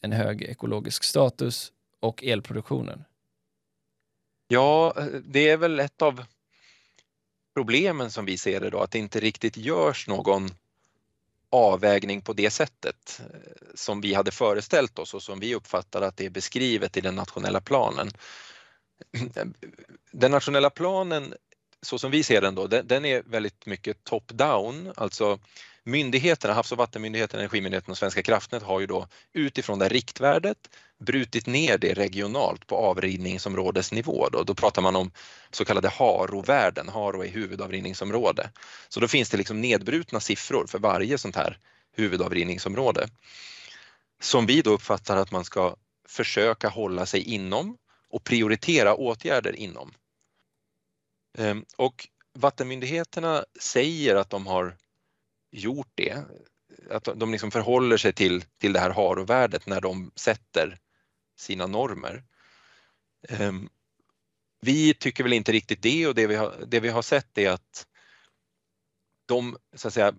en 0.00 0.12
hög 0.12 0.42
ekologisk 0.42 1.04
status 1.04 1.72
och 2.00 2.24
elproduktionen? 2.24 3.04
Ja, 4.48 4.94
det 5.24 5.48
är 5.48 5.56
väl 5.56 5.80
ett 5.80 6.02
av 6.02 6.24
problemen 7.54 8.10
som 8.10 8.24
vi 8.24 8.38
ser 8.38 8.60
det 8.60 8.70
då, 8.70 8.80
att 8.80 8.90
det 8.90 8.98
inte 8.98 9.20
riktigt 9.20 9.56
görs 9.56 10.08
någon 10.08 10.48
avvägning 11.50 12.20
på 12.20 12.32
det 12.32 12.50
sättet 12.50 13.20
eh, 13.20 13.40
som 13.74 14.00
vi 14.00 14.14
hade 14.14 14.30
föreställt 14.30 14.98
oss 14.98 15.14
och 15.14 15.22
som 15.22 15.40
vi 15.40 15.54
uppfattar 15.54 16.02
att 16.02 16.16
det 16.16 16.26
är 16.26 16.30
beskrivet 16.30 16.96
i 16.96 17.00
den 17.00 17.14
nationella 17.14 17.60
planen. 17.60 18.10
Den 20.10 20.30
nationella 20.30 20.70
planen, 20.70 21.34
så 21.82 21.98
som 21.98 22.10
vi 22.10 22.22
ser 22.22 22.40
den 22.40 22.54
då, 22.54 22.66
den 22.66 23.04
är 23.04 23.22
väldigt 23.22 23.66
mycket 23.66 24.04
top-down, 24.04 24.92
alltså 24.96 25.38
Myndigheterna, 25.88 26.54
Havs 26.54 26.72
och 26.72 26.78
vattenmyndigheten, 26.78 27.40
Energimyndigheten 27.40 27.90
och 27.90 27.98
Svenska 27.98 28.22
kraftnät 28.22 28.62
har 28.62 28.80
ju 28.80 28.86
då 28.86 29.06
utifrån 29.32 29.78
det 29.78 29.88
riktvärdet 29.88 30.58
brutit 30.98 31.46
ner 31.46 31.78
det 31.78 31.94
regionalt 31.94 32.66
på 32.66 32.76
avrinningsområdesnivå. 32.76 34.28
Då, 34.28 34.42
då 34.42 34.54
pratar 34.54 34.82
man 34.82 34.96
om 34.96 35.10
så 35.50 35.64
kallade 35.64 35.88
HARO-värden, 35.88 36.88
HARO 36.88 37.22
är 37.22 37.28
huvudavrinningsområde. 37.28 38.50
Så 38.88 39.00
då 39.00 39.08
finns 39.08 39.30
det 39.30 39.36
liksom 39.36 39.60
nedbrutna 39.60 40.20
siffror 40.20 40.66
för 40.66 40.78
varje 40.78 41.18
sånt 41.18 41.36
här 41.36 41.58
huvudavrinningsområde 41.96 43.08
som 44.20 44.46
vi 44.46 44.62
då 44.62 44.70
uppfattar 44.70 45.16
att 45.16 45.30
man 45.30 45.44
ska 45.44 45.76
försöka 46.08 46.68
hålla 46.68 47.06
sig 47.06 47.22
inom 47.22 47.76
och 48.10 48.24
prioritera 48.24 48.94
åtgärder 48.94 49.56
inom. 49.56 49.92
Ehm, 51.38 51.64
och 51.76 52.08
vattenmyndigheterna 52.34 53.44
säger 53.60 54.16
att 54.16 54.30
de 54.30 54.46
har 54.46 54.76
gjort 55.50 55.92
det. 55.94 56.24
Att 56.90 57.04
de 57.04 57.32
liksom 57.32 57.50
förhåller 57.50 57.96
sig 57.96 58.12
till, 58.12 58.44
till 58.58 58.72
det 58.72 58.80
här 58.80 58.90
harovärdet 58.90 59.66
när 59.66 59.80
de 59.80 60.12
sätter 60.14 60.78
sina 61.36 61.66
normer. 61.66 62.24
Ehm, 63.28 63.68
vi 64.60 64.94
tycker 64.94 65.24
väl 65.24 65.32
inte 65.32 65.52
riktigt 65.52 65.82
det 65.82 66.06
och 66.06 66.14
det 66.14 66.26
vi 66.26 66.34
har, 66.34 66.64
det 66.66 66.80
vi 66.80 66.88
har 66.88 67.02
sett 67.02 67.38
är 67.38 67.50
att 67.50 67.86
de 69.26 69.56
så 69.76 69.88
att 69.88 69.94
säga, 69.94 70.14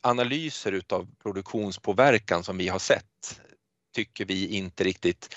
analyser 0.00 0.72
utav 0.72 1.08
produktionspåverkan 1.22 2.44
som 2.44 2.58
vi 2.58 2.68
har 2.68 2.78
sett 2.78 3.40
tycker 3.94 4.24
vi 4.24 4.46
inte 4.46 4.84
riktigt 4.84 5.36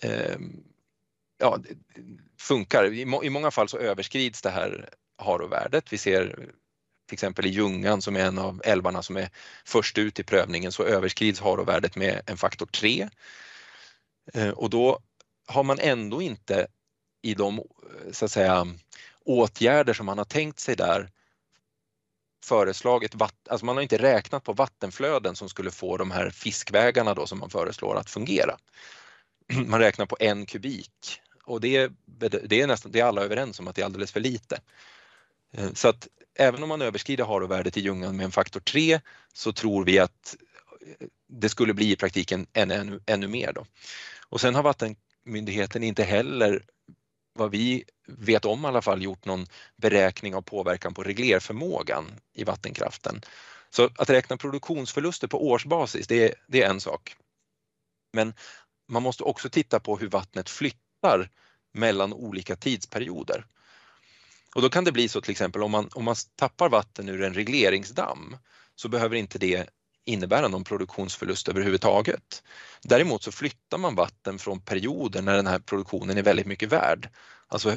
ehm, 0.00 0.64
ja, 1.38 1.58
funkar. 2.38 2.92
I, 2.92 3.00
I, 3.00 3.30
många 3.30 3.50
fall 3.50 3.68
så 3.68 3.78
överskrids 3.78 4.42
det 4.42 4.50
här 4.50 4.88
harovärdet. 5.18 5.92
Vi 5.92 5.98
ser 5.98 6.52
till 7.12 7.16
exempel 7.16 7.46
i 7.46 7.48
Ljungan 7.48 8.02
som 8.02 8.16
är 8.16 8.20
en 8.20 8.38
av 8.38 8.62
älvarna 8.64 9.02
som 9.02 9.16
är 9.16 9.30
först 9.64 9.98
ut 9.98 10.18
i 10.18 10.22
prövningen 10.22 10.72
så 10.72 10.82
överskrids 10.82 11.40
harovärdet 11.40 11.96
med 11.96 12.22
en 12.26 12.36
faktor 12.36 12.66
3. 12.66 13.08
Eh, 14.34 14.48
och 14.48 14.70
då 14.70 15.00
har 15.46 15.62
man 15.62 15.78
ändå 15.78 16.22
inte 16.22 16.66
i 17.22 17.34
de 17.34 17.58
eh, 17.58 17.64
så 18.12 18.24
att 18.24 18.30
säga, 18.30 18.66
åtgärder 19.24 19.94
som 19.94 20.06
man 20.06 20.18
har 20.18 20.24
tänkt 20.24 20.60
sig 20.60 20.76
där 20.76 21.10
föreslagit, 22.44 23.14
alltså 23.50 23.66
man 23.66 23.76
har 23.76 23.82
inte 23.82 23.98
räknat 23.98 24.44
på 24.44 24.52
vattenflöden 24.52 25.36
som 25.36 25.48
skulle 25.48 25.70
få 25.70 25.96
de 25.96 26.10
här 26.10 26.30
fiskvägarna 26.30 27.14
då 27.14 27.26
som 27.26 27.38
man 27.38 27.50
föreslår 27.50 27.96
att 27.96 28.10
fungera. 28.10 28.56
Man 29.66 29.80
räknar 29.80 30.06
på 30.06 30.16
en 30.20 30.46
kubik 30.46 31.20
och 31.44 31.60
det, 31.60 31.90
det, 32.44 32.60
är 32.60 32.66
nästan, 32.66 32.92
det 32.92 33.00
är 33.00 33.04
alla 33.04 33.22
överens 33.22 33.60
om 33.60 33.68
att 33.68 33.76
det 33.76 33.82
är 33.82 33.86
alldeles 33.86 34.12
för 34.12 34.20
lite. 34.20 34.60
Eh, 35.52 35.72
så 35.72 35.88
att 35.88 36.08
även 36.34 36.62
om 36.62 36.68
man 36.68 36.82
överskrider 36.82 37.24
harovärdet 37.24 37.76
i 37.76 37.80
Ljungan 37.80 38.16
med 38.16 38.24
en 38.24 38.32
faktor 38.32 38.60
3 38.60 39.00
så 39.32 39.52
tror 39.52 39.84
vi 39.84 39.98
att 39.98 40.36
eh, 40.80 41.06
det 41.28 41.48
skulle 41.48 41.74
bli 41.74 41.92
i 41.92 41.96
praktiken 41.96 42.46
ännu, 42.52 42.74
ännu, 42.74 43.00
ännu 43.06 43.28
mer. 43.28 43.52
Då. 43.52 43.66
Och 44.28 44.40
sen 44.40 44.54
har 44.54 44.62
Vattenmyndigheten 44.62 45.82
inte 45.82 46.02
heller, 46.02 46.64
vad 47.34 47.50
vi 47.50 47.84
vet 48.06 48.44
om 48.44 48.64
i 48.64 48.68
alla 48.68 48.82
fall, 48.82 49.02
gjort 49.02 49.24
någon 49.24 49.46
beräkning 49.76 50.34
av 50.34 50.42
påverkan 50.42 50.94
på 50.94 51.02
reglerförmågan 51.02 52.12
i 52.32 52.44
vattenkraften. 52.44 53.20
Så 53.70 53.90
att 53.98 54.10
räkna 54.10 54.36
produktionsförluster 54.36 55.28
på 55.28 55.48
årsbasis, 55.48 56.06
det 56.06 56.28
är, 56.28 56.34
det 56.46 56.62
är 56.62 56.70
en 56.70 56.80
sak. 56.80 57.16
Men 58.12 58.34
man 58.88 59.02
måste 59.02 59.22
också 59.22 59.48
titta 59.48 59.80
på 59.80 59.96
hur 59.96 60.08
vattnet 60.08 60.50
flyttar 60.50 61.30
mellan 61.72 62.12
olika 62.12 62.56
tidsperioder. 62.56 63.46
Och 64.54 64.62
då 64.62 64.68
kan 64.68 64.84
det 64.84 64.92
bli 64.92 65.08
så 65.08 65.20
till 65.20 65.30
exempel 65.30 65.62
om 65.62 65.70
man, 65.70 65.88
om 65.94 66.04
man 66.04 66.16
tappar 66.36 66.68
vatten 66.68 67.08
ur 67.08 67.22
en 67.22 67.34
regleringsdamm 67.34 68.36
så 68.74 68.88
behöver 68.88 69.16
inte 69.16 69.38
det 69.38 69.68
innebära 70.04 70.48
någon 70.48 70.64
produktionsförlust 70.64 71.48
överhuvudtaget. 71.48 72.42
Däremot 72.82 73.22
så 73.22 73.32
flyttar 73.32 73.78
man 73.78 73.94
vatten 73.94 74.38
från 74.38 74.60
perioder 74.60 75.22
när 75.22 75.36
den 75.36 75.46
här 75.46 75.58
produktionen 75.58 76.18
är 76.18 76.22
väldigt 76.22 76.46
mycket 76.46 76.72
värd. 76.72 77.08
Alltså 77.48 77.76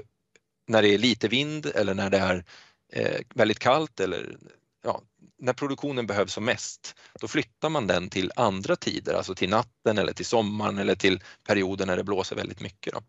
när 0.67 0.81
det 0.81 0.87
är 0.87 0.97
lite 0.97 1.27
vind 1.27 1.65
eller 1.65 1.93
när 1.93 2.09
det 2.09 2.17
är 2.17 2.45
eh, 2.93 3.21
väldigt 3.35 3.59
kallt 3.59 3.99
eller 3.99 4.37
ja, 4.83 5.01
när 5.37 5.53
produktionen 5.53 6.07
behövs 6.07 6.33
som 6.33 6.45
mest, 6.45 6.95
då 7.19 7.27
flyttar 7.27 7.69
man 7.69 7.87
den 7.87 8.09
till 8.09 8.31
andra 8.35 8.75
tider, 8.75 9.13
alltså 9.13 9.35
till 9.35 9.49
natten 9.49 9.97
eller 9.97 10.13
till 10.13 10.25
sommaren 10.25 10.77
eller 10.77 10.95
till 10.95 11.23
perioder 11.47 11.85
när 11.85 11.97
det 11.97 12.03
blåser 12.03 12.35
väldigt 12.35 12.61
mycket. 12.61 12.93
Då. 12.93 13.01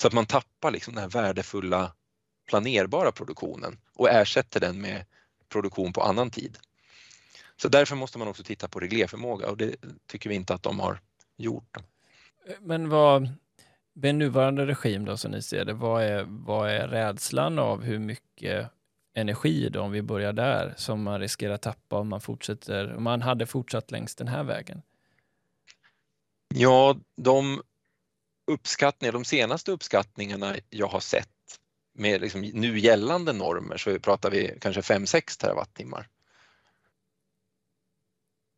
Så 0.00 0.06
att 0.06 0.12
man 0.12 0.26
tappar 0.26 0.70
liksom 0.70 0.94
den 0.94 1.02
här 1.02 1.10
värdefulla 1.10 1.92
planerbara 2.46 3.12
produktionen 3.12 3.78
och 3.94 4.10
ersätter 4.10 4.60
den 4.60 4.80
med 4.80 5.04
produktion 5.48 5.92
på 5.92 6.02
annan 6.02 6.30
tid. 6.30 6.58
Så 7.56 7.68
därför 7.68 7.96
måste 7.96 8.18
man 8.18 8.28
också 8.28 8.42
titta 8.42 8.68
på 8.68 8.80
reglerförmåga 8.80 9.50
och 9.50 9.56
det 9.56 9.76
tycker 10.06 10.30
vi 10.30 10.36
inte 10.36 10.54
att 10.54 10.62
de 10.62 10.80
har 10.80 11.00
gjort. 11.36 11.76
Men 12.60 12.88
vad, 12.88 13.28
med 13.92 14.14
nuvarande 14.14 14.66
regim 14.66 15.04
då 15.04 15.16
som 15.16 15.30
ni 15.30 15.42
ser 15.42 15.64
det, 15.64 15.72
vad 15.72 16.02
är, 16.02 16.24
vad 16.28 16.70
är 16.70 16.88
rädslan 16.88 17.58
av 17.58 17.82
hur 17.82 17.98
mycket 17.98 18.70
energi 19.14 19.68
då, 19.68 19.80
om 19.80 19.92
vi 19.92 20.02
börjar 20.02 20.32
där, 20.32 20.74
som 20.76 21.02
man 21.02 21.20
riskerar 21.20 21.54
att 21.54 21.62
tappa 21.62 21.98
om 21.98 22.08
man 22.08 22.20
fortsätter, 22.20 22.94
om 22.94 23.02
man 23.02 23.22
hade 23.22 23.46
fortsatt 23.46 23.90
längs 23.90 24.14
den 24.14 24.28
här 24.28 24.44
vägen? 24.44 24.82
Ja, 26.54 26.96
de 27.16 27.62
uppskattningar, 28.46 29.12
de 29.12 29.24
senaste 29.24 29.72
uppskattningarna 29.72 30.54
jag 30.70 30.86
har 30.86 31.00
sett 31.00 31.33
med 31.94 32.20
liksom 32.20 32.40
nu 32.40 32.78
gällande 32.78 33.32
normer 33.32 33.76
så 33.76 33.98
pratar 33.98 34.30
vi 34.30 34.58
kanske 34.60 34.80
5-6 34.80 35.40
terawattimmar. 35.40 36.08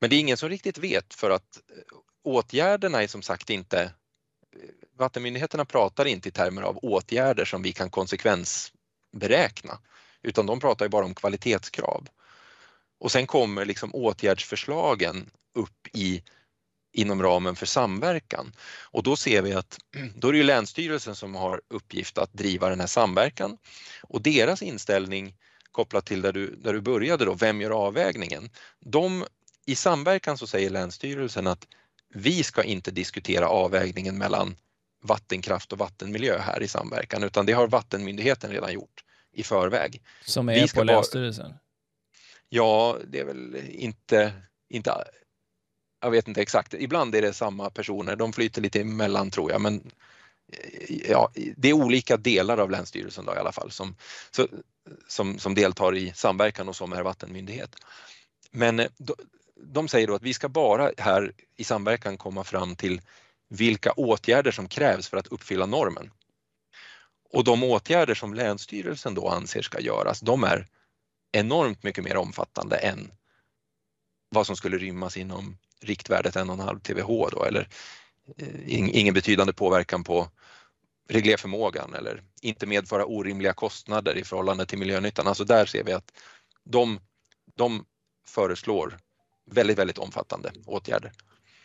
Men 0.00 0.10
det 0.10 0.16
är 0.16 0.20
ingen 0.20 0.36
som 0.36 0.48
riktigt 0.48 0.78
vet 0.78 1.14
för 1.14 1.30
att 1.30 1.56
eh, 1.56 1.98
åtgärderna 2.22 3.02
är 3.02 3.06
som 3.06 3.22
sagt 3.22 3.50
inte 3.50 3.82
eh, 3.82 3.90
Vattenmyndigheterna 4.98 5.64
pratar 5.64 6.04
inte 6.04 6.28
i 6.28 6.32
termer 6.32 6.62
av 6.62 6.78
åtgärder 6.78 7.44
som 7.44 7.62
vi 7.62 7.72
kan 7.72 7.90
konsekvensberäkna 7.90 9.78
utan 10.22 10.46
de 10.46 10.60
pratar 10.60 10.84
ju 10.84 10.88
bara 10.88 11.04
om 11.04 11.14
kvalitetskrav. 11.14 12.08
Och 12.98 13.12
sen 13.12 13.26
kommer 13.26 13.64
liksom 13.64 13.94
åtgärdsförslagen 13.94 15.30
upp 15.54 15.86
i, 15.92 16.22
inom 16.96 17.22
ramen 17.22 17.56
för 17.56 17.66
samverkan. 17.66 18.52
Och 18.82 19.02
då 19.02 19.16
ser 19.16 19.42
vi 19.42 19.52
att 19.52 19.78
då 20.14 20.28
är 20.28 20.32
det 20.32 20.38
ju 20.38 20.44
Länsstyrelsen 20.44 21.14
som 21.14 21.34
har 21.34 21.60
uppgift 21.68 22.18
att 22.18 22.32
driva 22.32 22.68
den 22.68 22.80
här 22.80 22.86
samverkan 22.86 23.58
och 24.02 24.22
deras 24.22 24.62
inställning 24.62 25.34
kopplat 25.72 26.06
till 26.06 26.22
där 26.22 26.32
du, 26.32 26.56
där 26.56 26.72
du 26.72 26.80
började 26.80 27.24
då, 27.24 27.34
vem 27.34 27.60
gör 27.60 27.70
avvägningen? 27.70 28.50
De, 28.80 29.24
I 29.66 29.74
samverkan 29.74 30.38
så 30.38 30.46
säger 30.46 30.70
Länsstyrelsen 30.70 31.46
att 31.46 31.66
vi 32.14 32.42
ska 32.42 32.62
inte 32.62 32.90
diskutera 32.90 33.48
avvägningen 33.48 34.18
mellan 34.18 34.56
vattenkraft 35.02 35.72
och 35.72 35.78
vattenmiljö 35.78 36.38
här 36.38 36.62
i 36.62 36.68
samverkan 36.68 37.22
utan 37.22 37.46
det 37.46 37.52
har 37.52 37.68
vattenmyndigheten 37.68 38.50
redan 38.50 38.72
gjort 38.72 39.04
i 39.32 39.42
förväg. 39.42 40.02
Som 40.24 40.48
är 40.48 40.74
på 40.74 40.84
Länsstyrelsen? 40.84 41.50
Bara... 41.50 41.58
Ja, 42.48 42.98
det 43.06 43.20
är 43.20 43.24
väl 43.24 43.56
inte, 43.70 44.32
inte, 44.68 45.04
jag 46.00 46.10
vet 46.10 46.28
inte 46.28 46.42
exakt, 46.42 46.74
ibland 46.74 47.14
är 47.14 47.22
det 47.22 47.32
samma 47.32 47.70
personer, 47.70 48.16
de 48.16 48.32
flyter 48.32 48.62
lite 48.62 48.80
emellan 48.80 49.30
tror 49.30 49.50
jag 49.50 49.60
men 49.60 49.90
eh, 50.52 51.10
ja, 51.10 51.30
det 51.56 51.68
är 51.68 51.72
olika 51.72 52.16
delar 52.16 52.58
av 52.58 52.70
Länsstyrelsen 52.70 53.24
då 53.24 53.34
i 53.34 53.38
alla 53.38 53.52
fall 53.52 53.70
som, 53.70 53.96
så, 54.30 54.48
som, 55.08 55.38
som 55.38 55.54
deltar 55.54 55.96
i 55.96 56.12
samverkan 56.14 56.68
och 56.68 56.76
som 56.76 56.92
är 56.92 57.02
vattenmyndighet. 57.02 57.76
Men 58.50 58.80
eh, 58.80 58.88
de, 58.98 59.14
de 59.60 59.88
säger 59.88 60.06
då 60.06 60.14
att 60.14 60.22
vi 60.22 60.34
ska 60.34 60.48
bara 60.48 60.90
här 60.98 61.32
i 61.56 61.64
samverkan 61.64 62.16
komma 62.16 62.44
fram 62.44 62.76
till 62.76 63.00
vilka 63.48 63.92
åtgärder 63.92 64.50
som 64.50 64.68
krävs 64.68 65.08
för 65.08 65.16
att 65.16 65.26
uppfylla 65.26 65.66
normen. 65.66 66.10
Och 67.30 67.44
de 67.44 67.64
åtgärder 67.64 68.14
som 68.14 68.34
Länsstyrelsen 68.34 69.14
då 69.14 69.28
anser 69.28 69.62
ska 69.62 69.80
göras, 69.80 70.20
de 70.20 70.44
är 70.44 70.66
enormt 71.32 71.82
mycket 71.82 72.04
mer 72.04 72.16
omfattande 72.16 72.76
än 72.76 73.10
vad 74.28 74.46
som 74.46 74.56
skulle 74.56 74.78
rymmas 74.78 75.16
inom 75.16 75.58
riktvärdet 75.82 76.36
1,5 76.36 76.80
TWh 76.80 77.36
då, 77.38 77.44
eller 77.44 77.68
eh, 78.36 78.98
ingen 78.98 79.14
betydande 79.14 79.52
påverkan 79.52 80.04
på 80.04 80.28
reglerförmågan 81.08 81.94
eller 81.94 82.22
inte 82.42 82.66
medföra 82.66 83.04
orimliga 83.04 83.52
kostnader 83.52 84.16
i 84.16 84.24
förhållande 84.24 84.66
till 84.66 84.78
miljönyttan. 84.78 85.26
Alltså 85.26 85.44
där 85.44 85.66
ser 85.66 85.84
vi 85.84 85.92
att 85.92 86.12
de, 86.64 87.00
de 87.54 87.84
föreslår 88.26 88.98
väldigt, 89.50 89.78
väldigt 89.78 89.98
omfattande 89.98 90.52
åtgärder. 90.66 91.12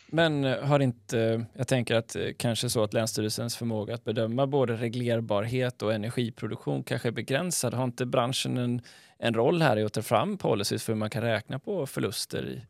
Men 0.08 0.46
eh, 0.46 0.64
har 0.64 0.80
inte, 0.80 1.20
eh, 1.20 1.42
jag 1.54 1.68
tänker 1.68 1.96
att 1.96 2.16
kanske 2.38 2.70
så 2.70 2.84
att 2.84 2.94
Länsstyrelsens 2.94 3.58
förmåga 3.58 3.96
att 3.96 4.04
bedöma 4.04 4.48
både 4.48 4.76
reglerbarhet 4.76 5.82
och 5.82 5.94
energiproduktion 5.94 6.84
kanske 6.84 7.08
är 7.08 7.12
begränsad. 7.12 7.74
Har 7.74 7.84
inte 7.84 8.06
branschen 8.06 8.58
en, 8.58 8.82
en 9.20 9.34
roll 9.34 9.62
här 9.62 9.78
i 9.78 9.84
att 9.84 9.94
ta 9.94 10.02
fram 10.02 10.38
policies 10.38 10.84
för 10.84 10.94
hur 10.94 10.98
man 11.00 11.10
kan 11.10 11.22
räkna 11.22 11.60
på 11.60 11.88
förluster 11.88 12.48
i, 12.48 12.62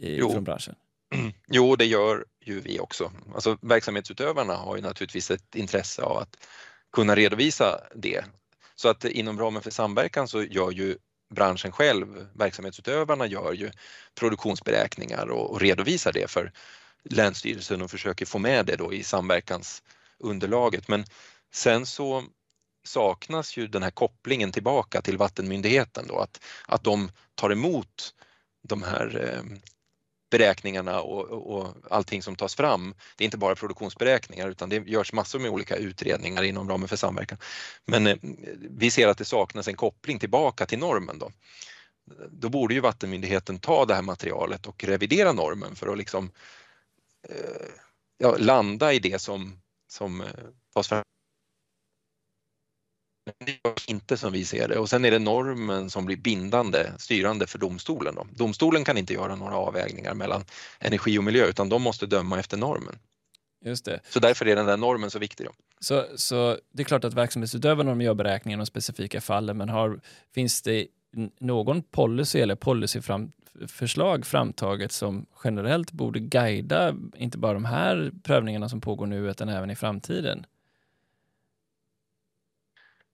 i, 0.00 0.16
jo. 0.16 0.32
från 0.32 0.44
branschen? 0.44 0.74
Jo, 1.48 1.76
det 1.76 1.84
gör 1.84 2.24
ju 2.44 2.60
vi 2.60 2.80
också. 2.80 3.12
Alltså, 3.34 3.58
verksamhetsutövarna 3.60 4.54
har 4.54 4.76
ju 4.76 4.82
naturligtvis 4.82 5.30
ett 5.30 5.54
intresse 5.54 6.02
av 6.02 6.16
att 6.16 6.36
kunna 6.92 7.14
redovisa 7.14 7.80
det. 7.94 8.24
Så 8.74 8.88
att 8.88 9.04
inom 9.04 9.38
ramen 9.38 9.62
för 9.62 9.70
samverkan 9.70 10.28
så 10.28 10.42
gör 10.42 10.70
ju 10.70 10.96
branschen 11.34 11.72
själv, 11.72 12.26
verksamhetsutövarna 12.34 13.26
gör 13.26 13.52
ju 13.52 13.70
produktionsberäkningar 14.14 15.26
och, 15.30 15.50
och 15.50 15.60
redovisar 15.60 16.12
det 16.12 16.30
för 16.30 16.52
Länsstyrelsen 17.04 17.82
och 17.82 17.90
försöker 17.90 18.26
få 18.26 18.38
med 18.38 18.66
det 18.66 18.76
då 18.76 18.92
i 18.92 19.02
samverkansunderlaget. 19.02 20.88
Men 20.88 21.04
sen 21.52 21.86
så 21.86 22.24
saknas 22.84 23.56
ju 23.56 23.66
den 23.66 23.82
här 23.82 23.90
kopplingen 23.90 24.52
tillbaka 24.52 25.02
till 25.02 25.18
vattenmyndigheten 25.18 26.06
då 26.08 26.18
att, 26.18 26.44
att 26.66 26.84
de 26.84 27.10
tar 27.34 27.50
emot 27.50 28.14
de 28.62 28.82
här 28.82 29.34
eh, 29.34 29.58
beräkningarna 30.30 31.00
och, 31.00 31.56
och, 31.56 31.74
allting 31.90 32.22
som 32.22 32.36
tas 32.36 32.54
fram. 32.54 32.94
Det 33.16 33.24
är 33.24 33.26
inte 33.26 33.38
bara 33.38 33.54
produktionsberäkningar 33.54 34.48
utan 34.48 34.68
det 34.68 34.88
görs 34.88 35.12
massor 35.12 35.38
med 35.38 35.50
olika 35.50 35.76
utredningar 35.76 36.42
inom 36.42 36.68
ramen 36.68 36.88
för 36.88 36.96
samverkan. 36.96 37.38
Men 37.86 38.06
eh, 38.06 38.16
vi 38.70 38.90
ser 38.90 39.08
att 39.08 39.18
det 39.18 39.24
saknas 39.24 39.68
en 39.68 39.76
koppling 39.76 40.18
tillbaka 40.18 40.66
till 40.66 40.78
normen 40.78 41.18
då. 41.18 41.30
Då 42.30 42.48
borde 42.48 42.74
ju 42.74 42.80
vattenmyndigheten 42.80 43.58
ta 43.58 43.84
det 43.84 43.94
här 43.94 44.02
materialet 44.02 44.66
och 44.66 44.84
revidera 44.84 45.32
normen 45.32 45.76
för 45.76 45.92
att 45.92 45.98
liksom 45.98 46.30
eh, 47.28 47.68
ja, 48.18 48.36
landa 48.38 48.92
i 48.92 48.98
det 48.98 49.18
som, 49.18 49.60
som 49.88 50.20
eh, 50.20 50.26
tas 50.74 50.88
fram 50.88 51.02
det 53.38 53.52
görs 53.64 53.86
inte 53.88 54.16
som 54.16 54.32
vi 54.32 54.44
ser 54.44 54.68
det 54.68 54.78
och 54.78 54.88
sen 54.88 55.04
är 55.04 55.10
det 55.10 55.18
normen 55.18 55.90
som 55.90 56.04
blir 56.06 56.16
bindande, 56.16 56.86
styrande 56.98 57.46
för 57.46 57.58
domstolen. 57.58 58.14
Då. 58.14 58.26
Domstolen 58.30 58.84
kan 58.84 58.98
inte 58.98 59.14
göra 59.14 59.36
några 59.36 59.56
avvägningar 59.56 60.14
mellan 60.14 60.44
energi 60.78 61.18
och 61.18 61.24
miljö 61.24 61.46
utan 61.46 61.68
de 61.68 61.82
måste 61.82 62.06
döma 62.06 62.38
efter 62.38 62.56
normen. 62.56 62.98
Just 63.64 63.84
det. 63.84 64.00
Så 64.08 64.20
därför 64.20 64.48
är 64.48 64.56
den 64.56 64.66
där 64.66 64.76
normen 64.76 65.10
så 65.10 65.18
viktig. 65.18 65.46
Då. 65.46 65.52
Så, 65.80 66.06
så 66.16 66.58
det 66.72 66.82
är 66.82 66.84
klart 66.84 67.04
att 67.04 67.14
verksamhetsutövarna 67.14 68.02
gör 68.04 68.14
beräkningar 68.14 68.58
i 68.58 68.60
de 68.60 68.66
specifika 68.66 69.20
fallen 69.20 69.56
men 69.56 69.68
har, 69.68 70.00
finns 70.34 70.62
det 70.62 70.86
någon 71.40 71.82
policy 71.82 72.40
eller 72.40 72.54
policyförslag 72.54 74.26
framtaget 74.26 74.92
som 74.92 75.26
generellt 75.44 75.92
borde 75.92 76.20
guida 76.20 76.94
inte 77.16 77.38
bara 77.38 77.54
de 77.54 77.64
här 77.64 78.12
prövningarna 78.22 78.68
som 78.68 78.80
pågår 78.80 79.06
nu 79.06 79.30
utan 79.30 79.48
även 79.48 79.70
i 79.70 79.76
framtiden? 79.76 80.46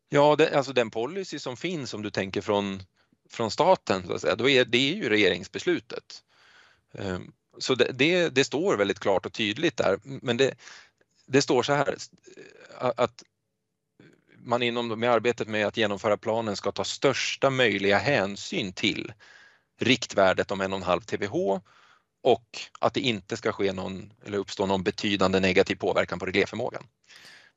Ja, 0.09 0.37
det, 0.37 0.57
alltså 0.57 0.73
den 0.73 0.91
policy 0.91 1.39
som 1.39 1.57
finns 1.57 1.95
om 1.95 2.03
du 2.03 2.11
tänker 2.11 2.41
från, 2.41 2.83
från 3.31 3.51
staten, 3.51 4.07
så 4.07 4.13
att 4.13 4.21
säga, 4.21 4.37
då 4.37 4.49
är, 4.49 4.65
det 4.65 4.93
är 4.93 4.95
ju 4.95 5.09
regeringsbeslutet. 5.09 6.23
Ehm, 6.95 7.33
så 7.59 7.75
det, 7.75 7.91
det, 7.93 8.29
det, 8.29 8.45
står 8.45 8.77
väldigt 8.77 9.01
klart 9.01 9.27
och 9.27 9.33
tydligt 9.33 9.77
där, 9.77 9.99
men 10.03 10.37
det, 10.37 10.55
det 11.27 11.43
står 11.43 11.63
så 11.63 11.73
här 11.73 11.97
att 12.97 13.23
man 14.39 14.63
inom 14.63 15.01
med 15.01 15.11
arbetet 15.11 15.49
med 15.49 15.67
att 15.67 15.77
genomföra 15.77 16.17
planen 16.17 16.57
ska 16.57 16.73
ta 16.73 16.85
största 16.85 17.51
möjliga 17.51 17.99
hänsyn 17.99 18.73
till 18.73 19.13
riktvärdet 19.81 20.51
om 20.51 20.63
1,5 20.63 21.01
TWh 21.01 21.61
och 22.23 22.59
att 22.81 22.95
det 22.95 23.01
inte 23.01 23.37
ska 23.37 23.53
ske 23.53 23.73
någon 23.73 24.13
eller 24.25 24.39
uppstå 24.39 24.67
någon 24.67 24.83
betydande 24.83 25.41
negativ 25.41 25.77
påverkan 25.77 26.19
på 26.19 26.27
reglerförmågan. 26.27 26.87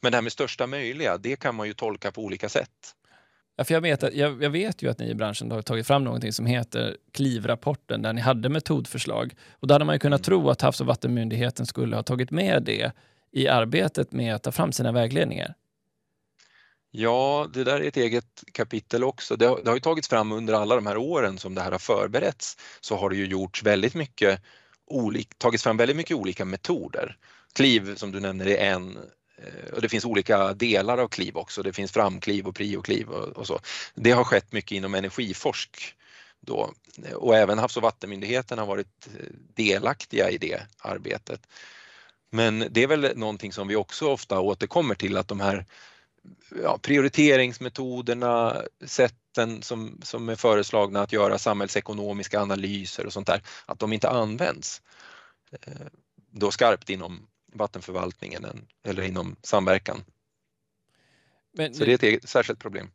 Men 0.01 0.11
det 0.11 0.17
här 0.17 0.21
med 0.21 0.31
största 0.31 0.67
möjliga, 0.67 1.17
det 1.17 1.35
kan 1.35 1.55
man 1.55 1.67
ju 1.67 1.73
tolka 1.73 2.11
på 2.11 2.21
olika 2.21 2.49
sätt. 2.49 2.95
Ja, 3.55 3.63
för 3.65 3.73
jag, 3.73 3.81
vet 3.81 4.03
att, 4.03 4.13
jag, 4.13 4.43
jag, 4.43 4.49
vet 4.49 4.81
ju 4.81 4.89
att 4.89 4.99
ni 4.99 5.09
i 5.09 5.15
branschen 5.15 5.51
har 5.51 5.61
tagit 5.61 5.87
fram 5.87 6.03
någonting 6.03 6.33
som 6.33 6.45
heter 6.45 6.97
Klivrapporten 7.11 8.01
där 8.01 8.13
ni 8.13 8.21
hade 8.21 8.49
metodförslag. 8.49 9.35
Och 9.51 9.67
då 9.67 9.73
hade 9.73 9.85
man 9.85 9.95
ju 9.95 9.99
kunnat 9.99 10.27
mm. 10.27 10.39
tro 10.39 10.49
att 10.49 10.61
Havs 10.61 10.81
och 10.81 10.87
vattenmyndigheten 10.87 11.65
skulle 11.65 11.95
ha 11.95 12.03
tagit 12.03 12.31
med 12.31 12.63
det 12.63 12.91
i 13.31 13.47
arbetet 13.47 14.11
med 14.11 14.35
att 14.35 14.43
ta 14.43 14.51
fram 14.51 14.71
sina 14.71 14.91
vägledningar. 14.91 15.53
Ja, 16.91 17.47
det 17.53 17.63
där 17.63 17.79
är 17.79 17.87
ett 17.87 17.97
eget 17.97 18.43
kapitel 18.51 19.03
också. 19.03 19.35
Det 19.35 19.45
har, 19.45 19.59
det 19.63 19.69
har 19.69 19.75
ju 19.75 19.81
tagits 19.81 20.09
fram 20.09 20.31
under 20.31 20.53
alla 20.53 20.75
de 20.75 20.85
här 20.85 20.97
åren 20.97 21.37
som 21.37 21.55
det 21.55 21.61
här 21.61 21.71
har 21.71 21.79
förberetts 21.79 22.57
så 22.81 22.95
har 22.95 23.09
det 23.09 23.15
ju 23.15 23.25
gjorts 23.25 23.63
väldigt 23.63 23.95
mycket 23.95 24.41
olik, 24.87 25.37
tagits 25.37 25.63
fram 25.63 25.77
väldigt 25.77 25.97
mycket 25.97 26.17
olika 26.17 26.45
metoder. 26.45 27.17
Kliv 27.53 27.95
som 27.95 28.11
du 28.11 28.19
nämner 28.19 28.47
är 28.47 28.71
en 28.71 28.97
Eh, 29.43 29.73
och 29.73 29.81
det 29.81 29.89
finns 29.89 30.05
olika 30.05 30.53
delar 30.53 30.97
av 30.97 31.07
kliv 31.07 31.37
också. 31.37 31.63
Det 31.63 31.73
finns 31.73 31.91
framkliv 31.91 32.47
och 32.47 32.55
priokliv 32.55 33.09
och, 33.09 33.37
och 33.37 33.47
så. 33.47 33.59
Det 33.95 34.11
har 34.11 34.23
skett 34.23 34.51
mycket 34.51 34.71
inom 34.71 34.95
energiforsk 34.95 35.95
då 36.39 36.73
eh, 37.05 37.13
och 37.13 37.35
även 37.35 37.59
Havs 37.59 37.77
och 37.77 37.83
vattenmyndigheten 37.83 38.59
har 38.59 38.65
varit 38.65 39.07
eh, 39.07 39.25
delaktiga 39.55 40.29
i 40.29 40.37
det 40.37 40.61
arbetet. 40.79 41.47
Men 42.31 42.67
det 42.71 42.83
är 42.83 42.87
väl 42.87 43.17
någonting 43.17 43.53
som 43.53 43.67
vi 43.67 43.75
också 43.75 44.09
ofta 44.09 44.39
återkommer 44.39 44.95
till 44.95 45.17
att 45.17 45.27
de 45.27 45.39
här 45.39 45.65
ja, 46.63 46.77
prioriteringsmetoderna, 46.81 48.61
sätten 48.85 49.61
som, 49.61 49.99
som 50.03 50.29
är 50.29 50.35
föreslagna 50.35 51.01
att 51.01 51.13
göra 51.13 51.37
samhällsekonomiska 51.37 52.41
analyser 52.41 53.05
och 53.05 53.13
sånt 53.13 53.27
där, 53.27 53.41
att 53.65 53.79
de 53.79 53.93
inte 53.93 54.09
används 54.09 54.81
då 56.31 56.51
skarpt 56.51 56.89
inom 56.89 57.28
vattenförvaltningen 57.53 58.45
eller 58.83 59.03
inom 59.03 59.35
samverkan. 59.41 60.03
Men, 61.51 61.73
så 61.73 61.85
det 61.85 61.91
är 61.91 61.95
ett 61.95 62.03
eget, 62.03 62.29
särskilt 62.29 62.59
problem. 62.59 62.91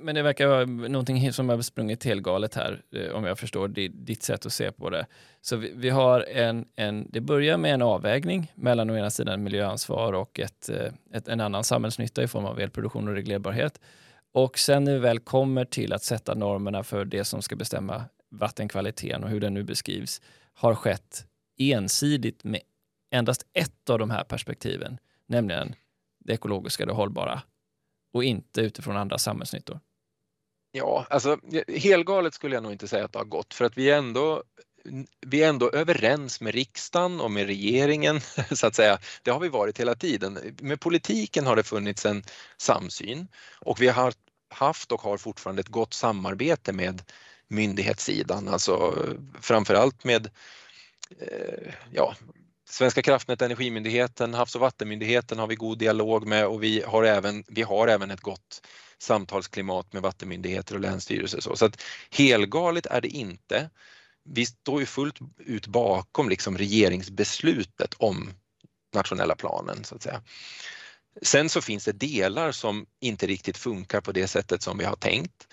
Men 0.00 0.14
det 0.14 0.22
verkar 0.22 0.46
vara 0.46 0.64
någonting 0.64 1.32
som 1.32 1.48
har 1.48 1.62
sprungit 1.62 2.04
helt 2.04 2.22
galet 2.22 2.54
här, 2.54 2.82
eh, 2.92 3.10
om 3.10 3.24
jag 3.24 3.38
förstår 3.38 3.68
ditt 3.88 4.22
sätt 4.22 4.46
att 4.46 4.52
se 4.52 4.72
på 4.72 4.90
det. 4.90 5.06
Så 5.40 5.56
vi, 5.56 5.72
vi, 5.74 5.90
har 5.90 6.20
en, 6.20 6.68
en, 6.76 7.10
det 7.10 7.20
börjar 7.20 7.56
med 7.56 7.74
en 7.74 7.82
avvägning 7.82 8.52
mellan 8.54 8.90
å 8.90 8.96
ena 8.96 9.10
sidan 9.10 9.42
miljöansvar 9.42 10.12
och 10.12 10.40
ett, 10.40 10.68
eh, 10.68 10.92
ett, 11.12 11.28
en 11.28 11.40
annan 11.40 11.64
samhällsnytta 11.64 12.22
i 12.22 12.28
form 12.28 12.44
av 12.44 12.60
elproduktion 12.60 13.08
och 13.08 13.14
reglerbarhet. 13.14 13.80
Och 14.32 14.58
sen 14.58 14.84
när 14.84 14.92
vi 14.92 14.98
väl 14.98 15.18
kommer 15.18 15.64
till 15.64 15.92
att 15.92 16.02
sätta 16.02 16.34
normerna 16.34 16.82
för 16.82 17.04
det 17.04 17.24
som 17.24 17.42
ska 17.42 17.56
bestämma 17.56 18.04
vattenkvaliteten 18.30 19.24
och 19.24 19.30
hur 19.30 19.40
den 19.40 19.54
nu 19.54 19.62
beskrivs, 19.62 20.20
har 20.54 20.74
skett 20.74 21.26
ensidigt 21.58 22.44
med 22.44 22.60
endast 23.10 23.46
ett 23.52 23.90
av 23.90 23.98
de 23.98 24.10
här 24.10 24.24
perspektiven, 24.24 24.98
nämligen 25.26 25.74
det 26.18 26.32
ekologiska, 26.32 26.86
det 26.86 26.92
hållbara 26.92 27.42
och 28.12 28.24
inte 28.24 28.60
utifrån 28.60 28.96
andra 28.96 29.18
samhällsnyttor? 29.18 29.80
Ja, 30.72 31.06
alltså 31.10 31.38
helgalet 31.68 32.34
skulle 32.34 32.56
jag 32.56 32.62
nog 32.62 32.72
inte 32.72 32.88
säga 32.88 33.04
att 33.04 33.12
det 33.12 33.18
har 33.18 33.24
gått 33.26 33.54
för 33.54 33.64
att 33.64 33.78
vi 33.78 33.90
är 33.90 33.98
ändå 33.98 34.42
vi 35.20 35.42
är 35.42 35.48
ändå 35.48 35.70
överens 35.70 36.40
med 36.40 36.54
riksdagen 36.54 37.20
och 37.20 37.30
med 37.30 37.46
regeringen, 37.46 38.20
så 38.52 38.66
att 38.66 38.74
säga. 38.74 38.98
Det 39.22 39.30
har 39.30 39.40
vi 39.40 39.48
varit 39.48 39.80
hela 39.80 39.94
tiden. 39.94 40.38
Med 40.60 40.80
politiken 40.80 41.46
har 41.46 41.56
det 41.56 41.62
funnits 41.62 42.06
en 42.06 42.22
samsyn 42.56 43.28
och 43.60 43.80
vi 43.80 43.88
har 43.88 44.14
haft 44.48 44.92
och 44.92 45.02
har 45.02 45.16
fortfarande 45.16 45.60
ett 45.60 45.68
gott 45.68 45.94
samarbete 45.94 46.72
med 46.72 47.02
myndighetssidan, 47.48 48.48
alltså 48.48 48.94
framförallt 49.40 50.04
med 50.04 50.30
eh, 51.18 51.72
ja, 51.92 52.14
Svenska 52.68 53.02
kraftnät, 53.02 53.42
Energimyndigheten, 53.42 54.34
Havs 54.34 54.54
och 54.54 54.60
vattenmyndigheten 54.60 55.38
har 55.38 55.46
vi 55.46 55.54
god 55.54 55.78
dialog 55.78 56.26
med 56.26 56.46
och 56.46 56.62
vi 56.62 56.82
har 56.86 57.02
även, 57.02 57.44
vi 57.48 57.62
har 57.62 57.88
även 57.88 58.10
ett 58.10 58.20
gott 58.20 58.66
samtalsklimat 58.98 59.92
med 59.92 60.02
vattenmyndigheter 60.02 60.74
och 60.74 60.80
länsstyrelser. 60.80 61.40
Så, 61.40 61.56
så 61.56 61.64
att 61.64 61.82
helgalet 62.10 62.86
är 62.86 63.00
det 63.00 63.08
inte. 63.08 63.70
Vi 64.24 64.46
står 64.46 64.80
ju 64.80 64.86
fullt 64.86 65.18
ut 65.38 65.66
bakom 65.66 66.28
liksom 66.28 66.58
regeringsbeslutet 66.58 67.94
om 67.94 68.30
nationella 68.94 69.34
planen 69.34 69.84
så 69.84 69.94
att 69.94 70.02
säga. 70.02 70.22
Sen 71.22 71.48
så 71.48 71.60
finns 71.60 71.84
det 71.84 71.92
delar 71.92 72.52
som 72.52 72.86
inte 73.00 73.26
riktigt 73.26 73.56
funkar 73.56 74.00
på 74.00 74.12
det 74.12 74.28
sättet 74.28 74.62
som 74.62 74.78
vi 74.78 74.84
har 74.84 74.96
tänkt. 74.96 75.48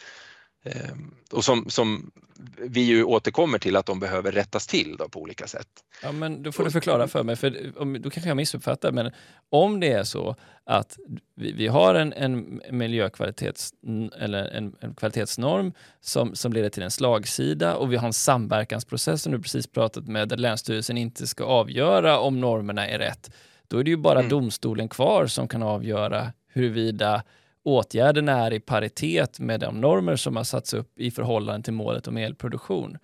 Ehm, 0.63 1.13
och 1.31 1.45
som, 1.45 1.69
som 1.69 2.11
vi 2.57 2.81
ju 2.81 3.03
återkommer 3.03 3.59
till 3.59 3.75
att 3.75 3.85
de 3.85 3.99
behöver 3.99 4.31
rättas 4.31 4.67
till 4.67 4.95
då 4.99 5.09
på 5.09 5.21
olika 5.21 5.47
sätt. 5.47 5.67
Ja, 6.03 6.11
men 6.11 6.43
då 6.43 6.51
får 6.51 6.63
du 6.63 6.71
förklara 6.71 7.07
för 7.07 7.23
mig, 7.23 7.35
för 7.35 7.73
om, 7.77 8.01
då 8.01 8.09
kanske 8.09 8.29
jag 8.29 8.37
missuppfattar, 8.37 8.91
men 8.91 9.11
om 9.49 9.79
det 9.79 9.91
är 9.91 10.03
så 10.03 10.35
att 10.65 10.97
vi, 11.35 11.51
vi 11.51 11.67
har 11.67 11.95
en, 11.95 12.13
en 12.13 12.61
miljökvalitets 12.71 13.73
eller 14.19 14.45
en, 14.45 14.75
en, 14.79 14.95
kvalitetsnorm 14.95 15.73
som, 16.01 16.35
som 16.35 16.53
leder 16.53 16.69
till 16.69 16.83
en 16.83 16.91
slagsida 16.91 17.75
och 17.75 17.91
vi 17.91 17.95
har 17.95 18.07
en 18.07 18.13
samverkansprocess 18.13 19.21
som 19.21 19.31
du 19.31 19.41
precis 19.41 19.67
pratat 19.67 20.07
med 20.07 20.29
där 20.29 20.37
Länsstyrelsen 20.37 20.97
inte 20.97 21.27
ska 21.27 21.43
avgöra 21.43 22.19
om 22.19 22.41
normerna 22.41 22.87
är 22.87 22.99
rätt. 22.99 23.31
Då 23.67 23.77
är 23.77 23.83
det 23.83 23.89
ju 23.89 23.97
bara 23.97 24.19
mm. 24.19 24.29
domstolen 24.29 24.89
kvar 24.89 25.27
som 25.27 25.47
kan 25.47 25.63
avgöra 25.63 26.33
huruvida 26.47 27.23
åtgärderna 27.63 28.31
är 28.31 28.53
i 28.53 28.59
paritet 28.59 29.39
med 29.39 29.59
de 29.59 29.81
normer 29.81 30.15
som 30.15 30.35
har 30.35 30.43
satts 30.43 30.73
upp 30.73 30.99
i 30.99 31.11
förhållande 31.11 31.63
till 31.63 31.73
målet 31.73 32.07
om 32.07 32.17
elproduktion. 32.17 32.97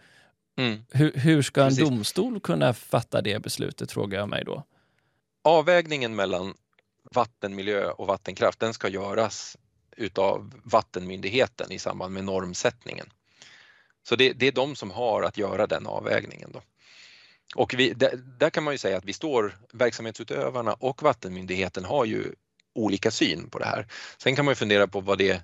Mm. 0.57 0.80
Hur, 0.91 1.12
hur, 1.14 1.41
ska 1.41 1.62
en 1.62 1.70
Precis. 1.70 1.89
domstol 1.89 2.39
kunna 2.39 2.74
fatta 2.74 3.22
det 3.22 3.39
beslutet, 3.39 3.91
frågar 3.91 4.20
jag 4.20 4.30
mig 4.30 4.43
då? 4.45 4.64
Avvägningen 5.43 6.16
mellan 6.16 6.53
vattenmiljö 7.16 7.91
och 7.91 8.07
vattenkraft, 8.07 8.60
den 8.60 8.74
ska 8.74 8.88
göras 8.88 9.57
utav 9.97 10.53
vattenmyndigheten 10.64 11.72
i 11.72 11.80
samband 11.80 12.14
med 12.14 12.24
normsättningen. 12.24 13.05
Så 14.03 14.16
det, 14.16 14.34
det 14.34 14.47
är 14.47 14.51
de 14.51 14.76
som 14.76 14.91
har 14.91 15.24
att 15.24 15.38
göra 15.38 15.68
den 15.68 15.88
avvägningen. 15.88 16.51
Då. 16.51 16.62
Och 17.55 17.74
vi, 17.78 17.93
där, 17.93 18.16
där, 18.16 18.49
kan 18.49 18.64
man 18.64 18.74
ju 18.74 18.78
säga 18.78 18.97
att 18.97 19.05
vi 19.05 19.14
står, 19.14 19.57
verksamhetsutövarna 19.74 20.74
och 20.74 21.03
vattenmyndigheten 21.03 21.86
har 21.86 22.05
ju 22.05 22.34
olika 22.80 23.11
syn 23.11 23.49
på 23.49 23.59
det 23.59 23.65
här. 23.65 23.88
Sen 24.17 24.36
kan 24.36 24.45
man 24.45 24.51
ju 24.51 24.55
fundera 24.55 24.88
på 24.88 25.01
vad 25.01 25.17
det, 25.17 25.43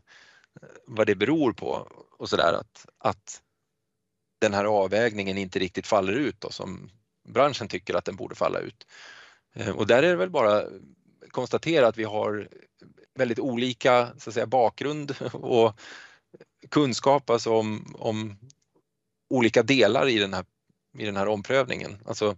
vad 0.86 1.08
det 1.08 1.16
beror 1.16 1.54
på 1.54 1.88
och 2.18 2.30
sådär 2.30 2.54
att, 2.54 2.86
att 2.98 3.42
den 4.42 4.54
här 4.54 4.66
avvägningen 4.66 5.38
inte 5.38 5.60
riktigt 5.60 5.88
faller 5.88 6.14
ut 6.14 6.42
då, 6.42 6.52
som 6.52 6.90
branschen 7.28 7.68
tycker 7.68 7.94
att 7.94 8.06
den 8.06 8.16
borde 8.16 8.36
falla 8.36 8.60
ut. 8.60 8.88
Eh, 9.54 9.70
och 9.70 9.88
där 9.88 10.04
är 10.04 10.10
det 10.10 10.16
väl 10.16 10.30
bara 10.30 10.64
konstatera 11.30 11.88
att 11.88 11.98
vi 11.98 12.04
har 12.04 12.50
väldigt 13.16 13.40
olika 13.40 14.10
så 14.18 14.30
att 14.30 14.34
säga, 14.34 14.48
bakgrund 14.48 15.16
och 15.34 15.80
kunskap 16.70 17.30
alltså 17.30 17.54
om, 17.54 17.96
om 18.00 18.38
olika 19.30 19.64
delar 19.64 20.08
i 20.08 20.20
den 20.20 20.34
här, 20.34 20.46
i 20.98 21.06
den 21.06 21.18
här 21.18 21.28
omprövningen. 21.28 21.98
Alltså, 22.06 22.38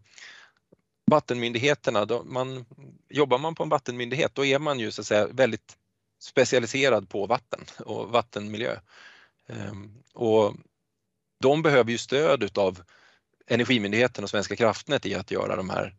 vattenmyndigheterna, 1.11 2.05
då 2.05 2.23
man, 2.23 2.65
jobbar 3.09 3.37
man 3.37 3.55
på 3.55 3.63
en 3.63 3.69
vattenmyndighet 3.69 4.35
då 4.35 4.45
är 4.45 4.59
man 4.59 4.79
ju 4.79 4.91
så 4.91 5.01
att 5.01 5.07
säga 5.07 5.27
väldigt 5.27 5.77
specialiserad 6.19 7.09
på 7.09 7.25
vatten 7.25 7.59
och 7.79 8.09
vattenmiljö. 8.09 8.79
Ehm, 9.47 10.03
och 10.13 10.55
de 11.39 11.61
behöver 11.61 11.91
ju 11.91 11.97
stöd 11.97 12.43
utav 12.43 12.83
Energimyndigheten 13.49 14.23
och 14.23 14.29
Svenska 14.29 14.55
kraftnät 14.55 15.05
i 15.05 15.15
att 15.15 15.31
göra 15.31 15.55
de 15.55 15.69
här, 15.69 15.95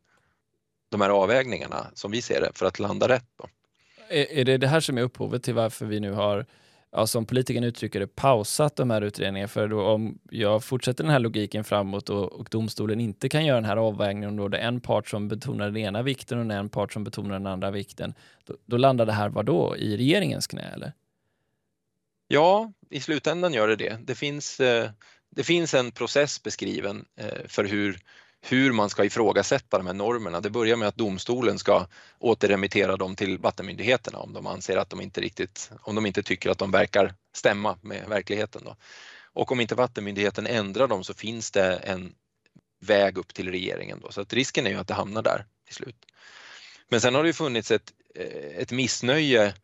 de 0.91 1.01
här 1.01 1.11
avvägningarna 1.11 1.91
som 1.95 2.11
vi 2.11 2.23
ser 2.23 2.41
det 2.41 2.51
för 2.55 2.67
att 2.67 2.79
landa 2.79 3.09
rätt. 3.09 3.29
Då. 3.37 3.49
Är, 4.09 4.33
är 4.33 4.45
det 4.45 4.57
det 4.57 4.69
här 4.69 4.81
som 4.81 4.99
är 4.99 5.03
upphovet 5.03 5.43
till 5.43 5.55
varför 5.55 5.87
vi 5.87 6.01
nu 6.01 6.13
har 6.13 6.47
ja, 6.91 7.07
som 7.07 7.27
politikern 7.27 7.65
uttrycker 7.65 8.01
det, 8.01 8.07
pausat 8.07 8.77
de 8.77 8.91
här 8.91 9.03
utredningarna. 9.03 9.49
För 9.49 9.69
då, 9.69 9.83
om 9.83 10.19
jag 10.31 10.65
fortsätter 10.65 11.05
den 11.05 11.13
här 11.13 11.19
logiken 11.19 11.65
framåt 11.65 12.11
och, 12.11 12.33
och 12.33 12.49
domstolen 12.51 13.01
inte 13.01 13.29
kan 13.29 13.45
göra 13.45 13.57
den 13.57 13.65
här 13.65 13.77
avvägningen, 13.77 14.37
då 14.37 14.49
det 14.49 14.59
är 14.59 14.69
en 14.69 14.81
part 14.81 15.09
som 15.09 15.29
betonar 15.29 15.67
den 15.67 15.77
ena 15.77 16.03
vikten 16.03 16.51
och 16.51 16.57
en 16.57 16.69
part 16.69 16.93
som 16.93 17.05
betonar 17.05 17.33
den 17.33 17.47
andra 17.47 17.71
vikten, 17.71 18.15
då, 18.45 18.55
då 18.67 18.77
landar 18.77 19.07
det 19.07 19.13
här 19.13 19.29
vad 19.29 19.47
då? 19.47 19.77
I 19.77 19.97
regeringens 19.97 20.47
knä 20.47 20.63
eller? 20.63 20.93
Ja, 22.29 22.73
i 22.91 23.01
slutändan 23.01 23.53
gör 23.53 23.69
det 23.69 23.77
det. 23.77 23.99
Det 24.05 24.15
finns, 24.15 24.61
eh, 24.61 24.91
det 25.31 25.45
finns 25.45 25.75
en 25.75 25.91
process 25.91 26.43
beskriven 26.43 27.05
eh, 27.17 27.47
för 27.49 27.65
hur 27.65 27.99
hur 28.41 28.73
man 28.73 28.91
ska 28.91 29.05
ifrågasätta 29.05 29.79
de 29.79 29.87
här 29.87 29.95
normerna. 29.95 30.41
Det 30.41 30.51
börjar 30.51 30.77
med 30.77 30.89
att 30.89 30.97
domstolen 30.97 31.59
ska 31.59 31.87
återremittera 32.19 32.97
dem 32.97 33.17
till 33.17 33.39
vattenmyndigheterna 33.39 34.19
om 34.19 34.33
de 34.33 34.47
anser 34.47 34.77
att 34.77 34.91
de 34.91 35.01
inte 35.01 35.21
riktigt, 35.21 35.71
om 35.83 35.95
de 35.95 36.07
inte 36.07 36.23
tycker 36.23 36.51
att 36.51 36.59
de 36.59 36.71
verkar 36.71 37.15
stämma 37.35 37.79
med 37.83 38.09
verkligheten. 38.09 38.63
Då. 38.65 38.77
Och 39.33 39.53
om 39.53 39.61
inte 39.61 39.75
vattenmyndigheten 39.75 40.47
ändrar 40.47 40.89
dem 40.89 41.05
så 41.05 41.15
finns 41.15 41.51
det 41.51 41.77
en 41.77 42.15
väg 42.81 43.19
upp 43.19 43.35
till 43.35 43.51
regeringen. 43.51 44.01
Då. 44.03 44.13
Så 44.13 44.21
att 44.21 44.33
risken 44.33 44.67
är 44.67 44.71
ju 44.71 44.77
att 44.77 44.89
det 44.89 44.95
hamnar 44.95 45.23
där 45.23 45.47
till 45.67 45.75
slut. 45.75 45.97
Men 46.89 47.01
sen 47.01 47.15
har 47.15 47.23
det 47.23 47.29
ju 47.29 47.33
funnits 47.33 47.71
ett, 47.71 47.93
eh, 48.15 48.59
ett 48.59 48.73
missnöje 48.73 49.55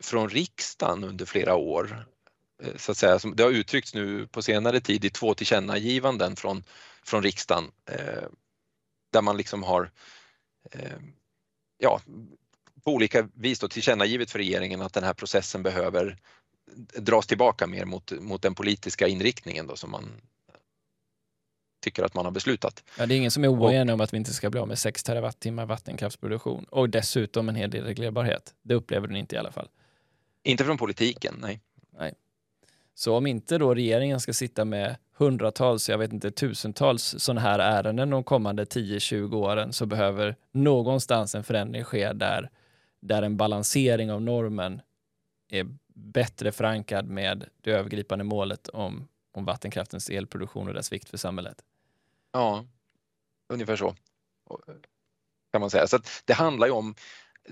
från 0.00 0.28
riksdagen 0.28 1.04
under 1.04 1.26
flera 1.26 1.54
år. 1.54 2.06
Eh, 2.62 2.76
så 2.76 2.92
att 2.92 2.98
säga. 2.98 3.18
Det 3.34 3.42
har 3.42 3.50
uttryckts 3.50 3.94
nu 3.94 4.26
på 4.26 4.42
senare 4.42 4.80
tid 4.80 5.04
i 5.04 5.10
två 5.10 5.34
tillkännagivanden 5.34 6.36
från 6.36 6.64
från 7.10 7.22
riksdagen 7.22 7.70
eh, 7.86 8.28
där 9.12 9.22
man 9.22 9.36
liksom 9.36 9.62
har 9.62 9.90
eh, 10.70 10.98
ja, 11.78 12.00
på 12.84 12.92
olika 12.92 13.28
vis 13.34 13.58
då 13.58 13.68
tillkännagivit 13.68 14.30
för 14.30 14.38
regeringen 14.38 14.82
att 14.82 14.92
den 14.92 15.04
här 15.04 15.14
processen 15.14 15.62
behöver 15.62 16.16
dras 16.96 17.26
tillbaka 17.26 17.66
mer 17.66 17.84
mot, 17.84 18.12
mot 18.20 18.42
den 18.42 18.54
politiska 18.54 19.08
inriktningen 19.08 19.66
då 19.66 19.76
som 19.76 19.90
man 19.90 20.20
tycker 21.80 22.02
att 22.02 22.14
man 22.14 22.24
har 22.24 22.32
beslutat. 22.32 22.84
Ja, 22.98 23.06
det 23.06 23.14
är 23.14 23.16
ingen 23.16 23.30
som 23.30 23.44
är 23.44 23.48
oenig 23.48 23.94
om 23.94 24.00
att 24.00 24.12
vi 24.12 24.16
inte 24.16 24.32
ska 24.32 24.50
bli 24.50 24.60
av 24.60 24.68
med 24.68 24.78
6 24.78 25.02
terawattimmar 25.02 25.66
vattenkraftsproduktion 25.66 26.64
och 26.64 26.90
dessutom 26.90 27.48
en 27.48 27.54
hel 27.54 27.70
del 27.70 27.84
reglerbarhet. 27.84 28.54
Det 28.62 28.74
upplever 28.74 29.06
du 29.06 29.18
inte 29.18 29.34
i 29.34 29.38
alla 29.38 29.52
fall? 29.52 29.68
Inte 30.42 30.64
från 30.64 30.78
politiken, 30.78 31.34
nej. 31.40 31.60
nej. 31.98 32.14
Så 33.00 33.16
om 33.16 33.26
inte 33.26 33.58
då 33.58 33.74
regeringen 33.74 34.20
ska 34.20 34.32
sitta 34.32 34.64
med 34.64 34.96
hundratals, 35.12 35.88
jag 35.88 35.98
vet 35.98 36.12
inte 36.12 36.30
tusentals 36.30 37.14
sådana 37.18 37.40
här 37.40 37.58
ärenden 37.58 38.10
de 38.10 38.24
kommande 38.24 38.64
10-20 38.64 39.34
åren 39.34 39.72
så 39.72 39.86
behöver 39.86 40.36
någonstans 40.52 41.34
en 41.34 41.44
förändring 41.44 41.84
ske 41.84 42.12
där, 42.12 42.50
där 43.00 43.22
en 43.22 43.36
balansering 43.36 44.12
av 44.12 44.22
normen 44.22 44.82
är 45.48 45.66
bättre 45.94 46.52
förankrad 46.52 47.06
med 47.06 47.48
det 47.60 47.70
övergripande 47.70 48.24
målet 48.24 48.68
om, 48.68 49.08
om 49.32 49.44
vattenkraftens 49.44 50.10
elproduktion 50.10 50.68
och 50.68 50.74
dess 50.74 50.92
vikt 50.92 51.08
för 51.08 51.18
samhället. 51.18 51.64
Ja, 52.32 52.64
ungefär 53.48 53.76
så 53.76 53.94
kan 55.52 55.60
man 55.60 55.70
säga. 55.70 55.86
Så 55.86 55.98
det 56.24 56.32
handlar 56.32 56.66
ju 56.66 56.72
om, 56.72 56.94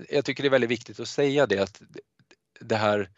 jag 0.09 0.25
tycker 0.25 0.43
det 0.43 0.47
är 0.47 0.51
väldigt 0.51 0.71
viktigt 0.71 0.99
att 0.99 1.07
säga 1.07 1.45
det 1.45 1.59
att 1.59 1.81
det 2.59 2.75
här 2.75 3.09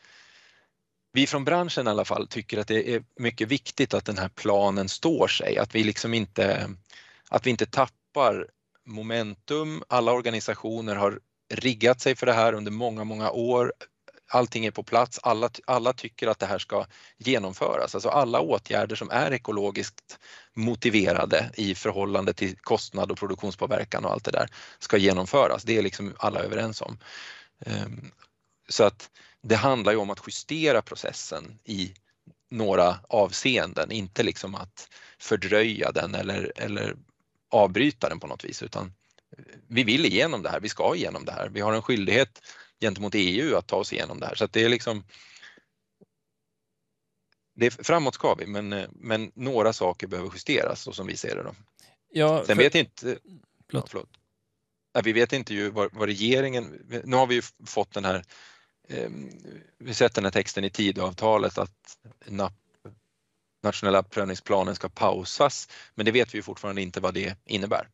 vi 1.11 1.27
från 1.27 1.45
branschen 1.45 1.87
i 1.87 1.89
alla 1.89 2.05
fall 2.05 2.27
tycker 2.27 2.57
att 2.57 2.67
det 2.67 2.95
är 2.95 3.03
mycket 3.19 3.47
viktigt 3.47 3.93
att 3.93 4.05
den 4.05 4.17
här 4.17 4.29
planen 4.29 4.89
står 4.89 5.27
sig, 5.27 5.57
att 5.57 5.75
vi 5.75 5.83
liksom 5.83 6.13
inte, 6.13 6.69
att 7.29 7.45
vi 7.45 7.49
inte 7.49 7.65
tappar 7.65 8.47
momentum. 8.85 9.83
Alla 9.87 10.11
organisationer 10.11 10.95
har 10.95 11.19
riggat 11.53 12.01
sig 12.01 12.15
för 12.15 12.25
det 12.25 12.33
här 12.33 12.53
under 12.53 12.71
många, 12.71 13.03
många 13.03 13.31
år. 13.31 13.73
Allting 14.33 14.65
är 14.65 14.71
på 14.71 14.83
plats, 14.83 15.19
alla, 15.23 15.49
alla 15.65 15.93
tycker 15.93 16.27
att 16.27 16.39
det 16.39 16.45
här 16.45 16.59
ska 16.59 16.85
genomföras. 17.17 17.95
Alltså 17.95 18.09
alla 18.09 18.39
åtgärder 18.39 18.95
som 18.95 19.09
är 19.09 19.31
ekologiskt 19.31 20.19
motiverade 20.53 21.51
i 21.53 21.75
förhållande 21.75 22.33
till 22.33 22.57
kostnad 22.57 23.11
och 23.11 23.17
produktionspåverkan 23.17 24.05
och 24.05 24.11
allt 24.11 24.23
det 24.23 24.31
där 24.31 24.49
ska 24.79 24.97
genomföras. 24.97 25.63
Det 25.63 25.77
är 25.77 25.81
liksom 25.81 26.13
alla 26.17 26.39
överens 26.39 26.81
om. 26.81 26.97
Ehm, 27.65 28.11
så 28.69 28.83
att 28.83 29.09
det 29.41 29.55
handlar 29.55 29.91
ju 29.91 29.97
om 29.97 30.09
att 30.09 30.23
justera 30.27 30.81
processen 30.81 31.59
i 31.63 31.93
några 32.49 32.99
avseenden, 33.09 33.91
inte 33.91 34.23
liksom 34.23 34.55
att 34.55 34.89
fördröja 35.19 35.91
den 35.91 36.15
eller, 36.15 36.53
eller 36.55 36.95
avbryta 37.49 38.09
den 38.09 38.19
på 38.19 38.27
något 38.27 38.45
vis 38.45 38.63
utan 38.63 38.93
vi 39.67 39.83
vill 39.83 40.05
igenom 40.05 40.41
det 40.41 40.49
här, 40.49 40.59
vi 40.59 40.69
ska 40.69 40.95
igenom 40.95 41.25
det 41.25 41.31
här. 41.31 41.49
Vi 41.49 41.61
har 41.61 41.73
en 41.73 41.81
skyldighet 41.81 42.41
gentemot 42.79 43.13
EU 43.15 43.55
att 43.57 43.67
ta 43.67 43.75
oss 43.75 43.93
igenom 43.93 44.19
det 44.19 44.25
här 44.25 44.35
så 44.35 44.45
att 44.45 44.53
det 44.53 44.63
är 44.63 44.69
liksom 44.69 45.03
det 47.53 47.65
är, 47.65 47.83
framåt 47.83 48.15
ska 48.15 48.35
vi 48.35 48.45
men, 48.45 48.69
men 48.91 49.31
några 49.35 49.73
saker 49.73 50.07
behöver 50.07 50.31
justeras 50.33 50.81
så 50.81 50.93
som 50.93 51.07
vi 51.07 51.17
ser 51.17 51.35
det. 51.35 51.43
Då. 51.43 51.55
Ja, 52.11 52.43
Sen 52.45 52.55
för... 52.55 52.63
vet 52.63 52.75
inte, 52.75 53.01
förlåt. 53.01 53.19
Ja, 53.71 53.83
förlåt. 53.87 54.09
Nej, 54.93 55.03
vi 55.03 55.13
vet 55.13 55.33
inte 55.33 55.53
ju 55.53 55.69
vad, 55.69 55.93
vad 55.93 56.07
regeringen, 56.07 56.85
nu 57.03 57.15
har 57.15 57.27
vi 57.27 57.35
ju 57.35 57.41
fått 57.65 57.93
den 57.93 58.05
här 58.05 58.23
Ehm, 58.97 59.29
vi 59.77 59.85
vi 59.85 59.93
sett 59.93 60.13
den 60.13 60.23
här 60.23 60.31
texten 60.31 60.63
i 60.63 60.69
Tidöavtalet 60.69 61.57
att 61.57 61.97
NAP, 62.25 62.53
nationella 63.63 64.03
prövningsplanen 64.03 64.75
ska 64.75 64.89
pausas, 64.89 65.69
men 65.95 66.05
det 66.05 66.11
vet 66.11 66.35
vi 66.35 66.41
fortfarande 66.41 66.81
inte 66.81 66.99
vad 66.99 67.13
det 67.13 67.37
innebär. 67.45 67.87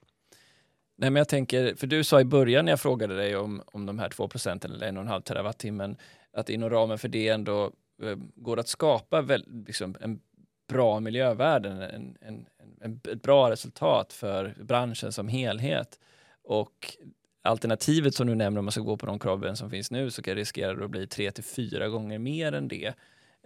Nej, 0.98 1.10
men 1.10 1.16
jag 1.16 1.28
tänker, 1.30 1.76
för 1.76 1.88
du 1.88 2.04
sa 2.04 2.22
i 2.22 2.26
början 2.26 2.66
när 2.66 2.72
jag 2.72 2.80
frågade 2.80 3.16
dig 3.16 3.36
om, 3.36 3.62
om 3.66 3.86
de 3.86 4.00
här 4.00 4.10
2 4.10 4.28
procenten 4.28 4.72
eller 4.72 4.91
1,5 4.91 5.22
terawattimmen, 5.22 5.98
att 6.34 6.50
inom 6.50 6.70
ramen 6.70 6.98
för 6.98 7.08
det 7.08 7.28
ändå 7.28 7.72
eh, 8.04 8.18
går 8.36 8.60
att 8.60 8.68
skapa 8.68 9.22
väl, 9.22 9.45
liksom, 9.68 9.95
en 10.02 10.20
bra 10.68 11.00
miljövärden, 11.00 11.82
en, 11.82 12.18
en, 12.22 12.45
en, 12.82 13.02
ett 13.12 13.22
bra 13.22 13.52
resultat 13.52 14.14
för 14.14 14.56
branschen 14.60 15.12
som 15.12 15.28
helhet. 15.28 16.00
Och 16.43 16.98
alternativet 17.48 18.16
som 18.16 18.28
du 18.28 18.36
nämner 18.36 18.60
om 18.60 18.66
man 18.66 18.72
ska 18.72 18.82
gå 18.82 18.98
på 18.98 19.06
de 19.06 19.20
kraven 19.20 19.56
som 19.56 19.70
finns 19.70 19.91
nu 19.91 20.12
så 20.12 20.22
kan 20.22 20.36
det 20.36 20.41
riskera 20.41 20.86
att 20.86 20.91
bli 20.91 21.08
tre 21.08 21.32
till 21.32 21.43
fyra 21.43 21.88
gånger 21.88 22.20
mer 22.20 22.52
än 22.52 22.68
det. 22.68 22.93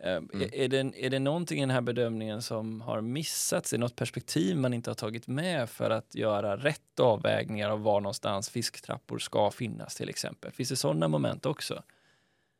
Eh, 0.04 0.16
mm. 0.16 0.49
Är, 0.54 0.68
det, 0.68 1.06
är 1.06 1.10
det 1.10 1.20
någonting 1.20 1.58
i 1.58 1.62
den 1.62 1.70
här 1.70 1.82
bedömningen 1.82 2.41
som 2.41 2.82
har 2.82 3.02
missats? 3.02 3.74
Är 3.74 3.78
det 3.78 3.82
något 3.82 3.95
perspektiv 3.95 4.58
man 4.58 4.74
inte 4.74 4.89
har 4.89 4.95
tagit 4.95 5.28
med 5.28 5.70
för 5.70 5.89
att 5.89 6.16
göra 6.16 6.58
rätt 6.58 6.99
avvägningar 6.99 7.70
av 7.70 7.84
var 7.84 8.02
någonstans 8.02 8.49
fisktrappor 8.49 9.20
ska 9.20 9.52
finnas 9.52 9.95
till 9.95 10.10
exempel? 10.10 10.52
Finns 10.52 10.70
det 10.70 10.76
sådana 10.76 11.08
moment 11.08 11.45
också? 11.45 11.84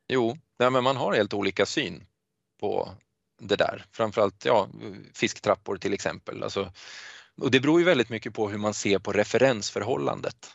Jo, 0.08 0.38
nej, 0.58 0.70
men 0.70 0.84
man 0.84 0.96
har 0.96 1.12
helt 1.14 1.34
olika 1.34 1.66
syn 1.66 2.04
på 2.60 2.88
det 3.40 3.56
där. 3.56 3.84
Framförallt 3.92 4.44
ja, 4.44 4.68
fisktrappor 5.14 5.76
till 5.76 5.92
exempel. 5.92 6.42
Alltså, 6.42 6.72
och 7.36 7.50
det 7.50 7.60
beror 7.60 7.80
ju 7.80 7.86
väldigt 7.86 8.08
mycket 8.08 8.34
på 8.34 8.48
hur 8.48 8.58
man 8.58 8.74
ser 8.74 8.98
på 8.98 9.12
referensförhållandet. 9.12 10.50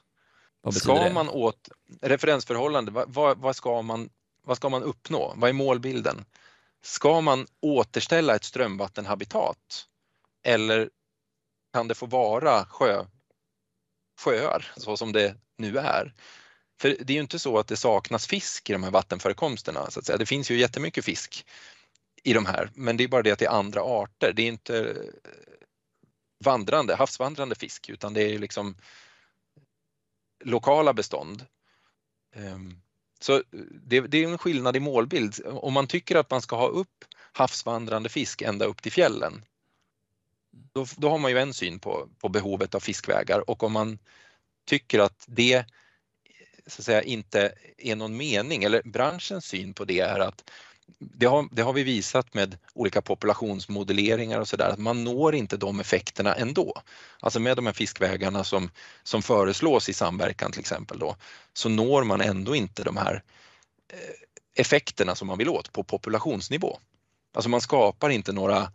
Vad 0.68 0.82
ska 0.82 1.04
det? 1.04 1.14
man 1.14 1.30
åt 1.30 1.70
referensförhållande, 2.02 2.92
vad, 2.92 3.14
vad, 3.14 3.38
vad, 3.38 3.56
ska 3.56 3.82
man, 3.82 4.10
vad 4.44 4.58
ska 4.58 4.70
man 4.70 4.84
uppnå? 4.84 5.34
Vad 5.36 5.50
är 5.50 5.54
målbilden? 5.54 6.26
Ska 6.82 7.22
man 7.22 7.48
återställa 7.60 8.36
ett 8.36 8.44
strömvattenhabitat 8.44 9.86
eller 10.44 10.90
kan 11.74 11.88
det 11.88 11.96
få 11.96 12.06
vara 12.06 12.66
sjö, 12.66 13.06
sjöar 14.20 14.72
så 14.78 14.98
som 14.98 15.12
det 15.12 15.36
nu 15.58 15.78
är? 15.78 16.14
För 16.82 16.90
det 16.90 17.14
är 17.14 17.16
ju 17.16 17.22
inte 17.22 17.40
så 17.40 17.58
att 17.58 17.68
det 17.68 17.78
saknas 17.78 18.28
fisk 18.28 18.70
i 18.70 18.74
de 18.74 18.84
här 18.84 18.92
vattenförekomsterna. 18.92 19.92
Så 19.92 20.00
att 20.00 20.06
säga. 20.06 20.18
Det 20.18 20.26
finns 20.26 20.52
ju 20.52 20.58
jättemycket 20.58 21.06
fisk 21.06 21.46
i 22.24 22.34
de 22.34 22.46
här, 22.46 22.70
men 22.74 22.98
det 22.98 23.04
är 23.04 23.08
bara 23.08 23.22
det 23.22 23.32
att 23.32 23.40
det 23.40 23.46
är 23.46 23.50
andra 23.50 23.82
arter. 23.82 24.34
Det 24.36 24.42
är 24.42 24.48
inte 24.48 24.96
vandrande, 26.44 26.96
havsvandrande 26.96 27.56
fisk 27.56 27.90
utan 27.90 28.14
det 28.14 28.22
är 28.22 28.40
liksom 28.40 28.76
lokala 30.44 30.94
bestånd. 30.94 31.46
Ehm, 32.36 32.82
så 33.20 33.44
det, 33.84 34.00
det, 34.00 34.24
är 34.24 34.28
en 34.28 34.38
skillnad 34.38 34.76
i 34.76 34.80
målbild. 34.80 35.36
Om 35.46 35.74
man 35.74 35.88
tycker 35.88 36.16
att 36.16 36.32
man 36.32 36.42
ska 36.42 36.56
ha 36.56 36.68
upp 36.68 37.06
havsvandrande 37.32 38.10
fisk 38.10 38.42
ända 38.42 38.66
upp 38.66 38.82
till 38.82 38.92
fjällen, 38.92 39.46
då, 40.52 40.86
då 40.98 41.10
har 41.10 41.18
man 41.18 41.32
ju 41.32 41.40
en 41.40 41.54
syn 41.54 41.80
på, 41.80 42.10
på 42.20 42.30
behovet 42.30 42.76
av 42.76 42.80
fiskvägar 42.80 43.50
och 43.50 43.64
om 43.64 43.72
man 43.72 44.00
tycker 44.66 45.00
att 45.00 45.26
det 45.28 45.66
så 46.68 46.82
att 46.82 46.86
säga, 46.86 47.02
inte 47.02 47.54
är 47.78 47.96
någon 47.96 48.18
mening, 48.18 48.64
eller 48.64 48.82
branschens 48.86 49.46
syn 49.46 49.74
på 49.74 49.86
det 49.86 50.00
är 50.00 50.20
att 50.20 50.52
det 51.00 51.26
har, 51.26 51.48
det 51.52 51.62
har 51.62 51.74
vi 51.74 51.84
visat 51.84 52.34
med 52.34 52.58
olika 52.74 53.02
populationsmodelleringar 53.02 54.40
och 54.40 54.48
sådär, 54.48 54.70
att 54.70 54.80
man 54.80 55.04
når 55.04 55.36
inte 55.36 55.58
de 55.58 55.80
effekterna 55.80 56.36
ändå. 56.36 56.74
Alltså 57.20 57.40
med 57.40 57.58
de 57.58 57.66
här 57.66 57.74
fiskvägarna 57.74 58.44
som, 58.44 58.72
som 59.04 59.22
föreslås 59.22 59.90
i 59.90 59.94
samverkan 59.94 60.52
till 60.52 60.60
exempel 60.60 61.00
då, 61.00 61.16
så 61.54 61.70
når 61.70 62.04
man 62.04 62.22
ändå 62.22 62.56
inte 62.56 62.84
de 62.84 62.98
här 62.98 63.24
eh, 63.94 64.62
effekterna 64.62 65.16
som 65.16 65.28
man 65.28 65.38
vill 65.38 65.50
åt 65.50 65.72
på 65.72 65.84
populationsnivå. 65.84 66.80
Alltså 67.34 67.50
man 67.50 67.62
skapar 67.62 68.10
inte 68.10 68.34
några 68.34 68.72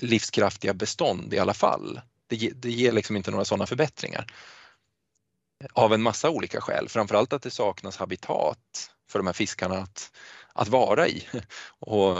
livskraftiga 0.00 0.74
bestånd 0.74 1.34
i 1.34 1.38
alla 1.38 1.54
fall. 1.54 2.00
Det, 2.26 2.50
det 2.54 2.70
ger 2.70 2.92
liksom 2.92 3.16
inte 3.16 3.30
några 3.30 3.44
sådana 3.44 3.66
förbättringar. 3.66 4.26
Av 5.72 5.94
en 5.94 6.02
massa 6.02 6.30
olika 6.30 6.60
skäl, 6.60 6.88
framförallt 6.88 7.32
att 7.32 7.42
det 7.42 7.50
saknas 7.50 7.96
habitat 7.96 8.90
för 9.08 9.18
de 9.18 9.26
här 9.26 9.32
fiskarna 9.32 9.78
att, 9.78 10.12
att 10.54 10.68
vara 10.68 11.08
i. 11.08 11.26
Och, 11.78 12.18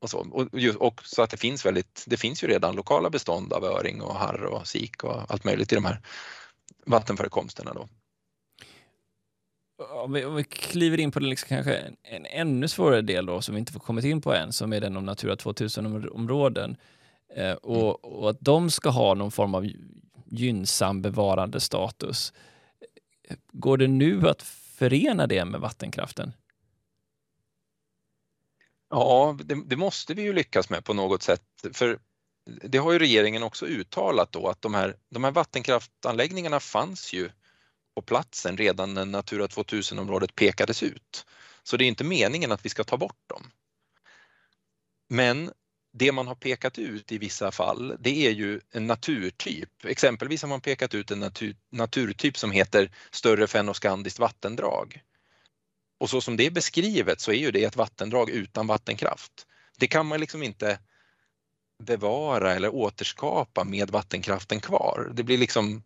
och, 0.00 0.10
så. 0.10 0.18
Och, 0.18 0.48
och, 0.78 1.00
så 1.04 1.22
att 1.22 1.30
det 1.30 1.36
finns 1.36 1.66
väldigt, 1.66 2.04
det 2.06 2.16
finns 2.16 2.44
ju 2.44 2.48
redan 2.48 2.76
lokala 2.76 3.10
bestånd 3.10 3.52
av 3.52 3.64
öring 3.64 4.02
och 4.02 4.14
harr 4.14 4.44
och 4.44 4.66
sik 4.66 5.04
och 5.04 5.30
allt 5.32 5.44
möjligt 5.44 5.72
i 5.72 5.74
de 5.74 5.84
här 5.84 6.00
vattenförekomsterna 6.86 7.74
då. 7.74 7.88
Om 10.04 10.12
vi, 10.12 10.24
om 10.24 10.34
vi 10.34 10.44
kliver 10.44 11.00
in 11.00 11.10
på 11.10 11.18
den 11.18 11.30
liksom 11.30 11.48
kanske 11.48 11.76
en, 11.76 11.96
en, 12.02 12.26
ännu 12.26 12.68
svårare 12.68 13.02
del 13.02 13.26
då 13.26 13.42
som 13.42 13.54
vi 13.54 13.58
inte 13.58 13.72
får 13.72 13.80
kommit 13.80 14.04
in 14.04 14.20
på 14.20 14.34
än, 14.34 14.52
som 14.52 14.72
är 14.72 14.80
den 14.80 14.96
om 14.96 15.04
Natura 15.04 15.34
2000-områden. 15.34 16.76
Eh, 17.36 17.52
och, 17.52 18.04
och, 18.04 18.30
att 18.30 18.40
de 18.40 18.70
ska 18.70 18.90
ha 18.90 19.14
någon 19.14 19.30
form 19.30 19.54
av 19.54 19.66
gynnsam 20.26 21.02
bevarande 21.02 21.60
status. 21.60 22.32
Går 23.52 23.76
det 23.76 23.88
nu 23.88 24.28
att 24.28 24.42
förena 24.78 25.26
det 25.26 25.44
med 25.44 25.60
vattenkraften? 25.60 26.32
Ja, 28.90 29.36
det, 29.44 29.62
det, 29.66 29.76
måste 29.76 30.14
vi 30.14 30.22
ju 30.22 30.32
lyckas 30.32 30.70
med 30.70 30.84
på 30.84 30.94
något 30.94 31.22
sätt. 31.22 31.42
För 31.72 31.98
det 32.62 32.78
har 32.78 32.92
ju 32.92 32.98
regeringen 32.98 33.42
också 33.42 33.66
uttalat 33.66 34.32
då 34.32 34.48
att 34.48 34.62
de 34.62 34.74
här, 34.74 34.96
de 35.10 35.24
här 35.24 35.30
vattenkraftanläggningarna 35.30 36.60
fanns 36.60 37.12
ju 37.12 37.30
på 37.94 38.02
platsen 38.02 38.56
redan 38.56 38.94
när 38.94 39.04
Natura 39.04 39.46
2000-området 39.46 40.34
pekades 40.34 40.82
ut. 40.82 41.26
Så 41.62 41.76
det 41.76 41.84
är 41.84 41.88
inte 41.88 42.04
meningen 42.04 42.52
att 42.52 42.64
vi 42.64 42.68
ska 42.68 42.84
ta 42.84 42.96
bort 42.96 43.22
dem. 43.26 43.50
Men 45.08 45.52
det 45.92 46.12
man 46.12 46.26
har 46.26 46.34
pekat 46.34 46.78
ut 46.78 47.12
i 47.12 47.18
vissa 47.18 47.50
fall, 47.50 47.96
det 48.00 48.26
är 48.26 48.30
ju 48.30 48.60
en 48.70 48.86
naturtyp. 48.86 49.84
Exempelvis 49.84 50.42
har 50.42 50.48
man 50.48 50.60
pekat 50.60 50.94
ut 50.94 51.10
en 51.10 51.20
natur, 51.20 51.56
naturtyp 51.70 52.38
som 52.38 52.50
heter 52.50 52.90
större 53.10 53.46
fennoskandiskt 53.46 54.18
vattendrag. 54.18 55.02
Och 55.98 56.10
så 56.10 56.20
som 56.20 56.36
det 56.36 56.46
är 56.46 56.50
beskrivet 56.50 57.20
så 57.20 57.30
är 57.30 57.36
ju 57.36 57.50
det 57.50 57.64
ett 57.64 57.76
vattendrag 57.76 58.30
utan 58.30 58.66
vattenkraft. 58.66 59.32
Det 59.78 59.86
kan 59.86 60.06
man 60.06 60.20
liksom 60.20 60.42
inte 60.42 60.78
bevara 61.82 62.54
eller 62.54 62.74
återskapa 62.74 63.64
med 63.64 63.90
vattenkraften 63.90 64.60
kvar. 64.60 65.10
Det 65.14 65.22
blir 65.22 65.38
liksom 65.38 65.82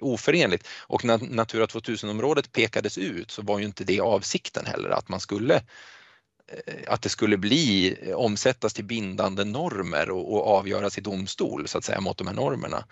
oförenligt. 0.00 0.68
Och 0.80 1.04
när 1.04 1.18
Natura 1.18 1.66
2000-området 1.66 2.52
pekades 2.52 2.98
ut 2.98 3.30
så 3.30 3.42
var 3.42 3.58
ju 3.58 3.64
inte 3.64 3.84
det 3.84 4.00
avsikten 4.00 4.66
heller 4.66 4.90
att 4.90 5.08
man 5.08 5.20
skulle 5.20 5.54
eh, 6.46 6.92
att 6.92 7.02
det 7.02 7.08
skulle 7.08 7.36
bli 7.36 7.96
eh, 8.02 8.16
omsättas 8.16 8.74
till 8.74 8.84
bindande 8.84 9.44
normer 9.44 10.10
och, 10.10 10.34
och 10.34 10.58
avgöras 10.58 10.98
i 10.98 11.00
domstol 11.00 11.68
så 11.68 11.78
att 11.78 11.84
säga 11.84 12.00
mot 12.00 12.18
de 12.18 12.26
här 12.26 12.34
normerna. 12.34 12.84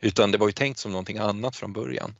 Utan 0.00 0.30
det 0.30 0.38
var 0.38 0.46
ju 0.46 0.52
tänkt 0.52 0.78
som 0.78 0.92
någonting 0.92 1.18
annat 1.18 1.56
från 1.56 1.72
början. 1.72 2.14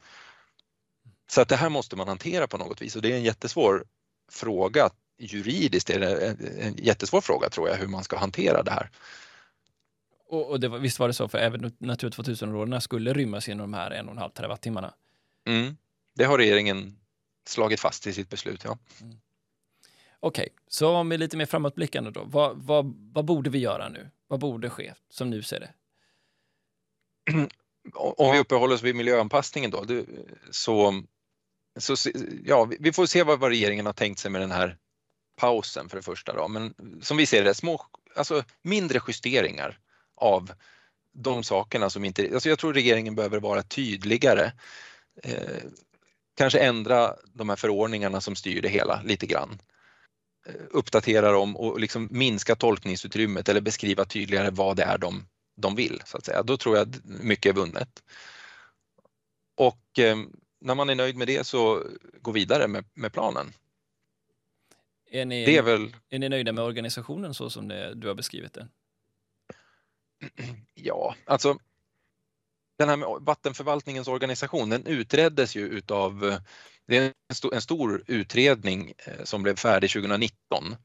Så 1.26 1.40
att 1.40 1.48
det 1.48 1.56
här 1.56 1.68
måste 1.68 1.96
man 1.96 2.08
hantera 2.08 2.46
på 2.46 2.58
något 2.58 2.82
vis 2.82 2.96
och 2.96 3.02
det 3.02 3.12
är 3.12 3.16
en 3.16 3.24
jättesvår 3.24 3.84
fråga. 4.30 4.90
Juridiskt 5.18 5.90
är 5.90 6.00
det 6.00 6.36
en 6.60 6.76
jättesvår 6.76 7.20
fråga 7.20 7.48
tror 7.48 7.68
jag 7.68 7.76
hur 7.76 7.86
man 7.86 8.04
ska 8.04 8.16
hantera 8.18 8.62
det 8.62 8.70
här. 8.70 8.90
Och, 10.28 10.50
och 10.50 10.60
det 10.60 10.68
var, 10.68 10.78
visst 10.78 10.98
var 10.98 11.08
det 11.08 11.14
så, 11.14 11.28
för 11.28 11.38
även 11.38 11.72
Natura 11.78 12.10
2000-områdena 12.10 12.80
skulle 12.80 13.12
rymmas 13.12 13.48
inom 13.48 13.70
de 13.70 13.76
här 13.78 13.90
en 13.90 14.06
och 14.06 14.12
en 14.12 14.18
halv 14.18 14.30
terawattimmarna? 14.30 14.94
Mm, 15.46 15.76
det 16.14 16.24
har 16.24 16.38
regeringen 16.38 16.98
slagit 17.46 17.80
fast 17.80 18.06
i 18.06 18.12
sitt 18.12 18.28
beslut, 18.28 18.64
ja. 18.64 18.78
Mm. 19.00 19.16
Okej, 20.20 20.42
okay, 20.42 20.54
så 20.68 20.90
om 20.90 21.08
vi 21.08 21.14
är 21.14 21.18
lite 21.18 21.36
mer 21.36 21.46
framåtblickande 21.46 22.10
då, 22.10 22.24
vad, 22.24 22.56
vad, 22.56 22.94
vad 23.12 23.24
borde 23.24 23.50
vi 23.50 23.58
göra 23.58 23.88
nu? 23.88 24.10
Vad 24.26 24.40
borde 24.40 24.70
ske, 24.70 24.94
som 25.10 25.30
nu 25.30 25.42
ser 25.42 25.60
det? 25.60 25.70
Om 27.94 28.32
vi 28.32 28.38
uppehåller 28.38 28.74
oss 28.74 28.82
vid 28.82 28.96
miljöanpassningen 28.96 29.70
då, 29.70 29.84
så, 30.50 31.02
så 31.76 32.10
ja, 32.44 32.68
vi 32.80 32.92
får 32.92 33.06
se 33.06 33.22
vad, 33.22 33.40
vad 33.40 33.50
regeringen 33.50 33.86
har 33.86 33.92
tänkt 33.92 34.18
sig 34.18 34.30
med 34.30 34.40
den 34.40 34.50
här 34.50 34.76
pausen 35.36 35.88
för 35.88 35.96
det 35.96 36.02
första 36.02 36.32
då, 36.32 36.48
men 36.48 36.74
som 37.02 37.16
vi 37.16 37.26
ser 37.26 37.44
det, 37.44 37.54
små, 37.54 37.86
alltså 38.16 38.44
mindre 38.62 39.00
justeringar 39.08 39.78
av 40.16 40.52
de 41.12 41.42
sakerna 41.42 41.90
som 41.90 42.04
inte, 42.04 42.30
alltså 42.32 42.48
jag 42.48 42.58
tror 42.58 42.74
regeringen 42.74 43.14
behöver 43.14 43.40
vara 43.40 43.62
tydligare. 43.62 44.52
Eh, 45.22 45.62
kanske 46.36 46.58
ändra 46.58 47.14
de 47.32 47.48
här 47.48 47.56
förordningarna 47.56 48.20
som 48.20 48.36
styr 48.36 48.62
det 48.62 48.68
hela 48.68 49.02
lite 49.02 49.26
grann. 49.26 49.58
Eh, 50.46 50.54
uppdatera 50.70 51.32
dem 51.32 51.56
och 51.56 51.80
liksom 51.80 52.08
minska 52.10 52.54
tolkningsutrymmet 52.54 53.48
eller 53.48 53.60
beskriva 53.60 54.04
tydligare 54.04 54.50
vad 54.50 54.76
det 54.76 54.82
är 54.82 54.98
de, 54.98 55.26
de 55.56 55.74
vill 55.74 56.02
så 56.06 56.16
att 56.16 56.24
säga. 56.24 56.42
Då 56.42 56.56
tror 56.56 56.76
jag 56.76 56.88
att 56.88 57.04
mycket 57.04 57.50
är 57.50 57.54
vunnet. 57.54 58.02
Och 59.56 59.98
eh, 59.98 60.16
när 60.64 60.74
man 60.74 60.90
är 60.90 60.94
nöjd 60.94 61.16
med 61.16 61.26
det 61.26 61.46
så 61.46 61.82
gå 62.22 62.30
vidare 62.30 62.68
med, 62.68 62.84
med 62.94 63.12
planen. 63.12 63.52
Är 65.10 65.24
ni, 65.24 65.46
det 65.46 65.56
är, 65.56 65.62
väl... 65.62 65.96
är 66.10 66.18
ni 66.18 66.28
nöjda 66.28 66.52
med 66.52 66.64
organisationen 66.64 67.34
så 67.34 67.50
som 67.50 67.68
det, 67.68 67.94
du 67.94 68.08
har 68.08 68.14
beskrivit 68.14 68.52
den? 68.54 68.68
Ja, 70.74 71.14
alltså 71.26 71.58
den 72.78 72.88
här 72.88 73.20
vattenförvaltningens 73.20 74.08
organisation, 74.08 74.70
den 74.70 74.86
utreddes 74.86 75.56
ju 75.56 75.68
utav, 75.68 76.38
det 76.86 76.96
är 76.96 77.12
en, 77.28 77.34
stor, 77.34 77.54
en 77.54 77.62
stor 77.62 78.04
utredning 78.06 78.92
eh, 78.98 79.24
som 79.24 79.42
blev 79.42 79.56
färdig 79.56 79.90
2019 79.90 80.76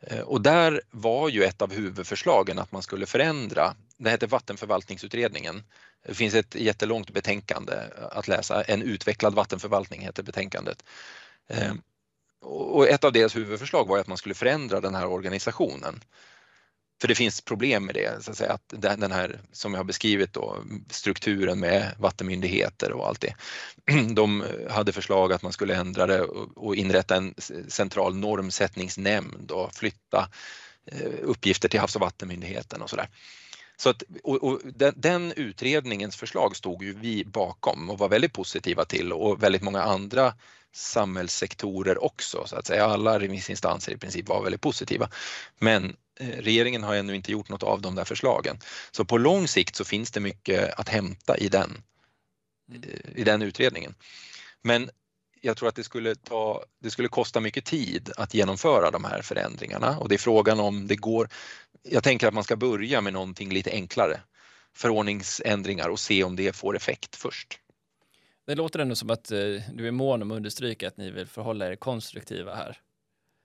eh, 0.00 0.20
och 0.20 0.40
där 0.40 0.80
var 0.90 1.28
ju 1.28 1.44
ett 1.44 1.62
av 1.62 1.72
huvudförslagen 1.72 2.58
att 2.58 2.72
man 2.72 2.82
skulle 2.82 3.06
förändra, 3.06 3.74
det 3.98 4.10
heter 4.10 4.26
vattenförvaltningsutredningen. 4.26 5.62
Det 6.06 6.14
finns 6.14 6.34
ett 6.34 6.54
jättelångt 6.54 7.10
betänkande 7.10 7.72
att 8.10 8.28
läsa, 8.28 8.62
En 8.62 8.82
utvecklad 8.82 9.34
vattenförvaltning 9.34 10.00
heter 10.00 10.22
betänkandet. 10.22 10.84
Eh, 11.48 11.72
och 12.40 12.88
ett 12.88 13.04
av 13.04 13.12
deras 13.12 13.36
huvudförslag 13.36 13.88
var 13.88 13.98
att 13.98 14.06
man 14.06 14.18
skulle 14.18 14.34
förändra 14.34 14.80
den 14.80 14.94
här 14.94 15.06
organisationen. 15.06 16.00
För 17.00 17.08
det 17.08 17.14
finns 17.14 17.40
problem 17.40 17.86
med 17.86 17.94
det, 17.94 18.24
så 18.24 18.30
att 18.30 18.36
säga, 18.36 18.52
att 18.52 18.74
den 18.76 19.12
här 19.12 19.40
som 19.52 19.72
jag 19.72 19.78
har 19.78 19.84
beskrivit 19.84 20.32
då, 20.32 20.64
strukturen 20.90 21.60
med 21.60 21.94
vattenmyndigheter 21.98 22.92
och 22.92 23.06
allt 23.06 23.20
det. 23.20 23.34
De 24.14 24.44
hade 24.70 24.92
förslag 24.92 25.32
att 25.32 25.42
man 25.42 25.52
skulle 25.52 25.76
ändra 25.76 26.06
det 26.06 26.22
och 26.56 26.76
inrätta 26.76 27.16
en 27.16 27.34
central 27.68 28.16
normsättningsnämnd 28.16 29.50
och 29.50 29.74
flytta 29.74 30.28
eh, 30.86 31.12
uppgifter 31.22 31.68
till 31.68 31.80
Havs 31.80 31.94
och 31.96 32.00
vattenmyndigheten 32.00 32.82
och 32.82 32.90
sådär. 32.90 33.08
Så 33.76 33.90
att, 33.90 34.02
och, 34.22 34.44
och 34.44 34.60
den, 34.64 34.94
den, 34.96 35.32
utredningens 35.32 36.16
förslag 36.16 36.56
stod 36.56 36.82
ju 36.82 36.92
vi 36.92 37.24
bakom 37.24 37.90
och 37.90 37.98
var 37.98 38.08
väldigt 38.08 38.32
positiva 38.32 38.84
till 38.84 39.12
och 39.12 39.42
väldigt 39.42 39.62
många 39.62 39.82
andra 39.82 40.34
samhällssektorer 40.72 42.04
också 42.04 42.44
så 42.46 42.56
att 42.56 42.66
säga. 42.66 42.84
Alla 42.84 43.20
remissinstanser 43.20 43.92
i 43.92 43.96
princip 43.96 44.28
var 44.28 44.42
väldigt 44.42 44.60
positiva. 44.60 45.10
Men 45.58 45.96
eh, 46.20 46.28
regeringen 46.28 46.82
har 46.82 46.94
ännu 46.94 47.16
inte 47.16 47.32
gjort 47.32 47.48
något 47.48 47.62
av 47.62 47.80
de 47.80 47.94
där 47.94 48.04
förslagen. 48.04 48.58
Så 48.90 49.04
på 49.04 49.18
lång 49.18 49.48
sikt 49.48 49.76
så 49.76 49.84
finns 49.84 50.10
det 50.10 50.20
mycket 50.20 50.80
att 50.80 50.88
hämta 50.88 51.36
i 51.36 51.48
den, 51.48 51.82
eh, 52.72 53.20
i 53.20 53.24
den 53.24 53.42
utredningen. 53.42 53.94
Men 54.62 54.90
jag 55.40 55.56
tror 55.56 55.68
att 55.68 55.74
det 55.74 55.84
skulle, 55.84 56.14
ta, 56.14 56.64
det 56.82 56.90
skulle 56.90 57.08
kosta 57.08 57.40
mycket 57.40 57.64
tid 57.64 58.12
att 58.16 58.34
genomföra 58.34 58.90
de 58.90 59.04
här 59.04 59.22
förändringarna 59.22 59.98
och 59.98 60.08
det 60.08 60.14
är 60.14 60.18
frågan 60.18 60.60
om 60.60 60.86
det 60.86 60.96
går. 60.96 61.28
Jag 61.90 62.02
tänker 62.02 62.28
att 62.28 62.34
man 62.34 62.44
ska 62.44 62.56
börja 62.56 63.00
med 63.00 63.12
någonting 63.12 63.52
lite 63.52 63.70
enklare, 63.70 64.20
förordningsändringar 64.74 65.88
och 65.88 66.00
se 66.00 66.24
om 66.24 66.36
det 66.36 66.56
får 66.56 66.76
effekt 66.76 67.16
först. 67.16 67.60
Det 68.46 68.54
låter 68.54 68.78
ändå 68.78 68.94
som 68.94 69.10
att 69.10 69.30
eh, 69.30 69.38
du 69.72 69.88
är 69.88 69.90
mån 69.90 70.22
om 70.22 70.30
att 70.30 70.36
understryka 70.36 70.88
att 70.88 70.96
ni 70.96 71.10
vill 71.10 71.26
förhålla 71.26 71.68
er 71.68 71.76
konstruktiva 71.76 72.54
här. 72.54 72.80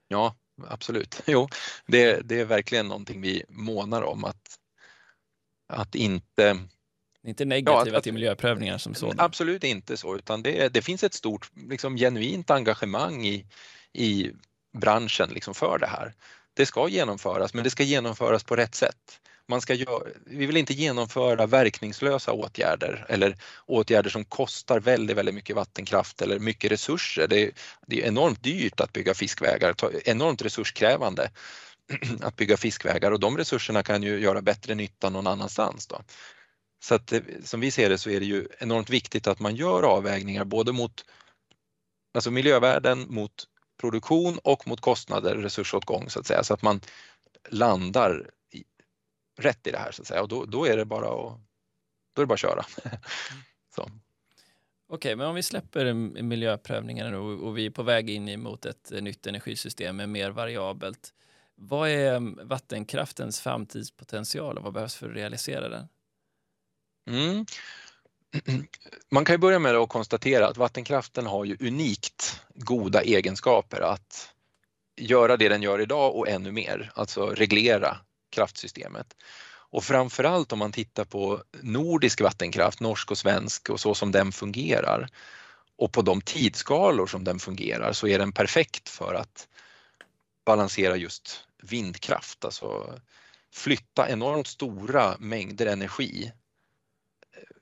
Ja, 0.08 0.36
absolut. 0.66 1.22
Jo, 1.26 1.48
det, 1.86 2.20
det 2.28 2.40
är 2.40 2.44
verkligen 2.44 2.88
någonting 2.88 3.20
vi 3.20 3.44
månar 3.48 4.02
om 4.02 4.24
att, 4.24 4.58
att 5.68 5.94
inte 5.94 6.58
inte 7.24 7.44
negativa 7.44 7.90
ja, 7.90 7.98
att, 7.98 8.04
till 8.04 8.12
miljöprövningar 8.12 8.78
som 8.78 8.94
sådana? 8.94 9.22
Absolut 9.22 9.64
inte 9.64 9.96
så, 9.96 10.16
utan 10.16 10.42
det, 10.42 10.68
det 10.68 10.82
finns 10.82 11.04
ett 11.04 11.14
stort 11.14 11.50
liksom, 11.68 11.96
genuint 11.96 12.50
engagemang 12.50 13.26
i, 13.26 13.46
i 13.92 14.30
branschen 14.72 15.30
liksom, 15.30 15.54
för 15.54 15.78
det 15.78 15.86
här. 15.86 16.14
Det 16.54 16.66
ska 16.66 16.88
genomföras, 16.88 17.54
men 17.54 17.64
det 17.64 17.70
ska 17.70 17.82
genomföras 17.82 18.44
på 18.44 18.56
rätt 18.56 18.74
sätt 18.74 19.20
man 19.52 19.60
ska 19.60 19.74
göra, 19.74 20.04
vi 20.26 20.46
vill 20.46 20.56
inte 20.56 20.74
genomföra 20.74 21.46
verkningslösa 21.46 22.32
åtgärder 22.32 23.06
eller 23.08 23.36
åtgärder 23.66 24.10
som 24.10 24.24
kostar 24.24 24.80
väldigt, 24.80 25.16
väldigt 25.16 25.34
mycket 25.34 25.56
vattenkraft 25.56 26.22
eller 26.22 26.38
mycket 26.38 26.72
resurser. 26.72 27.28
Det 27.28 27.42
är, 27.42 27.50
det 27.86 28.02
är 28.02 28.06
enormt 28.06 28.42
dyrt 28.42 28.80
att 28.80 28.92
bygga 28.92 29.14
fiskvägar, 29.14 29.74
enormt 30.04 30.42
resurskrävande 30.42 31.30
att 32.20 32.36
bygga 32.36 32.56
fiskvägar 32.56 33.12
och 33.12 33.20
de 33.20 33.38
resurserna 33.38 33.82
kan 33.82 34.02
ju 34.02 34.20
göra 34.20 34.42
bättre 34.42 34.74
nytta 34.74 35.10
någon 35.10 35.26
annanstans. 35.26 35.86
Då. 35.86 36.02
Så 36.84 36.94
att 36.94 37.12
som 37.44 37.60
vi 37.60 37.70
ser 37.70 37.88
det 37.88 37.98
så 37.98 38.10
är 38.10 38.20
det 38.20 38.26
ju 38.26 38.48
enormt 38.58 38.90
viktigt 38.90 39.26
att 39.26 39.40
man 39.40 39.56
gör 39.56 39.82
avvägningar 39.82 40.44
både 40.44 40.72
mot 40.72 41.04
alltså 42.14 42.30
miljövärden, 42.30 43.06
mot 43.08 43.32
produktion 43.82 44.38
och 44.44 44.66
mot 44.66 44.80
kostnader, 44.80 45.36
resursåtgång 45.36 46.10
så 46.10 46.20
att 46.20 46.26
säga, 46.26 46.44
så 46.44 46.54
att 46.54 46.62
man 46.62 46.80
landar 47.48 48.30
rätt 49.38 49.66
i 49.66 49.70
det 49.70 49.78
här 49.78 49.92
så 49.92 50.02
att 50.02 50.08
säga 50.08 50.22
och 50.22 50.28
då, 50.28 50.44
då 50.44 50.66
är 50.66 50.76
det 50.76 50.84
bara 50.84 51.06
att, 51.06 51.40
då 52.12 52.22
är 52.22 52.22
det 52.22 52.26
bara 52.26 52.34
att 52.34 52.40
köra. 52.40 52.64
så. 53.74 53.90
Okej, 54.88 55.16
men 55.16 55.26
om 55.26 55.34
vi 55.34 55.42
släpper 55.42 55.92
miljöprövningarna 56.22 57.18
och, 57.18 57.46
och 57.46 57.58
vi 57.58 57.66
är 57.66 57.70
på 57.70 57.82
väg 57.82 58.10
in 58.10 58.42
mot 58.42 58.66
ett 58.66 58.90
nytt 58.90 59.26
energisystem 59.26 59.96
med 59.96 60.08
mer 60.08 60.30
variabelt. 60.30 61.14
Vad 61.54 61.88
är 61.88 62.44
vattenkraftens 62.44 63.40
framtidspotential 63.40 64.58
och 64.58 64.64
vad 64.64 64.72
behövs 64.72 64.94
för 64.94 65.08
att 65.08 65.16
realisera 65.16 65.68
den? 65.68 65.88
Mm. 67.10 67.46
Man 69.10 69.24
kan 69.24 69.34
ju 69.34 69.38
börja 69.38 69.58
med 69.58 69.74
att 69.74 69.88
konstatera 69.88 70.48
att 70.48 70.56
vattenkraften 70.56 71.26
har 71.26 71.44
ju 71.44 71.56
unikt 71.60 72.41
goda 72.54 73.02
egenskaper 73.02 73.80
att 73.80 74.32
göra 74.96 75.36
det 75.36 75.48
den 75.48 75.62
gör 75.62 75.80
idag 75.80 76.16
och 76.16 76.28
ännu 76.28 76.52
mer, 76.52 76.92
alltså 76.94 77.26
reglera 77.26 77.96
kraftsystemet. 78.30 79.16
Och 79.72 79.84
framförallt 79.84 80.52
om 80.52 80.58
man 80.58 80.72
tittar 80.72 81.04
på 81.04 81.42
nordisk 81.60 82.20
vattenkraft, 82.20 82.80
norsk 82.80 83.10
och 83.10 83.18
svensk 83.18 83.70
och 83.70 83.80
så 83.80 83.94
som 83.94 84.12
den 84.12 84.32
fungerar 84.32 85.08
och 85.76 85.92
på 85.92 86.02
de 86.02 86.20
tidsskalor 86.20 87.06
som 87.06 87.24
den 87.24 87.38
fungerar 87.38 87.92
så 87.92 88.06
är 88.06 88.18
den 88.18 88.32
perfekt 88.32 88.88
för 88.88 89.14
att 89.14 89.48
balansera 90.44 90.96
just 90.96 91.44
vindkraft, 91.62 92.44
alltså 92.44 92.98
flytta 93.52 94.08
enormt 94.08 94.46
stora 94.46 95.16
mängder 95.18 95.66
energi 95.66 96.32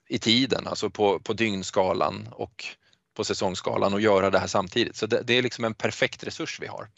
i 0.08 0.18
tiden, 0.18 0.66
alltså 0.66 0.90
på, 0.90 1.18
på 1.18 1.32
dygnskalan 1.32 2.28
och 2.32 2.64
på 3.20 3.24
säsongskalan 3.24 3.94
och 3.94 4.00
göra 4.00 4.30
det 4.30 4.38
här 4.38 4.46
samtidigt. 4.46 4.96
Så 4.96 5.06
det, 5.06 5.22
det 5.22 5.34
är 5.34 5.42
liksom 5.42 5.64
en 5.64 5.74
perfekt 5.74 6.24
resurs 6.24 6.60
vi 6.60 6.66
har. 6.66 6.88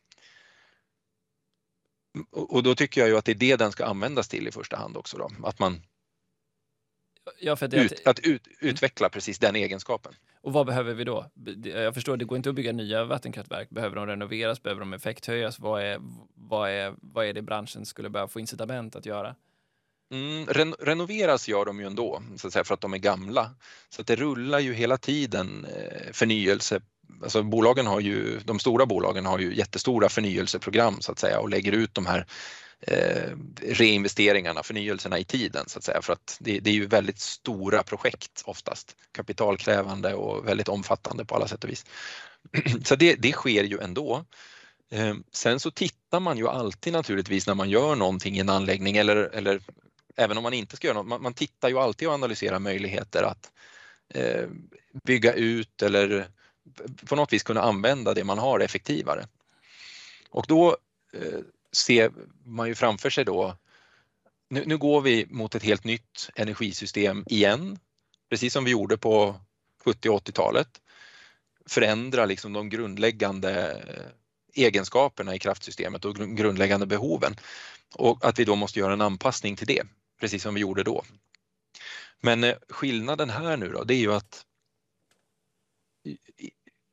Och 2.31 2.63
då 2.63 2.75
tycker 2.75 3.01
jag 3.01 3.11
ju 3.11 3.17
att 3.17 3.25
det 3.25 3.33
är 3.33 3.37
det 3.37 3.57
den 3.57 3.73
ska 3.73 3.85
användas 3.85 4.29
till 4.29 4.49
i 4.49 4.53
första 4.53 4.77
hand 4.77 4.97
också 4.97 5.19
då, 5.19 5.31
att 5.45 5.59
man 5.59 5.83
ja, 7.41 7.53
att, 7.53 7.75
ut, 7.75 8.07
att 8.07 8.19
ut, 8.19 8.49
utveckla 8.61 9.09
precis 9.09 9.39
den 9.39 9.57
egenskapen. 9.57 10.13
Och 10.41 10.53
vad 10.53 10.67
behöver 10.67 10.95
vi 10.95 11.05
då? 11.05 11.27
Jag 11.65 11.95
förstår, 11.95 12.17
det 12.17 12.25
går 12.25 12.37
inte 12.37 12.49
att 12.49 12.55
bygga 12.55 12.73
nya 12.73 13.05
vattenkraftverk. 13.05 13.71
Behöver 13.71 13.97
de 13.97 14.07
renoveras? 14.07 14.63
Behöver 14.63 14.81
de 14.81 14.93
effekthöjas? 14.93 15.59
Vad 15.59 15.83
är, 15.83 16.01
vad 16.35 16.71
är, 16.71 16.95
vad 17.01 17.27
är 17.27 17.33
det 17.33 17.43
branschen 17.43 17.87
skulle 17.87 18.11
behöva 18.11 18.29
få 18.29 18.41
incitament 18.41 18.97
att 18.97 19.07
göra? 19.07 19.35
Mm, 20.13 20.47
ren 20.47 20.75
renoveras 20.79 21.49
gör 21.49 21.65
de 21.65 21.81
ju 21.81 21.87
ändå, 21.87 22.23
så 22.37 22.47
att 22.47 22.53
säga, 22.53 22.65
för 22.65 22.75
att 22.75 22.81
de 22.81 22.95
är 22.95 22.99
gamla. 22.99 23.51
Så 23.91 24.01
att 24.01 24.07
det 24.07 24.17
rullar 24.17 24.59
ju 24.59 24.75
hela 24.75 24.97
tiden 24.97 25.67
eh, 25.77 26.13
förnyelse. 26.13 26.81
Alltså 27.23 27.43
bolagen 27.43 27.87
har 27.87 28.01
ju, 28.01 28.41
de 28.45 28.59
stora 28.59 28.87
bolagen 28.87 29.27
har 29.27 29.39
ju 29.39 29.57
jättestora 29.57 30.09
förnyelseprogram 30.09 31.01
så 31.01 31.13
att 31.13 31.19
säga 31.19 31.41
och 31.41 31.49
lägger 31.49 31.73
ut 31.73 31.95
de 31.95 32.07
här 32.07 32.27
eh, 32.81 33.31
reinvesteringarna, 33.63 34.63
förnyelserna 34.63 35.19
i 35.19 35.25
tiden 35.25 35.65
så 35.69 35.79
att 35.79 35.85
säga 35.85 36.03
för 36.03 36.13
att 36.13 36.37
det, 36.41 36.61
det, 36.61 36.71
är 36.71 36.75
ju 36.75 36.87
väldigt 36.87 37.19
stora 37.19 37.83
projekt 37.83 38.43
oftast, 38.45 38.97
kapitalkrävande 39.13 40.15
och 40.15 40.49
väldigt 40.49 40.69
omfattande 40.69 41.25
på 41.25 41.35
alla 41.35 41.49
sätt 41.49 41.65
och 41.65 41.71
vis. 41.71 41.87
Så 42.85 42.97
det, 42.97 43.15
det 43.15 43.33
sker 43.33 43.65
ju 43.65 43.79
ändå. 43.79 44.25
Eh, 44.91 45.15
sen 45.33 45.61
så 45.61 45.71
tittar 45.71 46.21
man 46.21 46.39
ju 46.39 46.49
alltid 46.49 46.93
naturligtvis 46.93 47.47
när 47.47 47.55
man 47.55 47.71
gör 47.71 47.97
någonting 47.97 48.37
i 48.37 48.41
en 48.41 48.49
anläggning 48.49 48.97
eller, 48.97 49.17
eller 49.17 49.61
även 50.17 50.37
om 50.37 50.43
man 50.43 50.55
inte 50.55 50.77
ska 50.77 50.87
göra 50.87 50.99
något, 50.99 51.07
man, 51.07 51.23
man 51.23 51.35
tittar 51.35 51.69
ju 51.69 51.79
alltid 51.79 52.09
och 52.09 52.15
analyserar 52.15 52.59
möjligheter 52.59 53.23
att 53.23 53.53
eh, 54.15 54.49
bygga 55.05 55.33
ut 55.33 55.83
eller 55.83 56.29
på 57.07 57.17
något 57.17 57.33
vis 57.33 57.43
kunna 57.43 57.63
använda 57.63 58.15
det 58.15 58.25
man 58.25 58.39
har 58.39 58.61
effektivare. 58.61 59.27
Och 60.31 60.45
då 60.49 60.77
eh, 61.13 61.41
ser 61.73 62.13
man 62.45 62.69
ju 62.69 62.75
framför 62.75 63.11
sig 63.11 63.25
då, 63.25 63.57
nu, 64.51 64.63
nu, 64.67 64.79
går 64.79 65.01
vi 65.01 65.27
mot 65.31 65.55
ett 65.55 65.63
helt 65.63 65.85
nytt 65.85 66.31
energisystem 66.35 67.25
igen, 67.27 67.79
precis 68.31 68.53
som 68.53 68.65
vi 68.65 68.71
gjorde 68.71 68.99
på 68.99 69.41
70 69.85 70.09
och 70.09 70.29
80-talet. 70.29 70.69
Förändra 71.67 72.27
liksom 72.27 72.53
de 72.53 72.69
grundläggande 72.69 73.71
eh, 73.71 74.63
egenskaperna 74.65 75.35
i 75.35 75.39
kraftsystemet 75.39 76.05
och 76.05 76.17
grundläggande 76.17 76.87
behoven 76.87 77.37
och 77.95 78.25
att 78.25 78.39
vi 78.39 78.45
då 78.45 78.57
måste 78.57 78.79
göra 78.79 78.93
en 78.93 79.01
anpassning 79.01 79.57
till 79.57 79.67
det 79.67 79.83
precis 80.23 80.43
som 80.43 80.55
vi 80.55 80.61
gjorde 80.61 80.83
då. 80.83 81.05
Men 82.21 82.45
eh, 82.45 82.57
skillnaden 82.69 83.31
här 83.31 83.57
nu 83.57 83.69
då, 83.69 83.85
det 83.85 83.95
är 83.95 83.99
ju 83.99 84.13
att 84.15 84.47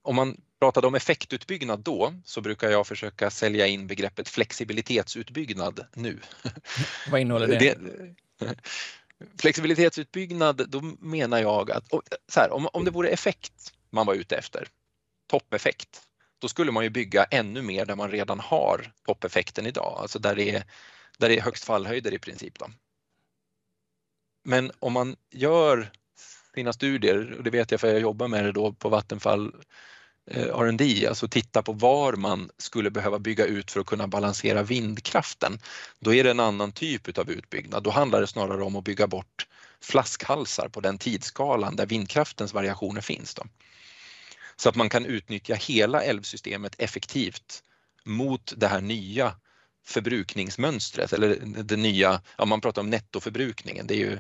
om 0.01 0.15
man 0.15 0.41
pratade 0.59 0.87
om 0.87 0.95
effektutbyggnad 0.95 1.79
då 1.79 2.13
så 2.25 2.41
brukar 2.41 2.69
jag 2.69 2.87
försöka 2.87 3.29
sälja 3.29 3.67
in 3.67 3.87
begreppet 3.87 4.29
flexibilitetsutbyggnad 4.29 5.85
nu. 5.93 6.19
Vad 7.11 7.21
innehåller 7.21 7.47
det? 7.47 7.57
det 8.39 8.55
flexibilitetsutbyggnad, 9.37 10.69
då 10.69 10.81
menar 10.99 11.39
jag 11.39 11.71
att 11.71 11.87
här, 12.35 12.51
om, 12.51 12.67
om 12.73 12.85
det 12.85 12.91
vore 12.91 13.09
effekt 13.09 13.73
man 13.89 14.05
var 14.05 14.13
ute 14.13 14.35
efter, 14.35 14.67
toppeffekt, 15.27 16.01
då 16.39 16.47
skulle 16.47 16.71
man 16.71 16.83
ju 16.83 16.89
bygga 16.89 17.23
ännu 17.23 17.61
mer 17.61 17.85
där 17.85 17.95
man 17.95 18.11
redan 18.11 18.39
har 18.39 18.93
toppeffekten 19.05 19.65
idag, 19.65 19.97
alltså 20.01 20.19
där 20.19 20.35
det 20.35 20.55
är, 20.55 20.63
där 21.17 21.29
det 21.29 21.37
är 21.37 21.41
högst 21.41 21.63
fallhöjder 21.63 22.13
i 22.13 22.19
princip. 22.19 22.59
Då. 22.59 22.67
Men 24.49 24.71
om 24.79 24.93
man 24.93 25.15
gör 25.31 25.91
sina 26.53 26.73
studier, 26.73 27.35
och 27.37 27.43
det 27.43 27.49
vet 27.49 27.71
jag 27.71 27.79
för 27.79 27.87
jag 27.87 27.99
jobbar 27.99 28.27
med 28.27 28.45
det 28.45 28.51
då 28.51 28.73
på 28.73 28.89
Vattenfall 28.89 29.55
eh, 30.31 30.47
R&D, 30.47 31.07
alltså 31.07 31.27
titta 31.27 31.61
på 31.61 31.73
var 31.73 32.13
man 32.13 32.49
skulle 32.57 32.91
behöva 32.91 33.19
bygga 33.19 33.45
ut 33.45 33.71
för 33.71 33.79
att 33.79 33.85
kunna 33.85 34.07
balansera 34.07 34.63
vindkraften. 34.63 35.59
Då 35.99 36.13
är 36.13 36.23
det 36.23 36.31
en 36.31 36.39
annan 36.39 36.71
typ 36.71 37.17
av 37.17 37.29
utbyggnad. 37.31 37.83
Då 37.83 37.89
handlar 37.89 38.21
det 38.21 38.27
snarare 38.27 38.63
om 38.63 38.75
att 38.75 38.83
bygga 38.83 39.07
bort 39.07 39.47
flaskhalsar 39.81 40.69
på 40.69 40.81
den 40.81 40.97
tidsskalan 40.97 41.75
där 41.75 41.85
vindkraftens 41.85 42.53
variationer 42.53 43.01
finns. 43.01 43.35
Då. 43.35 43.43
Så 44.55 44.69
att 44.69 44.75
man 44.75 44.89
kan 44.89 45.05
utnyttja 45.05 45.55
hela 45.55 46.03
älvsystemet 46.03 46.75
effektivt 46.77 47.63
mot 48.03 48.53
det 48.57 48.67
här 48.67 48.81
nya 48.81 49.35
förbrukningsmönstret 49.89 51.13
eller 51.13 51.35
det 51.63 51.75
nya, 51.75 52.21
ja 52.37 52.45
man 52.45 52.61
pratar 52.61 52.81
om 52.81 52.89
nettoförbrukningen, 52.89 53.87
det 53.87 53.93
är 53.93 53.97
ju 53.97 54.19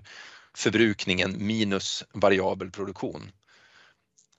förbrukningen 0.53 1.47
minus 1.47 2.03
variabel 2.11 2.71
produktion. 2.71 3.31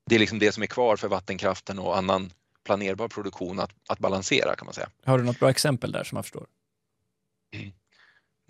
Det 0.06 0.14
är 0.14 0.18
liksom 0.18 0.38
det 0.38 0.52
som 0.52 0.62
är 0.62 0.66
kvar 0.66 0.96
för 0.96 1.08
vattenkraften 1.08 1.78
och 1.78 1.96
annan 1.96 2.32
planerbar 2.64 3.08
produktion 3.08 3.60
att, 3.60 3.70
att 3.88 3.98
balansera 3.98 4.56
kan 4.56 4.66
man 4.66 4.74
säga. 4.74 4.88
Har 5.04 5.18
du 5.18 5.24
något 5.24 5.40
bra 5.40 5.50
exempel 5.50 5.92
där 5.92 6.04
som 6.04 6.16
man 6.16 6.22
förstår? 6.22 6.46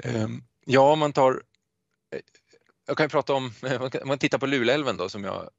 Mm. 0.05 0.45
Ja, 0.65 0.95
man 0.95 1.13
tar 1.13 1.43
jag 2.87 2.97
kan 2.97 3.05
ju 3.05 3.11
prata 3.11 3.35
om, 3.35 3.53
om 4.03 4.09
man 4.09 4.19
tittar 4.19 4.39
på 4.39 4.47
Luleälven 4.47 4.97
då 4.97 5.09
som 5.09 5.25
jag, 5.25 5.51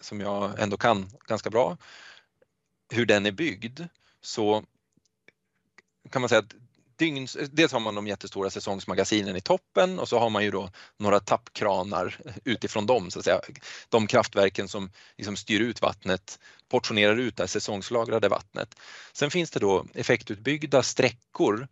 som 0.00 0.20
jag 0.20 0.60
ändå 0.60 0.76
kan 0.76 1.10
ganska 1.26 1.50
bra, 1.50 1.76
hur 2.90 3.06
den 3.06 3.26
är 3.26 3.32
byggd 3.32 3.80
så 4.20 4.64
kan 6.10 6.22
man 6.22 6.28
säga 6.28 6.38
att 6.38 6.54
dygns, 7.00 7.36
dels 7.52 7.72
har 7.72 7.80
man 7.80 7.94
de 7.94 8.06
jättestora 8.06 8.50
säsongsmagasinen 8.50 9.36
i 9.36 9.40
toppen 9.40 9.98
och 9.98 10.08
så 10.08 10.18
har 10.18 10.30
man 10.30 10.44
ju 10.44 10.50
då 10.50 10.70
några 10.96 11.20
tappkranar 11.20 12.18
utifrån 12.44 12.86
dem, 12.86 13.10
så 13.10 13.18
att 13.18 13.24
säga. 13.24 13.40
De 13.88 14.06
kraftverken 14.06 14.68
som 14.68 14.90
liksom 15.16 15.36
styr 15.36 15.60
ut 15.60 15.82
vattnet, 15.82 16.38
portionerar 16.68 17.16
ut 17.16 17.36
det 17.36 17.48
säsongslagrade 17.48 18.28
vattnet. 18.28 18.74
Sen 19.12 19.30
finns 19.30 19.50
det 19.50 19.60
då 19.60 19.86
effektutbyggda 19.94 20.82
sträckor 20.82 21.68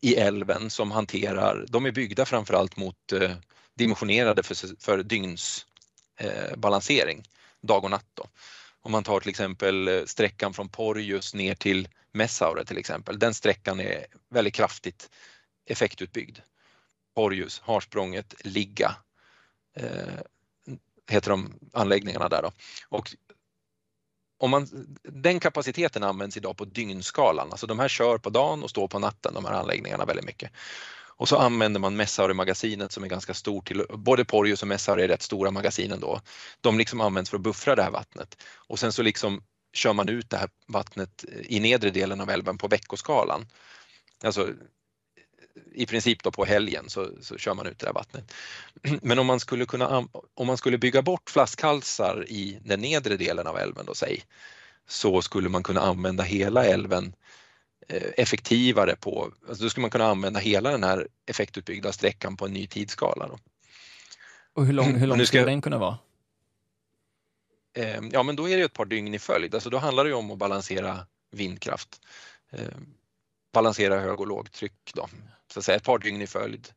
i 0.00 0.14
älven 0.14 0.70
som 0.70 0.90
hanterar, 0.90 1.66
de 1.68 1.86
är 1.86 1.90
byggda 1.90 2.24
framförallt 2.24 2.76
mot 2.76 3.12
eh, 3.12 3.32
dimensionerade 3.74 4.42
för, 4.42 4.82
för 4.82 5.02
dygnsbalansering, 5.02 7.18
eh, 7.18 7.24
dag 7.66 7.84
och 7.84 7.90
natt. 7.90 8.06
Då. 8.14 8.26
Om 8.82 8.92
man 8.92 9.04
tar 9.04 9.20
till 9.20 9.30
exempel 9.30 9.88
eh, 9.88 10.04
sträckan 10.04 10.54
från 10.54 10.68
Porjus 10.68 11.34
ner 11.34 11.54
till 11.54 11.88
Messaure 12.12 12.64
till 12.64 12.78
exempel, 12.78 13.18
den 13.18 13.34
sträckan 13.34 13.80
är 13.80 14.06
väldigt 14.28 14.54
kraftigt 14.54 15.10
effektutbyggd. 15.64 16.38
Porjus, 17.14 17.60
Harsprånget, 17.64 18.34
Ligga 18.44 18.96
eh, 19.76 20.20
heter 21.08 21.30
de 21.30 21.54
anläggningarna 21.72 22.28
där 22.28 22.42
då. 22.42 22.52
Och 22.88 23.14
om 24.38 24.50
man, 24.50 24.68
den 25.02 25.40
kapaciteten 25.40 26.02
används 26.02 26.36
idag 26.36 26.56
på 26.56 26.64
dygnskalan, 26.64 27.48
alltså 27.50 27.66
de 27.66 27.78
här 27.78 27.88
kör 27.88 28.18
på 28.18 28.30
dagen 28.30 28.62
och 28.62 28.70
står 28.70 28.88
på 28.88 28.98
natten 28.98 29.34
de 29.34 29.44
här 29.44 29.52
anläggningarna 29.52 30.04
väldigt 30.04 30.26
mycket. 30.26 30.52
Och 31.18 31.28
så 31.28 31.36
använder 31.36 31.80
man 31.80 31.96
Messaure-magasinet 31.96 32.92
som 32.92 33.04
är 33.04 33.08
ganska 33.08 33.34
stort, 33.34 33.68
till, 33.68 33.84
både 33.88 34.24
Porjus 34.24 34.62
och 34.62 34.68
Messaure 34.68 35.04
är 35.04 35.08
rätt 35.08 35.22
stora 35.22 35.50
magasinen 35.50 36.00
då. 36.00 36.20
De 36.60 36.78
liksom 36.78 37.00
används 37.00 37.30
för 37.30 37.36
att 37.36 37.42
buffra 37.42 37.74
det 37.74 37.82
här 37.82 37.90
vattnet 37.90 38.36
och 38.54 38.78
sen 38.78 38.92
så 38.92 39.02
liksom 39.02 39.42
kör 39.72 39.92
man 39.92 40.08
ut 40.08 40.30
det 40.30 40.36
här 40.36 40.50
vattnet 40.66 41.24
i 41.42 41.60
nedre 41.60 41.90
delen 41.90 42.20
av 42.20 42.30
älven 42.30 42.58
på 42.58 42.68
veckoskalan. 42.68 43.46
Alltså 44.24 44.48
i 45.74 45.86
princip 45.86 46.22
då 46.22 46.30
på 46.30 46.44
helgen 46.44 46.88
så, 46.88 47.10
så 47.20 47.38
kör 47.38 47.54
man 47.54 47.66
ut 47.66 47.78
det 47.78 47.86
här 47.86 47.94
vattnet. 47.94 48.32
Men 49.02 49.18
om 49.18 49.26
man 49.26 49.40
skulle 49.40 49.66
kunna 49.66 50.08
om 50.34 50.46
man 50.46 50.56
skulle 50.56 50.78
bygga 50.78 51.02
bort 51.02 51.30
flaskhalsar 51.30 52.24
i 52.28 52.58
den 52.64 52.80
nedre 52.80 53.16
delen 53.16 53.46
av 53.46 53.58
älven 53.58 53.86
då 53.86 53.94
säg, 53.94 54.22
så 54.88 55.22
skulle 55.22 55.48
man 55.48 55.62
kunna 55.62 55.80
använda 55.80 56.22
hela 56.22 56.64
älven 56.64 57.12
Eh, 57.12 57.47
effektivare 57.88 58.96
på, 58.96 59.32
alltså 59.48 59.64
då 59.64 59.70
skulle 59.70 59.82
man 59.82 59.90
kunna 59.90 60.06
använda 60.06 60.40
hela 60.40 60.70
den 60.70 60.84
här 60.84 61.08
effektutbyggda 61.26 61.92
sträckan 61.92 62.36
på 62.36 62.46
en 62.46 62.52
ny 62.52 62.66
tidsskala. 62.66 63.28
Då. 63.28 63.38
Och 64.52 64.66
hur 64.66 64.72
lång, 64.72 64.94
hur 64.94 65.06
lång 65.06 65.26
skulle 65.26 65.44
den 65.44 65.62
kunna 65.62 65.78
vara? 65.78 65.98
Eh, 67.76 68.00
ja 68.12 68.22
men 68.22 68.36
då 68.36 68.48
är 68.48 68.56
det 68.56 68.62
ett 68.62 68.72
par 68.72 68.84
dygn 68.84 69.14
i 69.14 69.18
följd, 69.18 69.54
alltså 69.54 69.70
då 69.70 69.78
handlar 69.78 70.04
det 70.04 70.14
om 70.14 70.30
att 70.30 70.38
balansera 70.38 71.06
vindkraft. 71.30 72.00
Eh, 72.50 72.60
balansera 73.52 74.00
hög 74.00 74.20
och 74.20 74.26
lågtryck 74.26 74.92
då, 74.94 75.08
så 75.52 75.58
att 75.58 75.64
säga 75.64 75.76
ett 75.76 75.84
par 75.84 75.98
dygn 75.98 76.22
i 76.22 76.26
följd. 76.26 76.68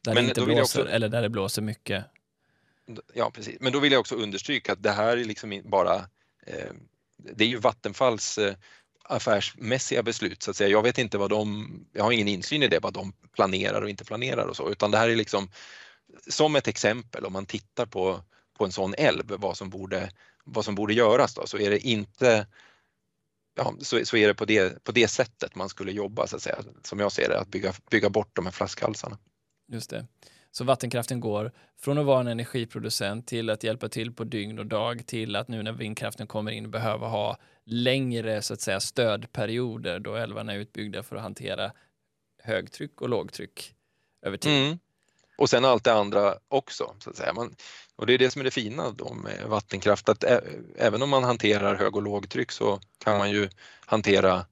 Där 0.00 0.14
men 0.14 0.24
det 0.24 0.28
inte 0.28 0.42
blåser, 0.42 0.62
också, 0.62 0.88
eller 0.88 1.08
där 1.08 1.22
det 1.22 1.28
blåser 1.28 1.62
mycket? 1.62 2.04
Ja 3.14 3.30
precis, 3.30 3.56
men 3.60 3.72
då 3.72 3.80
vill 3.80 3.92
jag 3.92 4.00
också 4.00 4.14
understryka 4.14 4.72
att 4.72 4.82
det 4.82 4.90
här 4.90 5.16
är 5.16 5.24
liksom 5.24 5.62
bara 5.64 6.08
det 7.16 7.44
är 7.44 7.48
ju 7.48 7.56
Vattenfalls 7.56 8.38
affärsmässiga 9.04 10.02
beslut 10.02 10.42
så 10.42 10.50
att 10.50 10.56
säga. 10.56 10.70
Jag 10.70 10.82
vet 10.82 10.98
inte 10.98 11.18
vad 11.18 11.30
de, 11.30 11.70
jag 11.92 12.04
har 12.04 12.12
ingen 12.12 12.28
insyn 12.28 12.62
i 12.62 12.68
det, 12.68 12.78
vad 12.78 12.92
de 12.92 13.12
planerar 13.32 13.82
och 13.82 13.90
inte 13.90 14.04
planerar 14.04 14.46
och 14.46 14.56
så, 14.56 14.70
utan 14.70 14.90
det 14.90 14.98
här 14.98 15.08
är 15.08 15.16
liksom 15.16 15.50
som 16.28 16.56
ett 16.56 16.68
exempel 16.68 17.24
om 17.24 17.32
man 17.32 17.46
tittar 17.46 17.86
på, 17.86 18.20
på 18.58 18.64
en 18.64 18.72
sån 18.72 18.94
älv, 18.98 19.24
vad 19.26 19.56
som 19.56 19.70
borde, 19.70 20.10
vad 20.44 20.64
som 20.64 20.74
borde 20.74 20.94
göras 20.94 21.34
då, 21.34 21.46
så 21.46 21.58
är 21.58 21.70
det 21.70 21.78
inte 21.78 22.46
Ja, 23.56 23.74
så, 23.80 24.04
så 24.04 24.16
är 24.16 24.28
det 24.28 24.34
på, 24.34 24.44
det 24.44 24.84
på 24.84 24.92
det 24.92 25.08
sättet 25.08 25.54
man 25.54 25.68
skulle 25.68 25.92
jobba 25.92 26.26
så 26.26 26.36
att 26.36 26.42
säga, 26.42 26.58
som 26.82 26.98
jag 27.00 27.12
ser 27.12 27.28
det, 27.28 27.40
att 27.40 27.48
bygga, 27.48 27.72
bygga 27.90 28.10
bort 28.10 28.36
de 28.36 28.46
här 28.46 28.52
flaskhalsarna. 28.52 29.18
Just 29.68 29.90
det. 29.90 30.06
Så 30.56 30.64
vattenkraften 30.64 31.20
går 31.20 31.52
från 31.80 31.98
att 31.98 32.06
vara 32.06 32.20
en 32.20 32.26
energiproducent 32.26 33.26
till 33.26 33.50
att 33.50 33.64
hjälpa 33.64 33.88
till 33.88 34.12
på 34.12 34.24
dygn 34.24 34.58
och 34.58 34.66
dag 34.66 35.06
till 35.06 35.36
att 35.36 35.48
nu 35.48 35.62
när 35.62 35.72
vindkraften 35.72 36.26
kommer 36.26 36.52
in 36.52 36.70
behöva 36.70 37.08
ha 37.08 37.36
längre 37.64 38.42
så 38.42 38.54
att 38.54 38.60
säga 38.60 38.80
stödperioder 38.80 39.98
då 39.98 40.14
älvarna 40.14 40.52
är 40.52 40.58
utbyggda 40.58 41.02
för 41.02 41.16
att 41.16 41.22
hantera 41.22 41.72
högtryck 42.42 43.00
och 43.00 43.08
lågtryck 43.08 43.74
över 44.22 44.36
tid. 44.36 44.66
Mm. 44.66 44.78
Och 45.38 45.50
sen 45.50 45.64
allt 45.64 45.84
det 45.84 45.92
andra 45.92 46.34
också. 46.48 46.94
Så 46.98 47.10
att 47.10 47.16
säga. 47.16 47.32
Man, 47.32 47.54
och 47.96 48.06
det 48.06 48.14
är 48.14 48.18
det 48.18 48.30
som 48.30 48.40
är 48.40 48.44
det 48.44 48.50
fina 48.50 48.90
då 48.90 49.14
med 49.14 49.44
vattenkraft, 49.46 50.08
att 50.08 50.24
ä, 50.24 50.40
även 50.76 51.02
om 51.02 51.10
man 51.10 51.24
hanterar 51.24 51.74
hög 51.74 51.96
och 51.96 52.02
lågtryck 52.02 52.52
så 52.52 52.80
kan 52.98 53.18
man 53.18 53.30
ju 53.30 53.48
hantera 53.86 54.46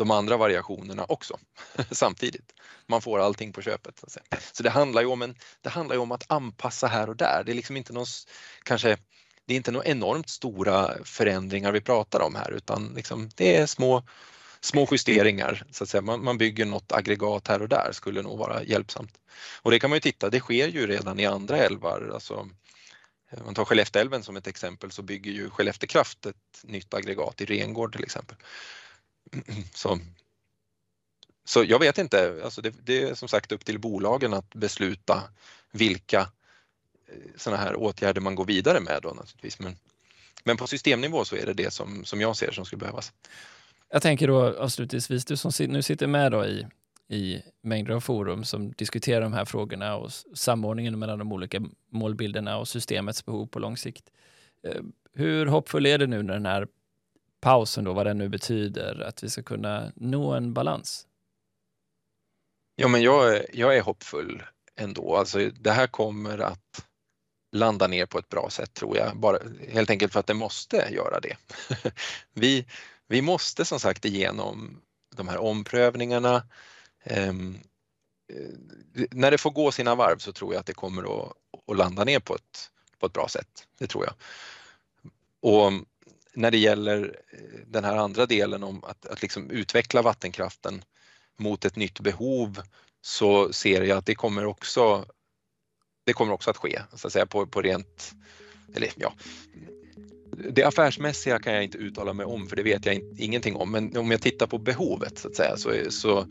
de 0.00 0.10
andra 0.10 0.36
variationerna 0.36 1.04
också 1.08 1.38
samtidigt. 1.90 2.52
Man 2.86 3.02
får 3.02 3.18
allting 3.18 3.52
på 3.52 3.62
köpet. 3.62 3.98
Så, 4.06 4.20
så 4.52 4.62
det, 4.62 4.70
handlar 4.70 5.02
ju 5.02 5.08
om 5.08 5.22
en, 5.22 5.34
det 5.60 5.68
handlar 5.68 5.96
ju 5.96 6.00
om 6.00 6.12
att 6.12 6.24
anpassa 6.30 6.86
här 6.86 7.08
och 7.08 7.16
där. 7.16 7.42
Det 7.46 7.52
är 7.52 7.54
liksom 7.54 7.76
inte 7.76 7.92
någon, 7.92 8.06
kanske, 8.62 8.96
det 9.46 9.54
är 9.54 9.56
inte 9.56 9.70
några 9.70 9.86
enormt 9.86 10.28
stora 10.28 11.04
förändringar 11.04 11.72
vi 11.72 11.80
pratar 11.80 12.20
om 12.20 12.34
här 12.34 12.50
utan 12.50 12.92
liksom, 12.96 13.30
det 13.36 13.56
är 13.56 13.66
små, 13.66 14.02
små 14.60 14.88
justeringar. 14.90 15.64
Så 15.70 15.84
att 15.84 15.90
säga. 15.90 16.02
Man, 16.02 16.24
man 16.24 16.38
bygger 16.38 16.64
något 16.64 16.92
aggregat 16.92 17.48
här 17.48 17.62
och 17.62 17.68
där 17.68 17.90
skulle 17.92 18.22
nog 18.22 18.38
vara 18.38 18.62
hjälpsamt. 18.64 19.18
Och 19.62 19.70
det 19.70 19.78
kan 19.78 19.90
man 19.90 19.96
ju 19.96 20.00
titta, 20.00 20.30
det 20.30 20.40
sker 20.40 20.68
ju 20.68 20.86
redan 20.86 21.20
i 21.20 21.26
andra 21.26 21.56
älvar. 21.56 22.10
Alltså, 22.14 22.34
om 22.34 23.44
man 23.44 23.54
tar 23.54 23.64
Skellefteälven 23.64 24.22
som 24.22 24.36
ett 24.36 24.46
exempel 24.46 24.90
så 24.90 25.02
bygger 25.02 25.32
ju 25.32 25.50
Skellefteå 25.50 25.88
Kraft 25.88 26.26
ett 26.26 26.36
nytt 26.62 26.94
aggregat 26.94 27.40
i 27.40 27.44
Rengård 27.44 27.92
till 27.92 28.04
exempel. 28.04 28.36
Så, 29.74 29.98
så 31.44 31.64
jag 31.64 31.78
vet 31.78 31.98
inte, 31.98 32.40
alltså 32.44 32.62
det, 32.62 32.74
det, 32.82 33.02
är 33.02 33.14
som 33.14 33.28
sagt 33.28 33.52
upp 33.52 33.64
till 33.64 33.78
bolagen 33.78 34.34
att 34.34 34.54
besluta 34.54 35.22
vilka 35.72 36.20
eh, 36.20 37.14
sådana 37.36 37.62
här 37.62 37.76
åtgärder 37.76 38.20
man 38.20 38.34
går 38.34 38.44
vidare 38.44 38.80
med 38.80 38.98
då 39.02 39.08
naturligtvis. 39.08 39.58
Men, 39.58 39.76
men 40.44 40.56
på 40.56 40.66
systemnivå 40.66 41.24
så 41.24 41.36
är 41.36 41.46
det 41.46 41.52
det 41.52 41.72
som, 41.72 42.04
som 42.04 42.20
jag 42.20 42.36
ser 42.36 42.50
som 42.52 42.64
skulle 42.64 42.80
behövas. 42.80 43.12
Jag 43.92 44.02
tänker 44.02 44.28
då 44.28 44.56
avslutningsvis, 44.58 45.24
du 45.24 45.36
som 45.36 45.52
nu 45.68 45.82
sitter 45.82 46.06
med 46.06 46.32
då 46.32 46.46
i, 46.46 46.66
i 47.08 47.42
mängder 47.62 47.94
av 47.94 48.00
forum 48.00 48.44
som 48.44 48.72
diskuterar 48.72 49.20
de 49.20 49.32
här 49.32 49.44
frågorna 49.44 49.96
och 49.96 50.10
samordningen 50.34 50.98
mellan 50.98 51.18
de 51.18 51.32
olika 51.32 51.62
målbilderna 51.92 52.58
och 52.58 52.68
systemets 52.68 53.24
behov 53.24 53.46
på 53.46 53.58
lång 53.58 53.76
sikt. 53.76 54.10
Eh, 54.66 54.82
hur 55.12 55.46
hoppfull 55.46 55.86
är 55.86 55.98
du 55.98 56.06
nu 56.06 56.22
när 56.22 56.34
den 56.34 56.46
här 56.46 56.66
pausen 57.40 57.84
då, 57.84 57.92
vad 57.92 58.06
den 58.06 58.18
nu 58.18 58.28
betyder, 58.28 59.00
att 59.00 59.22
vi 59.22 59.30
ska 59.30 59.42
kunna 59.42 59.92
nå 59.96 60.32
en 60.32 60.54
balans? 60.54 61.06
Ja, 62.76 62.88
men 62.88 63.02
jag, 63.02 63.36
är, 63.36 63.46
jag 63.52 63.76
är 63.76 63.82
hoppfull 63.82 64.42
ändå. 64.76 65.16
Alltså, 65.16 65.50
det 65.60 65.70
här 65.70 65.86
kommer 65.86 66.38
att 66.38 66.84
landa 67.52 67.86
ner 67.86 68.06
på 68.06 68.18
ett 68.18 68.28
bra 68.28 68.50
sätt 68.50 68.74
tror 68.74 68.96
jag, 68.96 69.16
bara, 69.16 69.38
helt 69.68 69.90
enkelt 69.90 70.12
för 70.12 70.20
att 70.20 70.26
det 70.26 70.34
måste 70.34 70.88
göra 70.90 71.20
det. 71.20 71.36
vi, 72.32 72.66
vi 73.06 73.22
måste 73.22 73.64
som 73.64 73.80
sagt 73.80 74.04
igenom 74.04 74.80
de 75.16 75.28
här 75.28 75.38
omprövningarna. 75.38 76.42
Ehm, 77.04 77.58
eh, 78.32 79.04
när 79.10 79.30
det 79.30 79.38
får 79.38 79.50
gå 79.50 79.72
sina 79.72 79.94
varv 79.94 80.18
så 80.18 80.32
tror 80.32 80.52
jag 80.54 80.60
att 80.60 80.66
det 80.66 80.74
kommer 80.74 81.02
att, 81.02 81.32
att 81.68 81.76
landa 81.76 82.04
ner 82.04 82.20
på 82.20 82.34
ett, 82.34 82.70
på 82.98 83.06
ett 83.06 83.12
bra 83.12 83.28
sätt. 83.28 83.66
Det 83.78 83.86
tror 83.86 84.04
jag. 84.04 84.14
Och 85.40 85.72
när 86.34 86.50
det 86.50 86.58
gäller 86.58 87.16
eh, 87.32 87.60
den 87.66 87.84
här 87.84 87.96
andra 87.96 88.26
delen 88.26 88.62
om 88.62 88.84
att, 88.84 89.06
att 89.06 89.22
liksom 89.22 89.50
utveckla 89.50 90.02
vattenkraften 90.02 90.82
mot 91.38 91.64
ett 91.64 91.76
nytt 91.76 92.00
behov 92.00 92.60
så 93.02 93.52
ser 93.52 93.82
jag 93.82 93.98
att 93.98 94.06
det 94.06 94.14
kommer 94.14 94.46
också 94.46 95.06
det 96.04 96.12
kommer 96.12 96.32
också 96.32 96.50
att 96.50 96.56
ske, 96.56 96.80
så 96.94 97.06
att 97.06 97.12
säga, 97.12 97.26
på, 97.26 97.46
på 97.46 97.62
rent, 97.62 98.12
eller 98.74 98.90
ja, 98.96 99.12
det 100.50 100.64
affärsmässiga 100.64 101.38
kan 101.38 101.52
jag 101.52 101.64
inte 101.64 101.78
uttala 101.78 102.12
mig 102.12 102.26
om 102.26 102.46
för 102.46 102.56
det 102.56 102.62
vet 102.62 102.86
jag 102.86 102.94
in, 102.94 103.16
ingenting 103.18 103.56
om 103.56 103.70
men 103.70 103.96
om 103.96 104.10
jag 104.10 104.22
tittar 104.22 104.46
på 104.46 104.58
behovet 104.58 105.18
så 105.18 105.28
att 105.28 105.36
säga 105.36 105.56
så, 105.56 105.72
så 105.90 106.26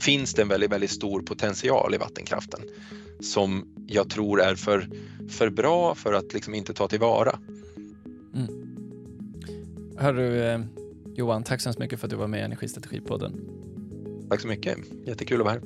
finns 0.00 0.34
det 0.34 0.42
en 0.42 0.48
väldigt, 0.48 0.72
väldigt 0.72 0.90
stor 0.90 1.22
potential 1.22 1.94
i 1.94 1.98
vattenkraften 1.98 2.60
som 3.20 3.74
jag 3.86 4.10
tror 4.10 4.40
är 4.40 4.54
för, 4.54 4.88
för 5.30 5.50
bra 5.50 5.94
för 5.94 6.12
att 6.12 6.32
liksom 6.32 6.54
inte 6.54 6.74
ta 6.74 6.88
tillvara. 6.88 7.38
Mm. 8.34 8.59
Hörru 10.00 10.42
eh, 10.42 10.60
Johan, 11.14 11.42
tack 11.42 11.60
så 11.60 11.68
hemskt 11.68 11.78
mycket 11.78 12.00
för 12.00 12.06
att 12.06 12.10
du 12.10 12.16
var 12.16 12.26
med 12.26 12.40
i 12.40 12.42
Energistrategipodden. 12.42 13.40
Tack 14.30 14.40
så 14.40 14.48
mycket, 14.48 14.78
jättekul 15.06 15.40
att 15.40 15.46
vara 15.46 15.52
här. 15.52 15.62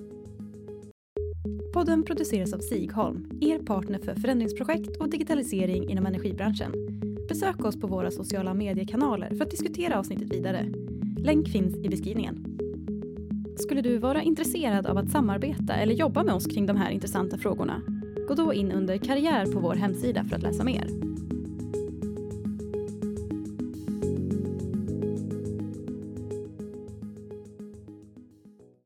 Podden 1.73 2.03
produceras 2.03 2.53
av 2.53 2.59
Sigholm, 2.59 3.31
er 3.41 3.59
partner 3.59 3.99
för 3.99 4.15
förändringsprojekt 4.15 4.97
och 4.97 5.11
digitalisering 5.11 5.91
inom 5.91 6.07
energibranschen. 6.07 6.73
Besök 7.29 7.65
oss 7.65 7.81
på 7.81 7.87
våra 7.87 8.11
sociala 8.11 8.55
mediekanaler 8.55 9.35
för 9.35 9.45
att 9.45 9.51
diskutera 9.51 9.99
avsnittet 9.99 10.33
vidare. 10.33 10.67
Länk 11.19 11.49
finns 11.49 11.77
i 11.77 11.89
beskrivningen. 11.89 12.47
Skulle 13.59 13.81
du 13.81 13.99
vara 13.99 14.23
intresserad 14.23 14.87
av 14.87 14.99
att 14.99 15.11
samarbeta 15.11 15.75
eller 15.75 15.95
jobba 15.95 16.25
med 16.25 16.35
oss 16.35 16.47
kring 16.47 16.67
de 16.67 16.77
här 16.77 16.91
intressanta 16.91 17.39
frågorna? 17.39 17.83
Gå 18.29 18.35
då 18.35 18.55
in 18.55 18.73
under 18.73 18.99
karriär 18.99 19.47
på 19.47 19.61
vår 19.61 19.75
hemsida 19.75 20.25
för 20.25 20.37
att 20.37 20.43
läsa 20.43 20.65
mer. 20.65 21.04